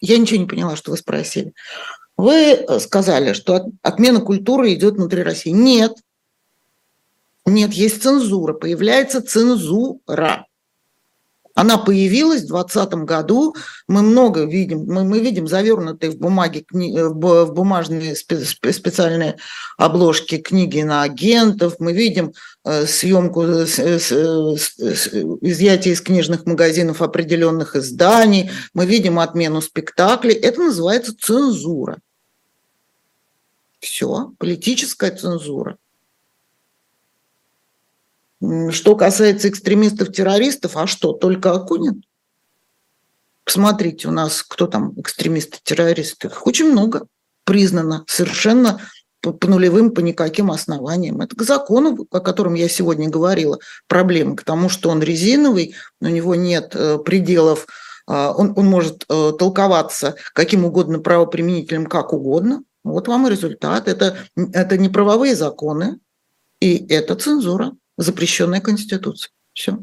Я 0.00 0.16
ничего 0.16 0.40
не 0.40 0.46
поняла, 0.46 0.76
что 0.76 0.92
вы 0.92 0.96
спросили. 0.96 1.52
Вы 2.16 2.34
э, 2.34 2.78
сказали, 2.78 3.32
что 3.32 3.70
отмена 3.82 4.20
культуры 4.20 4.72
идет 4.72 4.94
внутри 4.94 5.22
России. 5.22 5.50
Нет. 5.50 5.92
Нет, 7.46 7.72
есть 7.72 8.02
цензура. 8.02 8.52
Появляется 8.52 9.22
цензура. 9.22 10.46
Она 11.58 11.76
появилась 11.76 12.42
в 12.42 12.48
2020 12.50 12.94
году. 13.04 13.56
Мы 13.88 14.02
много 14.02 14.44
видим, 14.44 14.84
мы, 14.86 15.02
мы 15.02 15.18
видим 15.18 15.48
завернутые 15.48 16.12
в 16.12 16.16
бумаге, 16.16 16.64
э, 16.72 17.08
в 17.08 17.52
бумажные 17.52 18.14
специальные 18.14 19.38
обложки 19.76 20.38
книги 20.38 20.82
на 20.82 21.02
агентов. 21.02 21.80
Мы 21.80 21.94
видим 21.94 22.32
э, 22.64 22.86
съемку, 22.86 23.42
э, 23.42 23.66
изъятие 25.40 25.94
из 25.94 26.00
книжных 26.00 26.46
магазинов 26.46 27.02
определенных 27.02 27.74
изданий. 27.74 28.52
Мы 28.72 28.86
видим 28.86 29.18
отмену 29.18 29.60
спектаклей. 29.60 30.34
Это 30.34 30.60
называется 30.60 31.12
цензура. 31.20 31.98
Все, 33.80 34.30
политическая 34.38 35.10
цензура. 35.10 35.76
Что 38.40 38.94
касается 38.94 39.48
экстремистов-террористов, 39.48 40.76
а 40.76 40.86
что, 40.86 41.12
только 41.12 41.52
Акунин? 41.52 42.04
Посмотрите, 43.44 44.08
у 44.08 44.12
нас 44.12 44.42
кто 44.42 44.66
там 44.66 44.92
экстремисты-террористы? 44.96 46.28
Их 46.28 46.46
очень 46.46 46.70
много 46.70 47.06
признано 47.44 48.04
совершенно 48.06 48.80
по, 49.20 49.32
по 49.32 49.48
нулевым, 49.48 49.90
по 49.90 50.00
никаким 50.00 50.52
основаниям. 50.52 51.20
Это 51.20 51.34
к 51.34 51.42
закону, 51.42 52.06
о 52.10 52.20
котором 52.20 52.54
я 52.54 52.68
сегодня 52.68 53.08
говорила, 53.08 53.58
проблема, 53.88 54.36
к 54.36 54.44
тому, 54.44 54.68
что 54.68 54.90
он 54.90 55.02
резиновый, 55.02 55.74
у 56.00 56.06
него 56.06 56.36
нет 56.36 56.72
э, 56.74 56.98
пределов, 56.98 57.66
э, 58.06 58.12
он, 58.12 58.52
он 58.54 58.66
может 58.66 59.04
э, 59.08 59.32
толковаться 59.36 60.14
каким 60.32 60.64
угодно 60.64 61.00
правоприменителем, 61.00 61.86
как 61.86 62.12
угодно. 62.12 62.62
Вот 62.84 63.08
вам 63.08 63.26
и 63.26 63.30
результат. 63.30 63.88
Это, 63.88 64.16
это 64.36 64.76
не 64.78 64.88
правовые 64.88 65.34
законы, 65.34 65.98
и 66.60 66.86
это 66.88 67.16
цензура 67.16 67.72
запрещенная 67.98 68.62
Конституцией. 68.62 69.32
Все. 69.52 69.78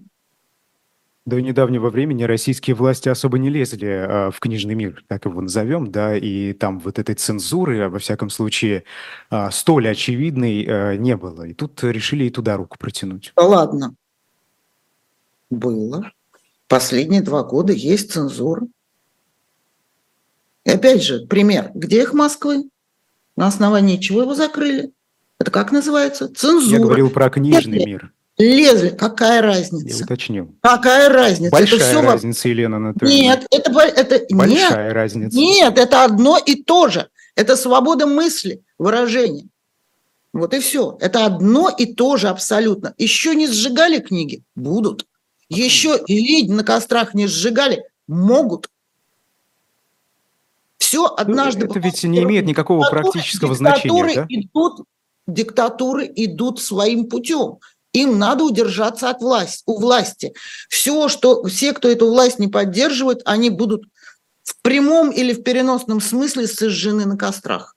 До 1.25 1.39
недавнего 1.39 1.89
времени 1.89 2.23
российские 2.23 2.75
власти 2.75 3.09
особо 3.09 3.37
не 3.37 3.49
лезли 3.49 3.87
э, 3.87 4.31
в 4.31 4.39
книжный 4.39 4.75
мир, 4.75 5.03
так 5.07 5.25
его 5.25 5.41
назовем, 5.41 5.91
да, 5.91 6.15
и 6.15 6.53
там 6.53 6.79
вот 6.79 6.99
этой 6.99 7.15
цензуры, 7.15 7.89
во 7.89 7.99
всяком 7.99 8.29
случае, 8.29 8.83
э, 9.31 9.49
столь 9.51 9.89
очевидной 9.89 10.97
не 10.97 11.15
было. 11.15 11.43
И 11.43 11.53
тут 11.53 11.83
решили 11.83 12.25
и 12.25 12.29
туда 12.29 12.57
руку 12.57 12.77
протянуть. 12.79 13.33
Да 13.35 13.43
ладно. 13.43 13.95
Было. 15.49 16.11
Последние 16.67 17.21
два 17.21 17.43
года 17.43 17.73
есть 17.73 18.11
цензура. 18.11 18.67
И 20.63 20.71
опять 20.71 21.03
же, 21.03 21.25
пример. 21.27 21.71
Где 21.75 22.01
их 22.03 22.13
Москвы? 22.13 22.69
На 23.35 23.47
основании 23.47 23.97
чего 23.97 24.21
его 24.21 24.33
закрыли? 24.33 24.91
Это 25.39 25.51
как 25.51 25.71
называется? 25.71 26.33
Цензура. 26.33 26.77
Я 26.77 26.83
говорил 26.83 27.09
про 27.09 27.29
книжный 27.29 27.79
лезли, 27.79 27.85
мир. 27.85 28.13
Лезли. 28.37 28.89
Какая 28.89 29.41
разница? 29.41 29.87
Я 29.87 30.03
уточнил. 30.03 30.55
Какая 30.61 31.09
разница? 31.09 31.51
Большая 31.51 31.79
это 31.79 31.89
все 31.89 32.01
разница, 32.01 32.49
Елена 32.49 32.77
Анатольевна. 32.77 33.17
Нет, 33.17 33.47
это, 33.51 33.71
это 33.79 34.35
большая 34.35 34.85
нет, 34.85 34.93
разница. 34.93 35.37
Нет, 35.37 35.77
это 35.77 36.03
одно 36.03 36.37
и 36.37 36.55
то 36.55 36.89
же. 36.89 37.09
Это 37.35 37.55
свобода 37.55 38.07
мысли, 38.07 38.61
выражения. 38.77 39.47
Вот 40.33 40.53
и 40.53 40.59
все. 40.59 40.97
Это 40.99 41.25
одно 41.25 41.69
и 41.69 41.85
то 41.85 42.17
же 42.17 42.27
абсолютно. 42.27 42.93
Еще 42.97 43.35
не 43.35 43.47
сжигали 43.47 43.99
книги? 43.99 44.43
Будут. 44.55 45.05
Еще 45.47 46.03
лидь 46.07 46.49
на 46.49 46.63
кострах 46.63 47.13
не 47.13 47.27
сжигали? 47.27 47.83
Могут. 48.07 48.69
Все 50.77 51.07
ну, 51.07 51.15
однажды... 51.15 51.65
Ну, 51.65 51.71
это 51.71 51.79
ведь 51.79 52.03
не 52.03 52.23
имеет 52.23 52.45
никакого 52.45 52.89
практического 52.89 53.55
значения. 53.55 54.15
Да? 54.15 54.25
идут 54.29 54.85
диктатуры 55.27 56.11
идут 56.15 56.61
своим 56.61 57.07
путем. 57.09 57.59
Им 57.93 58.19
надо 58.19 58.43
удержаться 58.43 59.09
от 59.09 59.21
власти, 59.21 59.63
у 59.65 59.79
власти. 59.79 60.33
Все, 60.69 61.07
что, 61.07 61.43
все, 61.45 61.71
кто 61.73 61.89
эту 61.89 62.09
власть 62.09 62.39
не 62.39 62.47
поддерживает, 62.47 63.21
они 63.25 63.49
будут 63.49 63.83
в 64.43 64.61
прямом 64.61 65.11
или 65.11 65.33
в 65.33 65.43
переносном 65.43 66.01
смысле 66.01 66.47
сожжены 66.47 67.05
на 67.05 67.17
кострах. 67.17 67.75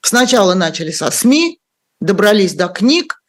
Сначала 0.00 0.54
начали 0.54 0.92
со 0.92 1.10
СМИ, 1.10 1.60
добрались 2.00 2.54
до 2.54 2.68
книг, 2.68 3.22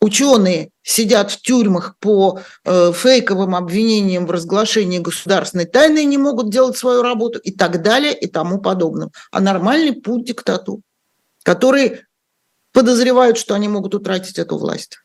ученые 0.00 0.70
сидят 0.82 1.30
в 1.32 1.40
тюрьмах 1.42 1.96
по 1.98 2.40
э, 2.64 2.92
фейковым 2.92 3.56
обвинениям 3.56 4.26
в 4.26 4.30
разглашении 4.30 4.98
государственной 4.98 5.64
тайны 5.64 6.02
и 6.02 6.06
не 6.06 6.18
могут 6.18 6.50
делать 6.50 6.76
свою 6.76 7.02
работу 7.02 7.38
и 7.38 7.50
так 7.50 7.82
далее 7.82 8.16
и 8.16 8.26
тому 8.26 8.58
подобное. 8.60 9.10
А 9.32 9.40
нормальный 9.40 9.94
путь 9.94 10.26
диктатуры 10.26 10.82
которые 11.48 12.06
подозревают, 12.72 13.38
что 13.38 13.54
они 13.54 13.68
могут 13.68 13.94
утратить 13.94 14.38
эту 14.38 14.58
власть. 14.58 14.98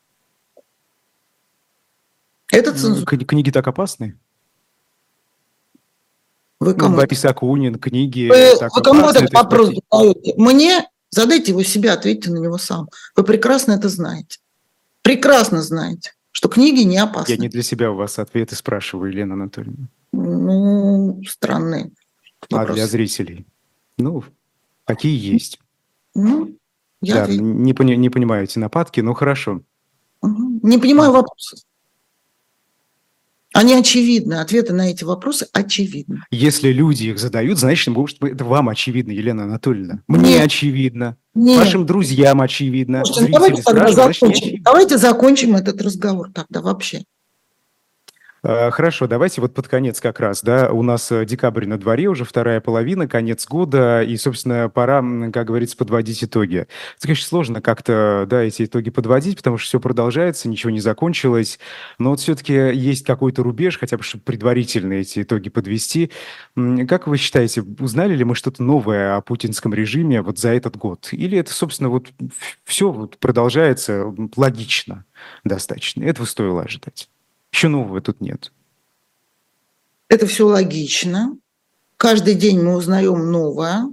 Это 2.52 2.72
ну, 2.72 2.78
цензура. 2.78 3.16
Книги 3.16 3.50
так 3.50 3.66
опасны? 3.66 4.18
Вы 6.60 6.74
кому? 6.74 6.90
Ну, 6.90 6.96
Борис 6.98 7.24
Акунин, 7.24 7.78
книги. 7.78 8.28
Вы, 8.28 8.58
так 8.58 8.76
вы 8.76 8.82
кому 8.82 9.08
этот 9.08 9.32
вопрос 9.32 9.68
задаете? 9.90 10.34
Мне? 10.36 10.86
Задайте 11.08 11.52
его 11.52 11.62
себе, 11.62 11.92
ответьте 11.92 12.30
на 12.30 12.36
него 12.36 12.58
сам. 12.58 12.90
Вы 13.16 13.24
прекрасно 13.24 13.72
это 13.72 13.88
знаете. 13.88 14.38
Прекрасно 15.00 15.62
знаете, 15.62 16.12
что 16.30 16.50
книги 16.50 16.82
не 16.82 16.98
опасны. 16.98 17.32
Я 17.32 17.38
не 17.38 17.48
для 17.48 17.62
себя 17.62 17.90
у 17.90 17.94
вас 17.94 18.18
ответы 18.18 18.54
спрашиваю, 18.54 19.10
Елена 19.10 19.32
Анатольевна. 19.32 19.88
Ну, 20.12 21.22
странные. 21.26 21.92
Вопросы. 22.50 22.70
А 22.70 22.74
для 22.74 22.86
зрителей? 22.86 23.46
Ну, 23.96 24.24
какие 24.84 25.16
есть. 25.18 25.58
Ну, 26.14 26.56
Я 27.00 27.26
да, 27.26 27.34
не, 27.34 27.74
пони, 27.74 27.94
не 27.94 28.10
понимаю 28.10 28.44
эти 28.44 28.58
нападки, 28.58 29.00
ну 29.00 29.14
хорошо. 29.14 29.62
Не 30.22 30.78
понимаю 30.78 31.12
вопросов. 31.12 31.60
Они 33.54 33.72
очевидны, 33.72 34.34
ответы 34.34 34.72
на 34.72 34.90
эти 34.90 35.04
вопросы 35.04 35.46
очевидны. 35.52 36.22
Если 36.32 36.72
люди 36.72 37.04
их 37.04 37.20
задают, 37.20 37.56
значит, 37.58 37.86
может 37.86 38.18
быть, 38.18 38.32
это 38.32 38.44
вам 38.44 38.68
очевидно, 38.68 39.12
Елена 39.12 39.44
Анатольевна. 39.44 40.02
Мне 40.08 40.34
Нет. 40.34 40.46
очевидно. 40.46 41.16
Нет. 41.34 41.60
Вашим 41.60 41.86
друзьям 41.86 42.40
очевидно. 42.40 43.04
Слушайте, 43.04 43.30
ну 43.30 43.34
давайте, 43.38 43.62
тогда 43.62 43.92
закончим. 43.92 44.62
давайте 44.62 44.98
закончим 44.98 45.54
этот 45.54 45.80
разговор 45.80 46.32
тогда 46.32 46.62
вообще. 46.62 47.04
Э, 48.44 48.70
хорошо, 48.70 49.06
давайте 49.06 49.40
вот 49.40 49.54
под 49.54 49.68
конец 49.68 50.02
как 50.02 50.20
раз, 50.20 50.42
да, 50.42 50.70
у 50.70 50.82
нас 50.82 51.10
э, 51.10 51.24
декабрь 51.24 51.64
на 51.64 51.78
дворе, 51.78 52.08
уже 52.08 52.26
вторая 52.26 52.60
половина, 52.60 53.08
конец 53.08 53.46
года, 53.46 54.02
и, 54.02 54.18
собственно, 54.18 54.68
пора, 54.68 55.02
как 55.32 55.46
говорится, 55.46 55.78
подводить 55.78 56.22
итоги. 56.22 56.58
Это, 56.58 56.68
конечно, 57.00 57.26
сложно 57.26 57.62
как-то, 57.62 58.26
да, 58.28 58.42
эти 58.42 58.66
итоги 58.66 58.90
подводить, 58.90 59.38
потому 59.38 59.56
что 59.56 59.68
все 59.68 59.80
продолжается, 59.80 60.50
ничего 60.50 60.70
не 60.70 60.80
закончилось, 60.80 61.58
но 61.98 62.10
вот 62.10 62.20
все-таки 62.20 62.52
есть 62.52 63.06
какой-то 63.06 63.42
рубеж, 63.42 63.78
хотя 63.78 63.96
бы, 63.96 64.02
чтобы 64.02 64.24
предварительно 64.24 64.92
эти 64.92 65.22
итоги 65.22 65.48
подвести. 65.48 66.10
Как 66.86 67.06
вы 67.06 67.16
считаете, 67.16 67.62
узнали 67.62 68.14
ли 68.14 68.24
мы 68.24 68.34
что-то 68.34 68.62
новое 68.62 69.16
о 69.16 69.22
путинском 69.22 69.72
режиме 69.72 70.20
вот 70.20 70.38
за 70.38 70.50
этот 70.50 70.76
год? 70.76 71.08
Или 71.12 71.38
это, 71.38 71.54
собственно, 71.54 71.88
вот 71.88 72.08
все 72.64 72.90
вот 72.90 73.16
продолжается 73.16 74.14
логично 74.36 75.06
достаточно? 75.44 76.04
Этого 76.04 76.26
стоило 76.26 76.62
ожидать. 76.62 77.08
Еще 77.54 77.68
нового 77.68 78.00
тут 78.00 78.20
нет. 78.20 78.50
Это 80.08 80.26
все 80.26 80.44
логично. 80.44 81.38
Каждый 81.96 82.34
день 82.34 82.60
мы 82.60 82.74
узнаем 82.74 83.30
новое. 83.30 83.84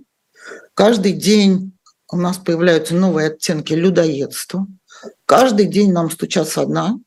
Каждый 0.73 1.13
день 1.13 1.71
у 2.11 2.17
нас 2.17 2.39
появляются 2.39 2.95
новые 2.95 3.27
оттенки 3.27 3.73
людоедства. 3.73 4.65
Каждый 5.27 5.67
день 5.67 5.91
нам 5.91 6.09
стучат 6.09 6.49
со 6.49 6.65
дна. 6.65 6.99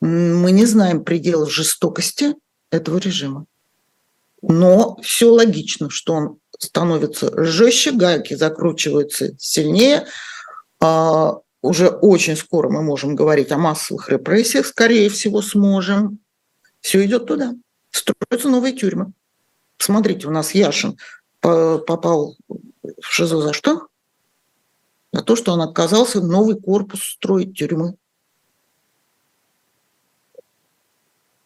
Мы 0.00 0.52
не 0.52 0.66
знаем 0.66 1.02
пределов 1.02 1.52
жестокости 1.52 2.36
этого 2.70 2.98
режима. 2.98 3.46
Но 4.42 4.96
все 5.02 5.32
логично, 5.32 5.90
что 5.90 6.12
он 6.12 6.38
становится 6.60 7.44
жестче, 7.44 7.90
гайки 7.90 8.34
закручиваются 8.34 9.36
сильнее, 9.36 10.06
а 10.78 11.38
уже 11.66 11.88
очень 11.88 12.36
скоро 12.36 12.70
мы 12.70 12.82
можем 12.82 13.14
говорить 13.14 13.52
о 13.52 13.58
массовых 13.58 14.08
репрессиях, 14.08 14.66
скорее 14.66 15.08
всего, 15.08 15.42
сможем. 15.42 16.18
Все 16.80 17.04
идет 17.04 17.26
туда. 17.26 17.54
Строятся 17.90 18.48
новые 18.48 18.74
тюрьмы. 18.74 19.12
Смотрите, 19.78 20.28
у 20.28 20.30
нас 20.30 20.54
Яшин 20.54 20.96
попал 21.40 22.36
в 22.48 23.02
ШИЗО 23.02 23.42
за 23.42 23.52
что? 23.52 23.88
За 25.12 25.22
то, 25.22 25.36
что 25.36 25.52
он 25.52 25.62
отказался 25.62 26.20
новый 26.20 26.60
корпус 26.60 27.02
строить 27.02 27.56
тюрьмы. 27.56 27.96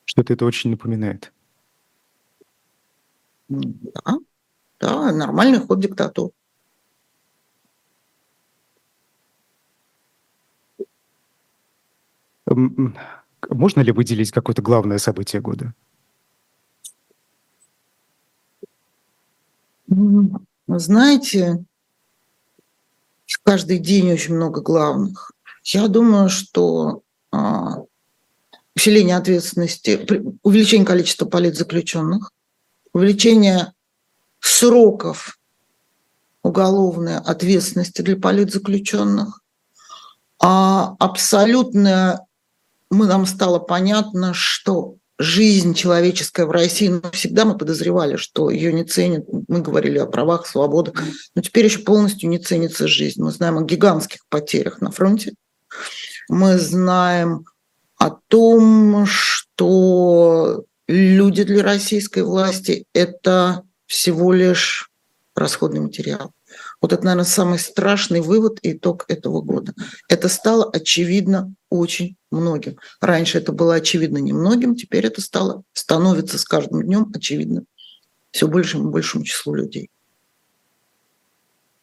Что-то 0.05 0.33
это 0.33 0.45
очень 0.45 0.71
напоминает. 0.71 1.33
Да, 3.49 4.19
да, 4.81 5.13
нормальный 5.13 5.61
ход 5.61 5.81
диктатуры. 5.81 6.33
Можно 12.51 13.81
ли 13.81 13.93
выделить 13.93 14.33
какое-то 14.33 14.63
главное 14.63 14.99
событие 14.99 15.41
года? 15.41 15.73
Знаете, 20.67 21.65
каждый 23.43 23.79
день 23.79 24.13
очень 24.13 24.35
много 24.35 24.61
главных. 24.61 25.33
Я 25.65 25.89
думаю, 25.89 26.29
что 26.29 27.03
а, 27.33 27.79
усиление 28.77 29.17
ответственности, 29.17 30.07
увеличение 30.43 30.87
количества 30.87 31.27
политзаключенных, 31.27 32.33
увеличение 32.93 33.73
сроков 34.41 35.39
уголовной 36.43 37.19
ответственности 37.19 38.03
для 38.03 38.17
политзаключенных, 38.17 39.43
а 40.39 40.97
абсолютная 40.99 42.27
мы, 42.91 43.07
нам 43.07 43.27
стало 43.27 43.59
понятно, 43.59 44.35
что 44.35 44.97
жизнь 45.19 45.75
человеческая 45.75 46.47
в 46.47 46.51
России, 46.51 46.89
ну, 46.89 47.03
всегда 47.13 47.45
мы 47.45 47.57
подозревали, 47.57 48.17
что 48.17 48.51
ее 48.51 48.73
не 48.73 48.85
ценят. 48.85 49.27
Мы 49.49 49.61
говорили 49.61 49.99
о 49.99 50.07
правах, 50.07 50.47
свободах. 50.47 51.03
Но 51.35 51.43
теперь 51.43 51.67
еще 51.67 51.81
полностью 51.81 52.31
не 52.31 52.39
ценится 52.39 52.89
жизнь. 52.89 53.23
Мы 53.23 53.31
знаем 53.31 53.59
о 53.59 53.63
гигантских 53.63 54.27
потерях 54.29 54.81
на 54.81 54.91
фронте. 54.91 55.35
Мы 56.29 56.59
знаем 56.59 57.45
о 57.97 58.11
том, 58.29 59.05
что 59.07 60.65
люди 60.89 61.45
для 61.45 61.63
российской 61.63 62.23
власти– 62.23 62.87
это 62.95 63.63
всего 63.87 64.33
лишь 64.33 64.91
расходный 65.35 65.81
материал. 65.81 66.33
Вот 66.81 66.93
это, 66.93 67.05
наверное, 67.05 67.25
самый 67.25 67.59
страшный 67.59 68.21
вывод 68.21 68.59
и 68.63 68.73
итог 68.73 69.05
этого 69.09 69.43
года. 69.43 69.75
Это 70.09 70.29
стало 70.29 70.71
очевидно 70.71 71.53
очень 71.69 72.17
многим. 72.31 72.79
Раньше 73.01 73.39
это 73.39 73.53
было 73.53 73.75
очевидно 73.75 74.19
немногим, 74.19 74.75
теперь 74.75 75.07
это 75.07 75.21
стало, 75.21 75.63
становится 75.73 76.39
с 76.39 76.45
каждым 76.45 76.83
днем 76.83 77.11
очевидно 77.15 77.65
все 78.31 78.47
большему 78.47 78.89
и 78.89 78.93
большему 78.93 79.25
числу 79.25 79.55
людей. 79.55 79.91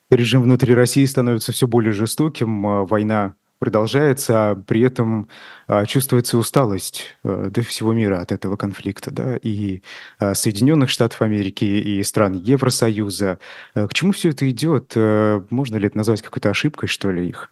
Режим 0.10 0.44
внутри 0.44 0.74
России 0.74 1.06
становится 1.06 1.52
все 1.52 1.68
более 1.68 1.92
жестоким, 1.92 2.66
а 2.66 2.86
война 2.86 3.36
продолжается, 3.60 4.52
а 4.52 4.56
при 4.56 4.82
этом 4.82 5.30
а, 5.68 5.86
чувствуется 5.86 6.38
усталость 6.38 7.18
а, 7.24 7.50
до 7.50 7.62
всего 7.62 7.94
мира 7.94 8.22
от 8.22 8.32
этого 8.32 8.56
конфликта, 8.56 9.12
да, 9.12 9.38
и 9.38 9.82
а, 10.20 10.36
Соединенных 10.36 10.90
Штатов 10.90 11.22
Америки, 11.22 11.66
и 11.66 12.04
стран 12.04 12.34
Евросоюза. 12.34 13.40
А, 13.74 13.88
к 13.88 13.94
чему 13.94 14.12
все 14.12 14.30
это 14.30 14.50
идет? 14.50 14.94
А, 14.96 15.44
можно 15.50 15.78
ли 15.78 15.88
это 15.88 15.98
назвать 15.98 16.22
какой-то 16.22 16.50
ошибкой, 16.50 16.88
что 16.90 17.12
ли, 17.12 17.28
их? 17.28 17.52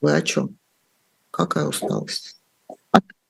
Вы 0.00 0.12
о 0.12 0.22
чем? 0.22 0.56
Какая 1.30 1.66
усталость? 1.66 2.36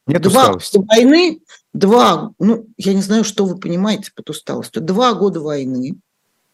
Нет 0.06 0.22
два 0.22 0.42
усталости. 0.42 0.76
года 0.76 0.88
войны, 0.88 1.40
два, 1.72 2.32
ну, 2.38 2.66
я 2.76 2.94
не 2.94 3.02
знаю, 3.02 3.24
что 3.24 3.46
вы 3.46 3.58
понимаете 3.58 4.10
под 4.14 4.30
усталостью. 4.30 4.82
Два 4.82 5.14
года 5.14 5.40
войны, 5.40 5.96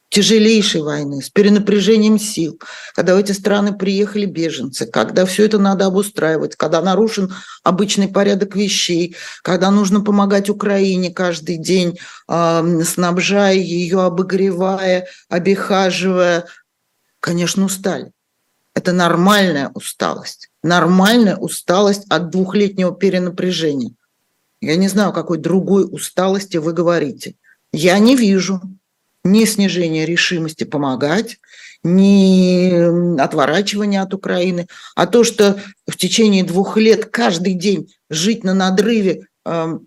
тяжелейшей 0.09 0.83
войны, 0.83 1.21
с 1.21 1.31
перенапряжением 1.31 2.19
сил, 2.19 2.61
когда 2.95 3.15
в 3.15 3.19
эти 3.19 3.33
страны 3.33 3.77
приехали 3.77 4.25
беженцы, 4.27 4.87
когда 4.87 5.27
все 5.27 5.45
это 5.45 5.59
надо 5.59 5.87
обустраивать, 5.87 6.57
когда 6.57 6.81
нарушен 6.81 7.35
обычный 7.65 8.09
порядок 8.09 8.55
вещей, 8.55 9.17
когда 9.43 9.71
нужно 9.71 10.01
помогать 10.01 10.49
Украине 10.49 11.11
каждый 11.11 11.59
день, 11.59 11.99
э, 12.29 12.83
снабжая 12.85 13.55
ее, 13.55 14.03
обогревая, 14.03 15.09
обихаживая, 15.29 16.47
конечно, 17.21 17.65
устали. 17.65 18.13
Это 18.75 18.93
нормальная 18.93 19.71
усталость. 19.75 20.51
Нормальная 20.63 21.37
усталость 21.37 22.05
от 22.11 22.31
двухлетнего 22.31 22.95
перенапряжения. 22.95 23.93
Я 24.61 24.77
не 24.77 24.89
знаю, 24.89 25.11
о 25.11 25.15
какой 25.15 25.39
другой 25.39 25.87
усталости 25.91 26.59
вы 26.59 26.73
говорите. 26.73 27.37
Я 27.73 27.99
не 27.99 28.17
вижу 28.17 28.61
ни 29.27 29.45
снижения 29.45 30.07
решимости 30.07 30.65
помогать, 30.65 31.39
ни 31.83 33.19
отворачивания 33.21 34.03
от 34.03 34.15
Украины. 34.15 34.67
А 34.95 35.07
то, 35.07 35.25
что 35.25 35.61
в 35.87 35.97
течение 35.97 36.45
двух 36.45 36.77
лет 36.77 37.07
каждый 37.07 37.55
день 37.55 37.93
жить 38.11 38.45
на 38.45 38.55
надрыве, 38.55 39.27
э, 39.45 39.79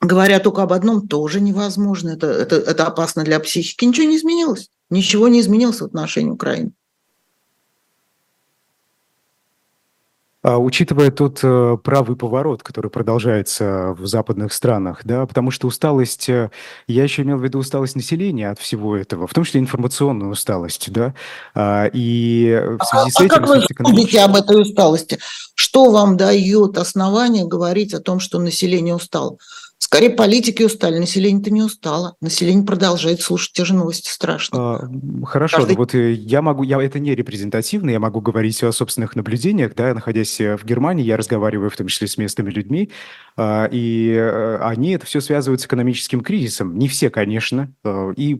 говоря 0.00 0.40
только 0.40 0.62
об 0.62 0.72
одном, 0.72 1.06
тоже 1.06 1.40
невозможно. 1.40 2.10
Это, 2.10 2.26
это, 2.26 2.56
это 2.56 2.86
опасно 2.86 3.24
для 3.24 3.38
психики. 3.40 3.84
Ничего 3.84 4.08
не 4.08 4.16
изменилось. 4.16 4.70
Ничего 4.90 5.28
не 5.28 5.40
изменилось 5.40 5.80
в 5.80 5.84
отношении 5.84 6.30
Украины. 6.30 6.72
Учитывая 10.50 11.10
тот 11.10 11.40
э, 11.42 11.78
правый 11.82 12.16
поворот, 12.16 12.62
который 12.62 12.90
продолжается 12.90 13.94
в 13.98 14.06
западных 14.06 14.52
странах, 14.52 15.00
да, 15.04 15.24
потому 15.24 15.50
что 15.50 15.66
усталость, 15.66 16.28
э, 16.28 16.50
я 16.86 17.02
еще 17.02 17.22
имел 17.22 17.38
в 17.38 17.44
виду 17.44 17.58
усталость 17.58 17.96
населения 17.96 18.50
от 18.50 18.58
всего 18.58 18.94
этого, 18.94 19.26
в 19.26 19.32
том 19.32 19.44
числе 19.44 19.60
информационную 19.60 20.30
усталость, 20.30 20.92
да, 20.92 21.14
а, 21.54 21.86
и 21.92 22.60
в 22.78 22.82
а 22.82 22.84
связи 22.84 23.10
с 23.10 23.20
этим... 23.20 23.34
А 23.34 23.38
как 23.38 23.48
вы 23.48 23.62
судите 23.62 24.20
об 24.20 24.36
этой 24.36 24.60
усталости? 24.60 25.18
Что 25.54 25.90
вам 25.90 26.18
дает 26.18 26.76
основание 26.76 27.46
говорить 27.46 27.94
о 27.94 28.00
том, 28.00 28.20
что 28.20 28.38
население 28.38 28.94
устало? 28.94 29.38
Скорее, 29.84 30.08
политики 30.08 30.62
устали, 30.62 30.98
население-то 30.98 31.50
не 31.50 31.60
устало. 31.60 32.16
Население 32.22 32.64
продолжает 32.64 33.20
слушать 33.20 33.52
те 33.52 33.66
же 33.66 33.74
новости 33.74 34.08
страшные. 34.08 34.58
А, 34.58 34.88
хорошо, 35.26 35.58
Каждый... 35.58 35.76
вот 35.76 35.94
э, 35.94 36.12
я 36.12 36.40
могу, 36.40 36.62
я, 36.62 36.82
это 36.82 36.98
не 36.98 37.14
репрезентативно, 37.14 37.90
я 37.90 38.00
могу 38.00 38.22
говорить 38.22 38.62
о 38.62 38.72
собственных 38.72 39.14
наблюдениях, 39.14 39.74
да, 39.74 39.92
находясь 39.92 40.40
э, 40.40 40.56
в 40.56 40.64
Германии, 40.64 41.04
я 41.04 41.18
разговариваю 41.18 41.68
в 41.68 41.76
том 41.76 41.88
числе 41.88 42.08
с 42.08 42.16
местными 42.16 42.48
людьми, 42.48 42.90
и 43.36 44.14
э, 44.16 44.58
они 44.62 44.92
это 44.92 45.06
все 45.06 45.20
связывают 45.20 45.60
с 45.60 45.66
экономическим 45.66 46.20
кризисом. 46.20 46.78
Не 46.78 46.86
все, 46.86 47.10
конечно. 47.10 47.72
Э, 47.82 48.12
и 48.16 48.34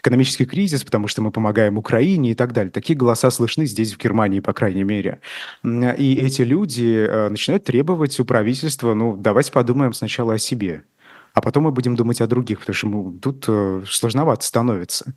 экономический 0.00 0.44
кризис, 0.44 0.84
потому 0.84 1.08
что 1.08 1.22
мы 1.22 1.30
помогаем 1.30 1.78
Украине 1.78 2.32
и 2.32 2.34
так 2.34 2.52
далее. 2.52 2.70
Такие 2.70 2.98
голоса 2.98 3.30
слышны 3.30 3.64
здесь, 3.64 3.94
в 3.94 3.98
Германии, 3.98 4.40
по 4.40 4.52
крайней 4.52 4.84
мере. 4.84 5.20
И 5.64 6.18
эти 6.20 6.42
люди 6.42 7.06
э, 7.08 7.28
начинают 7.30 7.64
требовать 7.64 8.20
у 8.20 8.24
правительства, 8.26 8.92
ну, 8.92 9.16
давайте 9.16 9.52
подумаем 9.52 9.94
сначала 9.94 10.34
о 10.34 10.38
себе, 10.38 10.84
а 11.32 11.40
потом 11.40 11.64
мы 11.64 11.72
будем 11.72 11.96
думать 11.96 12.20
о 12.20 12.26
других, 12.26 12.60
потому 12.60 12.74
что 12.74 12.88
ну, 12.88 13.18
тут 13.18 13.88
сложновато 13.88 14.44
становится. 14.44 15.14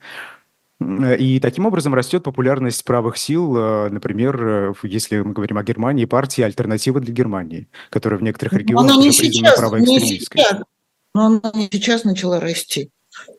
И 0.81 1.39
таким 1.39 1.65
образом 1.65 1.93
растет 1.93 2.23
популярность 2.23 2.83
правых 2.83 3.17
сил, 3.17 3.55
э, 3.55 3.89
например, 3.89 4.45
э, 4.45 4.73
если 4.83 5.19
мы 5.19 5.33
говорим 5.33 5.57
о 5.57 5.63
Германии, 5.63 6.05
партии 6.05 6.41
«Альтернатива 6.41 6.99
для 6.99 7.13
Германии», 7.13 7.69
которая 7.89 8.19
в 8.19 8.23
некоторых 8.23 8.53
регионах 8.53 8.91
она 8.91 9.01
не 9.01 9.11
сейчас, 9.11 9.71
не 9.79 9.99
сейчас, 9.99 10.61
но 11.13 11.25
она 11.25 11.51
не 11.53 11.69
сейчас 11.71 12.03
начала 12.03 12.39
расти. 12.39 12.89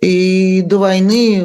И 0.01 0.63
до 0.63 0.79
войны 0.79 1.45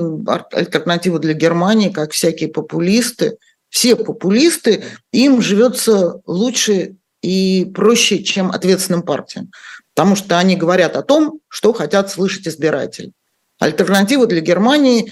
«Альтернатива 0.52 1.20
для 1.20 1.34
Германии», 1.34 1.90
как 1.90 2.12
всякие 2.12 2.50
популисты, 2.50 3.38
все 3.70 3.96
популисты, 3.96 4.84
им 5.12 5.42
живется 5.42 6.22
лучше 6.26 6.96
и 7.22 7.70
проще, 7.74 8.24
чем 8.24 8.52
ответственным 8.52 9.04
партиям. 9.04 9.52
Потому 9.94 10.16
что 10.16 10.38
они 10.38 10.56
говорят 10.56 10.96
о 10.96 11.04
том, 11.04 11.40
что 11.50 11.74
хотят 11.74 12.10
слышать 12.10 12.48
избиратели. 12.48 13.12
Альтернатива 13.60 14.26
для 14.26 14.40
Германии 14.40 15.12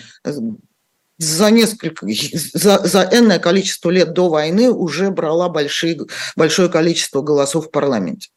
за 1.17 1.49
несколько, 1.49 2.05
за, 2.53 2.79
за 2.85 3.09
энное 3.11 3.39
количество 3.39 3.89
лет 3.89 4.13
до 4.13 4.29
войны 4.29 4.69
уже 4.69 5.09
брала 5.09 5.49
большие, 5.49 5.99
большое 6.35 6.69
количество 6.69 7.21
голосов 7.21 7.67
в 7.67 7.71
парламенте. 7.71 8.29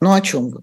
Ну 0.00 0.12
о 0.12 0.20
чем 0.20 0.48
вы? 0.48 0.62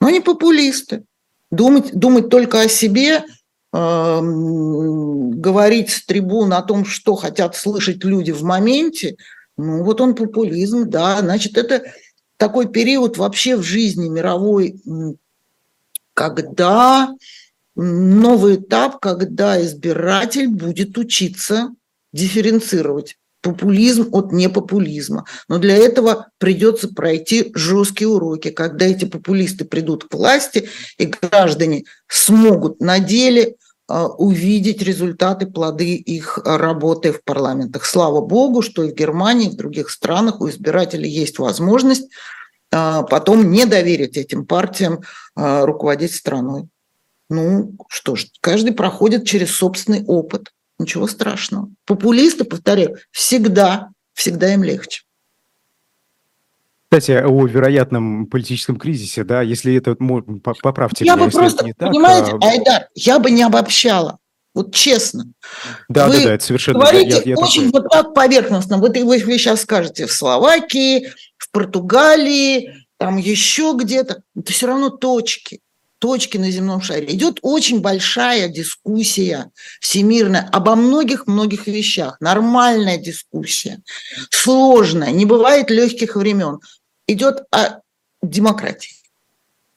Ну 0.00 0.08
они 0.08 0.20
популисты. 0.20 1.04
Думать, 1.50 1.94
думать 1.94 2.28
только 2.28 2.62
о 2.62 2.68
себе, 2.68 3.24
э, 3.72 4.20
говорить 4.22 5.90
с 5.90 6.04
трибун 6.04 6.52
о 6.52 6.62
том, 6.62 6.84
что 6.84 7.14
хотят 7.14 7.56
слышать 7.56 8.04
люди 8.04 8.32
в 8.32 8.42
моменте, 8.42 9.16
ну 9.56 9.82
вот 9.82 10.00
он 10.00 10.14
популизм, 10.14 10.88
да. 10.88 11.20
Значит, 11.20 11.58
это 11.58 11.82
такой 12.36 12.68
период 12.68 13.18
вообще 13.18 13.56
в 13.56 13.62
жизни 13.62 14.08
мировой, 14.08 14.80
когда 16.14 17.10
новый 17.78 18.56
этап, 18.56 18.98
когда 19.00 19.60
избиратель 19.62 20.48
будет 20.48 20.98
учиться 20.98 21.70
дифференцировать 22.12 23.16
популизм 23.40 24.08
от 24.12 24.32
непопулизма. 24.32 25.24
Но 25.48 25.58
для 25.58 25.76
этого 25.76 26.28
придется 26.38 26.88
пройти 26.88 27.52
жесткие 27.54 28.08
уроки, 28.08 28.50
когда 28.50 28.84
эти 28.84 29.04
популисты 29.04 29.64
придут 29.64 30.04
к 30.04 30.14
власти, 30.14 30.68
и 30.98 31.06
граждане 31.06 31.84
смогут 32.08 32.80
на 32.80 32.98
деле 32.98 33.54
а, 33.86 34.08
увидеть 34.08 34.82
результаты, 34.82 35.46
плоды 35.46 35.94
их 35.94 36.38
работы 36.44 37.12
в 37.12 37.22
парламентах. 37.22 37.84
Слава 37.84 38.20
богу, 38.20 38.60
что 38.60 38.82
и 38.82 38.90
в 38.90 38.94
Германии, 38.94 39.46
и 39.46 39.52
в 39.52 39.56
других 39.56 39.90
странах 39.90 40.40
у 40.40 40.48
избирателей 40.48 41.08
есть 41.08 41.38
возможность 41.38 42.08
а, 42.72 43.02
потом 43.04 43.50
не 43.50 43.66
доверить 43.66 44.16
этим 44.16 44.46
партиям 44.46 45.00
а, 45.36 45.64
руководить 45.64 46.14
страной. 46.14 46.68
Ну, 47.28 47.74
что 47.88 48.16
ж, 48.16 48.26
каждый 48.40 48.72
проходит 48.72 49.26
через 49.26 49.54
собственный 49.54 50.04
опыт. 50.04 50.52
Ничего 50.78 51.06
страшного. 51.06 51.70
Популисты, 51.84 52.44
повторяю, 52.44 52.96
всегда, 53.10 53.88
всегда 54.14 54.54
им 54.54 54.62
легче. 54.62 55.02
Кстати, 56.90 57.10
о 57.22 57.46
вероятном 57.46 58.26
политическом 58.26 58.76
кризисе, 58.76 59.24
да, 59.24 59.42
если 59.42 59.74
это, 59.74 59.96
поправьте 60.42 61.04
я 61.04 61.16
меня, 61.16 61.26
бы 61.26 61.30
просто, 61.30 61.64
не 61.66 61.74
так, 61.74 61.88
понимаете, 61.88 62.32
а... 62.40 62.48
Айдар, 62.48 62.88
я 62.94 63.18
бы 63.18 63.30
не 63.30 63.42
обобщала. 63.42 64.18
Вот 64.54 64.74
честно. 64.74 65.24
Да, 65.88 66.06
вы 66.08 66.18
да, 66.18 66.24
да, 66.24 66.34
это 66.34 66.44
совершенно... 66.44 66.78
Говорите 66.78 67.22
я, 67.24 67.32
я 67.32 67.36
очень 67.36 67.70
вот 67.70 67.90
так 67.90 68.14
поверхностно. 68.14 68.78
Вот 68.78 68.96
вы, 68.96 69.02
вы 69.02 69.18
сейчас 69.18 69.62
скажете 69.62 70.06
в 70.06 70.12
Словакии, 70.12 71.12
в 71.36 71.50
Португалии, 71.50 72.86
там 72.96 73.18
еще 73.18 73.74
где-то. 73.76 74.22
Это 74.34 74.52
все 74.52 74.66
равно 74.68 74.88
точки 74.88 75.60
точки 75.98 76.36
на 76.38 76.50
земном 76.50 76.80
шаре. 76.80 77.12
Идет 77.12 77.38
очень 77.42 77.80
большая 77.80 78.48
дискуссия 78.48 79.50
всемирная 79.80 80.48
обо 80.52 80.76
многих-многих 80.76 81.66
вещах. 81.66 82.16
Нормальная 82.20 82.98
дискуссия, 82.98 83.80
сложная, 84.30 85.10
не 85.10 85.26
бывает 85.26 85.70
легких 85.70 86.16
времен. 86.16 86.60
Идет 87.06 87.42
о 87.50 87.80
демократии. 88.22 88.92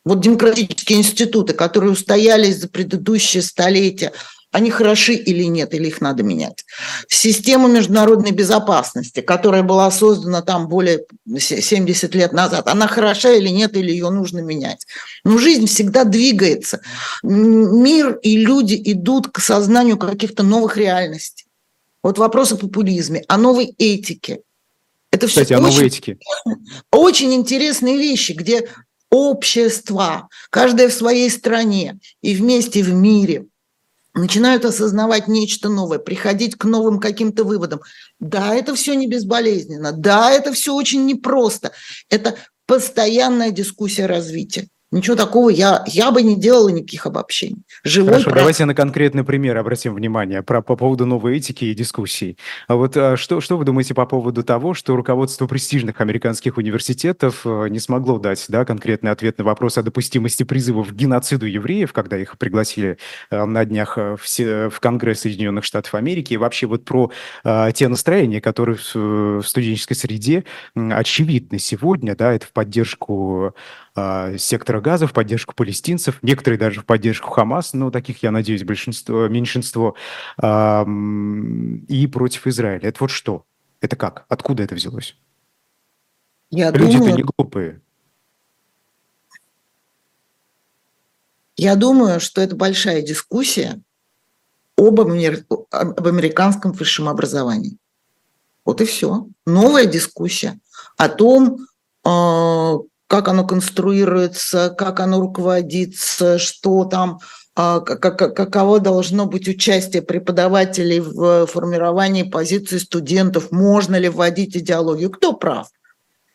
Вот 0.04 0.20
демократические 0.20 1.00
институты, 1.00 1.54
которые 1.54 1.92
устоялись 1.92 2.58
за 2.58 2.68
предыдущие 2.68 3.44
столетия, 3.44 4.12
они 4.52 4.70
хороши 4.70 5.14
или 5.14 5.46
нет, 5.46 5.74
или 5.74 5.88
их 5.88 6.02
надо 6.02 6.24
менять. 6.24 6.66
Система 7.08 7.70
международной 7.70 8.32
безопасности, 8.32 9.22
которая 9.22 9.64
была 9.64 9.90
создана 9.92 10.42
там 10.42 10.68
более 10.68 11.06
70 11.38 12.14
лет 12.16 12.34
назад, 12.34 12.68
она 12.68 12.88
хороша 12.88 13.32
или 13.32 13.48
нет, 13.48 13.78
или 13.78 13.92
ее 13.92 14.10
нужно 14.10 14.40
менять. 14.40 14.86
Но 15.24 15.38
жизнь 15.38 15.68
всегда 15.68 16.04
двигается. 16.04 16.82
Мир 17.24 18.20
и 18.22 18.38
люди 18.38 18.80
идут 18.86 19.30
к 19.30 19.40
сознанию 19.40 19.98
каких-то 19.98 20.44
новых 20.44 20.76
реальностей. 20.76 21.46
Вот 22.04 22.18
вопрос 22.18 22.52
о 22.52 22.58
популизме, 22.58 23.24
о 23.28 23.38
новой 23.38 23.74
этике. 23.78 24.42
Это 25.12 25.28
все 25.28 25.42
Кстати, 25.42 25.54
о 25.54 25.62
новой 25.62 25.88
этике. 25.88 26.18
Очень 26.92 27.34
интересные 27.34 27.98
вещи, 27.98 28.34
где 28.34 28.68
общество, 29.10 30.28
каждое 30.50 30.90
в 30.90 30.94
своей 30.94 31.30
стране 31.30 32.00
и 32.22 32.36
вместе 32.36 32.84
в 32.84 32.94
мире– 32.94 33.46
начинают 34.14 34.66
осознавать 34.66 35.28
нечто 35.28 35.70
новое, 35.70 36.00
приходить 36.00 36.56
к 36.56 36.66
новым 36.66 37.00
каким-то 37.00 37.44
выводам. 37.44 37.82
Да, 38.20 38.54
это 38.54 38.76
все 38.76 38.94
не 38.96 39.08
безболезненно, 39.08 39.92
да, 39.92 40.32
это 40.32 40.54
все 40.54 40.74
очень 40.74 41.06
непросто. 41.06 41.72
Это 42.10 42.36
постоянная 42.66 43.52
дискуссия 43.52 44.06
развития. 44.06 44.68
Ничего 44.92 45.16
такого 45.16 45.50
я, 45.50 45.86
я 45.88 46.12
бы 46.12 46.22
не 46.22 46.36
делала 46.36 46.68
никаких 46.68 47.06
обобщений. 47.06 47.64
Живой 47.86 48.10
Хорошо, 48.10 48.26
практик... 48.26 48.40
давайте 48.40 48.66
на 48.66 48.76
конкретный 48.76 49.24
пример 49.24 49.58
обратим 49.58 49.96
внимание 49.96 50.44
про, 50.44 50.62
по 50.62 50.76
поводу 50.76 51.06
новой 51.06 51.38
этики 51.38 51.64
и 51.64 51.74
дискуссий. 51.74 52.38
А 52.68 52.76
вот 52.76 52.98
а, 52.98 53.16
что, 53.16 53.40
что 53.40 53.58
вы 53.58 53.64
думаете 53.64 53.94
по 53.94 54.06
поводу 54.06 54.44
того, 54.44 54.74
что 54.74 54.98
руководство 54.98 55.48
престижных 55.48 56.02
американских 56.02 56.58
университетов 56.58 57.44
а, 57.46 57.68
не 57.68 57.80
смогло 57.80 58.20
дать 58.20 58.44
да, 58.50 58.66
конкретный 58.66 59.12
ответ 59.12 59.38
на 59.38 59.46
вопрос 59.46 59.78
о 59.78 59.84
допустимости 59.84 60.44
призывов 60.44 60.90
к 60.90 60.92
геноциду 60.92 61.46
евреев, 61.46 61.94
когда 61.94 62.18
их 62.18 62.38
пригласили 62.38 62.98
а, 63.30 63.46
на 63.46 63.64
днях 63.64 63.96
в, 63.96 64.18
в 64.18 64.80
Конгресс 64.82 65.22
Соединенных 65.22 65.64
Штатов 65.64 65.96
Америки, 65.96 66.34
и 66.34 66.38
вообще 66.38 66.68
вот 66.68 66.84
про 66.84 67.12
а, 67.46 67.72
те 67.72 67.88
настроения, 67.88 68.42
которые 68.42 68.76
в, 68.76 68.94
в 68.94 69.44
студенческой 69.44 69.94
среде 69.94 70.44
очевидны 70.76 71.60
сегодня, 71.60 72.14
да, 72.14 72.34
это 72.34 72.46
в 72.46 72.52
поддержку 72.52 73.56
а, 74.02 74.38
сектора 74.38 74.82
газа, 74.82 75.06
в 75.06 75.14
поддержку 75.14 75.54
палестинцев, 75.54 76.18
некоторые 76.22 76.58
даже 76.58 76.82
в 76.82 76.86
поддержку 76.86 77.30
Хамас, 77.30 77.74
но 77.74 77.92
таких, 77.92 78.24
я 78.24 78.32
надеюсь, 78.32 78.64
большинство, 78.64 79.28
меньшинство, 79.28 79.96
и 80.40 82.08
против 82.08 82.48
Израиля. 82.48 82.90
Это 82.90 82.98
вот 83.00 83.12
что? 83.12 83.46
Это 83.80 83.96
как? 83.96 84.26
Откуда 84.28 84.64
это 84.64 84.76
взялось? 84.76 85.16
Я 86.50 86.72
Люди-то 86.72 86.98
думаю... 86.98 87.16
не 87.16 87.24
глупые. 87.24 87.82
Я 91.58 91.76
думаю, 91.76 92.20
что 92.20 92.42
это 92.42 92.56
большая 92.56 93.02
дискуссия 93.02 93.82
об, 94.78 95.00
амер... 95.00 95.46
об 95.70 96.08
американском 96.08 96.72
высшем 96.72 97.08
образовании. 97.08 97.78
Вот 98.66 98.82
и 98.82 98.86
все. 98.86 99.28
Новая 99.46 99.86
дискуссия 99.86 100.60
о 100.98 101.08
том, 101.08 101.60
а, 102.04 102.78
как 103.12 103.28
оно 103.28 103.46
конструируется, 103.46 104.70
как 104.70 105.02
оно 105.02 105.20
руководится, 105.20 106.40
что 106.40 106.86
там, 106.86 107.20
а, 107.56 107.82
каково 107.82 108.80
должно 108.80 109.26
быть 109.26 109.50
участие 109.50 110.02
преподавателей 110.02 111.02
в 111.02 111.46
формировании 111.48 112.24
позиции 112.24 112.78
студентов, 112.78 113.52
можно 113.52 113.98
ли 113.98 114.08
вводить 114.08 114.56
идеологию. 114.56 115.10
Кто 115.10 115.34
прав? 115.34 115.68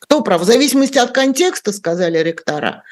Кто 0.01 0.21
прав? 0.21 0.43
В 0.43 0.45
зависимости 0.45 0.99
от 0.99 1.13
контекста, 1.13 1.73
сказали 1.73 2.19
ректора, 2.19 2.83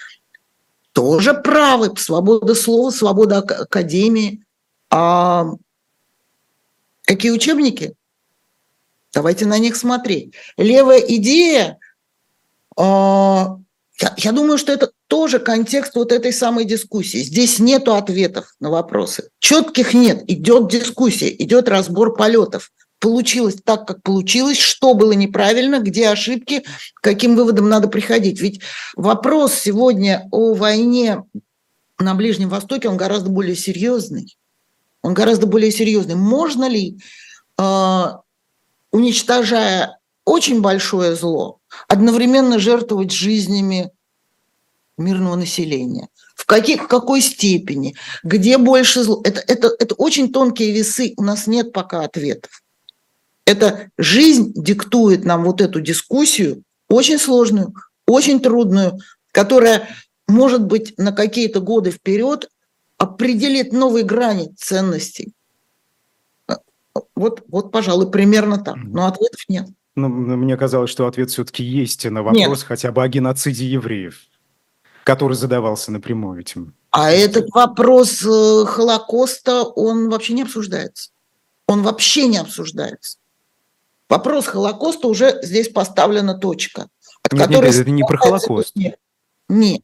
тоже 0.94 1.34
правы. 1.34 1.92
Свобода 1.98 2.54
слова, 2.54 2.90
свобода 2.90 3.40
академии. 3.40 4.46
А 4.88 5.44
какие 7.02 7.32
учебники? 7.32 7.92
Давайте 9.12 9.44
на 9.44 9.58
них 9.58 9.76
смотреть. 9.76 10.32
Левая 10.56 11.00
идея 11.00 11.76
а, 12.78 13.58
я, 14.00 14.14
я 14.16 14.32
думаю, 14.32 14.58
что 14.58 14.72
это 14.72 14.90
тоже 15.06 15.38
контекст 15.38 15.94
вот 15.94 16.10
этой 16.10 16.32
самой 16.32 16.64
дискуссии. 16.64 17.18
Здесь 17.18 17.58
нету 17.58 17.94
ответов 17.94 18.54
на 18.58 18.70
вопросы. 18.70 19.28
Четких 19.38 19.94
нет. 19.94 20.24
Идет 20.26 20.68
дискуссия, 20.70 21.30
идет 21.30 21.68
разбор 21.68 22.16
полетов. 22.16 22.70
получилось 22.98 23.56
так, 23.62 23.86
как 23.86 24.02
получилось, 24.02 24.58
что 24.58 24.94
было 24.94 25.12
неправильно, 25.12 25.78
где 25.78 26.08
ошибки, 26.08 26.64
каким 27.02 27.36
выводам 27.36 27.68
надо 27.68 27.86
приходить. 27.86 28.40
Ведь 28.40 28.60
вопрос 28.96 29.54
сегодня 29.54 30.26
о 30.32 30.54
войне 30.54 31.22
на 31.98 32.14
Ближнем 32.14 32.48
Востоке, 32.48 32.88
он 32.88 32.96
гораздо 32.96 33.30
более 33.30 33.56
серьезный. 33.56 34.36
Он 35.02 35.12
гораздо 35.12 35.46
более 35.46 35.70
серьезный. 35.70 36.14
Можно 36.14 36.66
ли, 36.66 36.98
э, 37.58 38.04
уничтожая 38.90 39.98
очень 40.24 40.60
большое 40.60 41.14
зло, 41.14 41.60
одновременно 41.88 42.58
жертвовать 42.58 43.12
жизнями 43.12 43.90
мирного 44.96 45.36
населения? 45.36 46.08
В, 46.34 46.46
каких, 46.46 46.84
в 46.84 46.88
какой 46.88 47.20
степени? 47.20 47.94
Где 48.22 48.58
больше 48.58 49.02
зло? 49.02 49.20
Это, 49.24 49.40
это, 49.46 49.70
это 49.78 49.94
очень 49.94 50.32
тонкие 50.32 50.72
весы, 50.72 51.14
у 51.16 51.22
нас 51.22 51.46
нет 51.46 51.72
пока 51.72 52.02
ответов. 52.02 52.62
Это 53.46 53.90
жизнь 53.98 54.52
диктует 54.54 55.24
нам 55.24 55.44
вот 55.44 55.60
эту 55.60 55.80
дискуссию, 55.80 56.62
очень 56.88 57.18
сложную, 57.18 57.74
очень 58.06 58.40
трудную, 58.40 59.00
которая, 59.32 59.88
может 60.26 60.64
быть, 60.64 60.96
на 60.96 61.12
какие-то 61.12 61.60
годы 61.60 61.90
вперед 61.90 62.48
определит 62.96 63.72
новые 63.72 64.04
грани 64.04 64.54
ценностей. 64.56 65.34
Вот, 67.14 67.42
вот, 67.48 67.70
пожалуй, 67.70 68.10
примерно 68.10 68.58
так. 68.58 68.76
Но 68.76 69.06
ответов 69.06 69.40
нет. 69.48 69.68
Ну, 69.96 70.08
мне 70.08 70.56
казалось, 70.56 70.90
что 70.90 71.06
ответ 71.06 71.30
все-таки 71.30 71.62
есть 71.62 72.04
на 72.04 72.22
вопрос 72.22 72.58
нет. 72.58 72.62
хотя 72.62 72.90
бы 72.90 73.02
о 73.02 73.08
геноциде 73.08 73.66
евреев, 73.66 74.18
который 75.04 75.34
задавался 75.36 75.92
напрямую 75.92 76.40
этим. 76.40 76.74
А 76.90 77.12
этот 77.12 77.48
вопрос 77.52 78.22
э, 78.22 78.64
Холокоста, 78.66 79.62
он 79.62 80.10
вообще 80.10 80.32
не 80.32 80.42
обсуждается. 80.42 81.10
Он 81.66 81.82
вообще 81.82 82.26
не 82.26 82.38
обсуждается. 82.38 83.18
Вопрос 84.08 84.46
Холокоста 84.46 85.08
уже 85.08 85.40
здесь 85.42 85.68
поставлена 85.68 86.34
точка. 86.34 86.88
От 87.22 87.32
нет, 87.32 87.46
которой 87.46 87.66
нет, 87.66 87.74
это 87.76 87.90
не 87.90 88.02
про 88.02 88.18
Холокост. 88.18 88.76
Нет. 88.76 88.98
нет. 89.48 89.82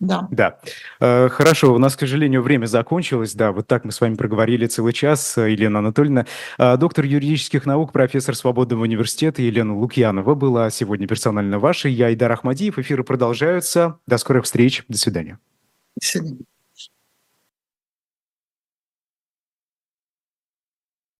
Да. 0.00 0.28
Да. 0.30 0.58
Э, 1.00 1.28
хорошо, 1.28 1.74
у 1.74 1.78
нас, 1.78 1.96
к 1.96 2.00
сожалению, 2.00 2.42
время 2.42 2.66
закончилось. 2.66 3.34
Да, 3.34 3.50
вот 3.50 3.66
так 3.66 3.84
мы 3.84 3.90
с 3.90 4.00
вами 4.00 4.14
проговорили 4.14 4.66
целый 4.66 4.92
час. 4.92 5.36
Елена 5.36 5.80
Анатольевна, 5.80 6.26
э, 6.58 6.76
доктор 6.76 7.04
юридических 7.04 7.66
наук, 7.66 7.92
профессор 7.92 8.36
Свободного 8.36 8.82
университета 8.82 9.42
Елена 9.42 9.76
Лукьянова 9.76 10.34
была 10.34 10.70
сегодня 10.70 11.08
персонально 11.08 11.58
вашей. 11.58 11.92
Я 11.92 12.14
Идар 12.14 12.30
Ахмадиев. 12.30 12.78
Эфиры 12.78 13.02
продолжаются. 13.02 13.98
До 14.06 14.18
скорых 14.18 14.44
встреч. 14.44 14.84
До 14.88 14.98
свидания. 14.98 15.40
До 16.00 16.06
свидания. 16.06 16.47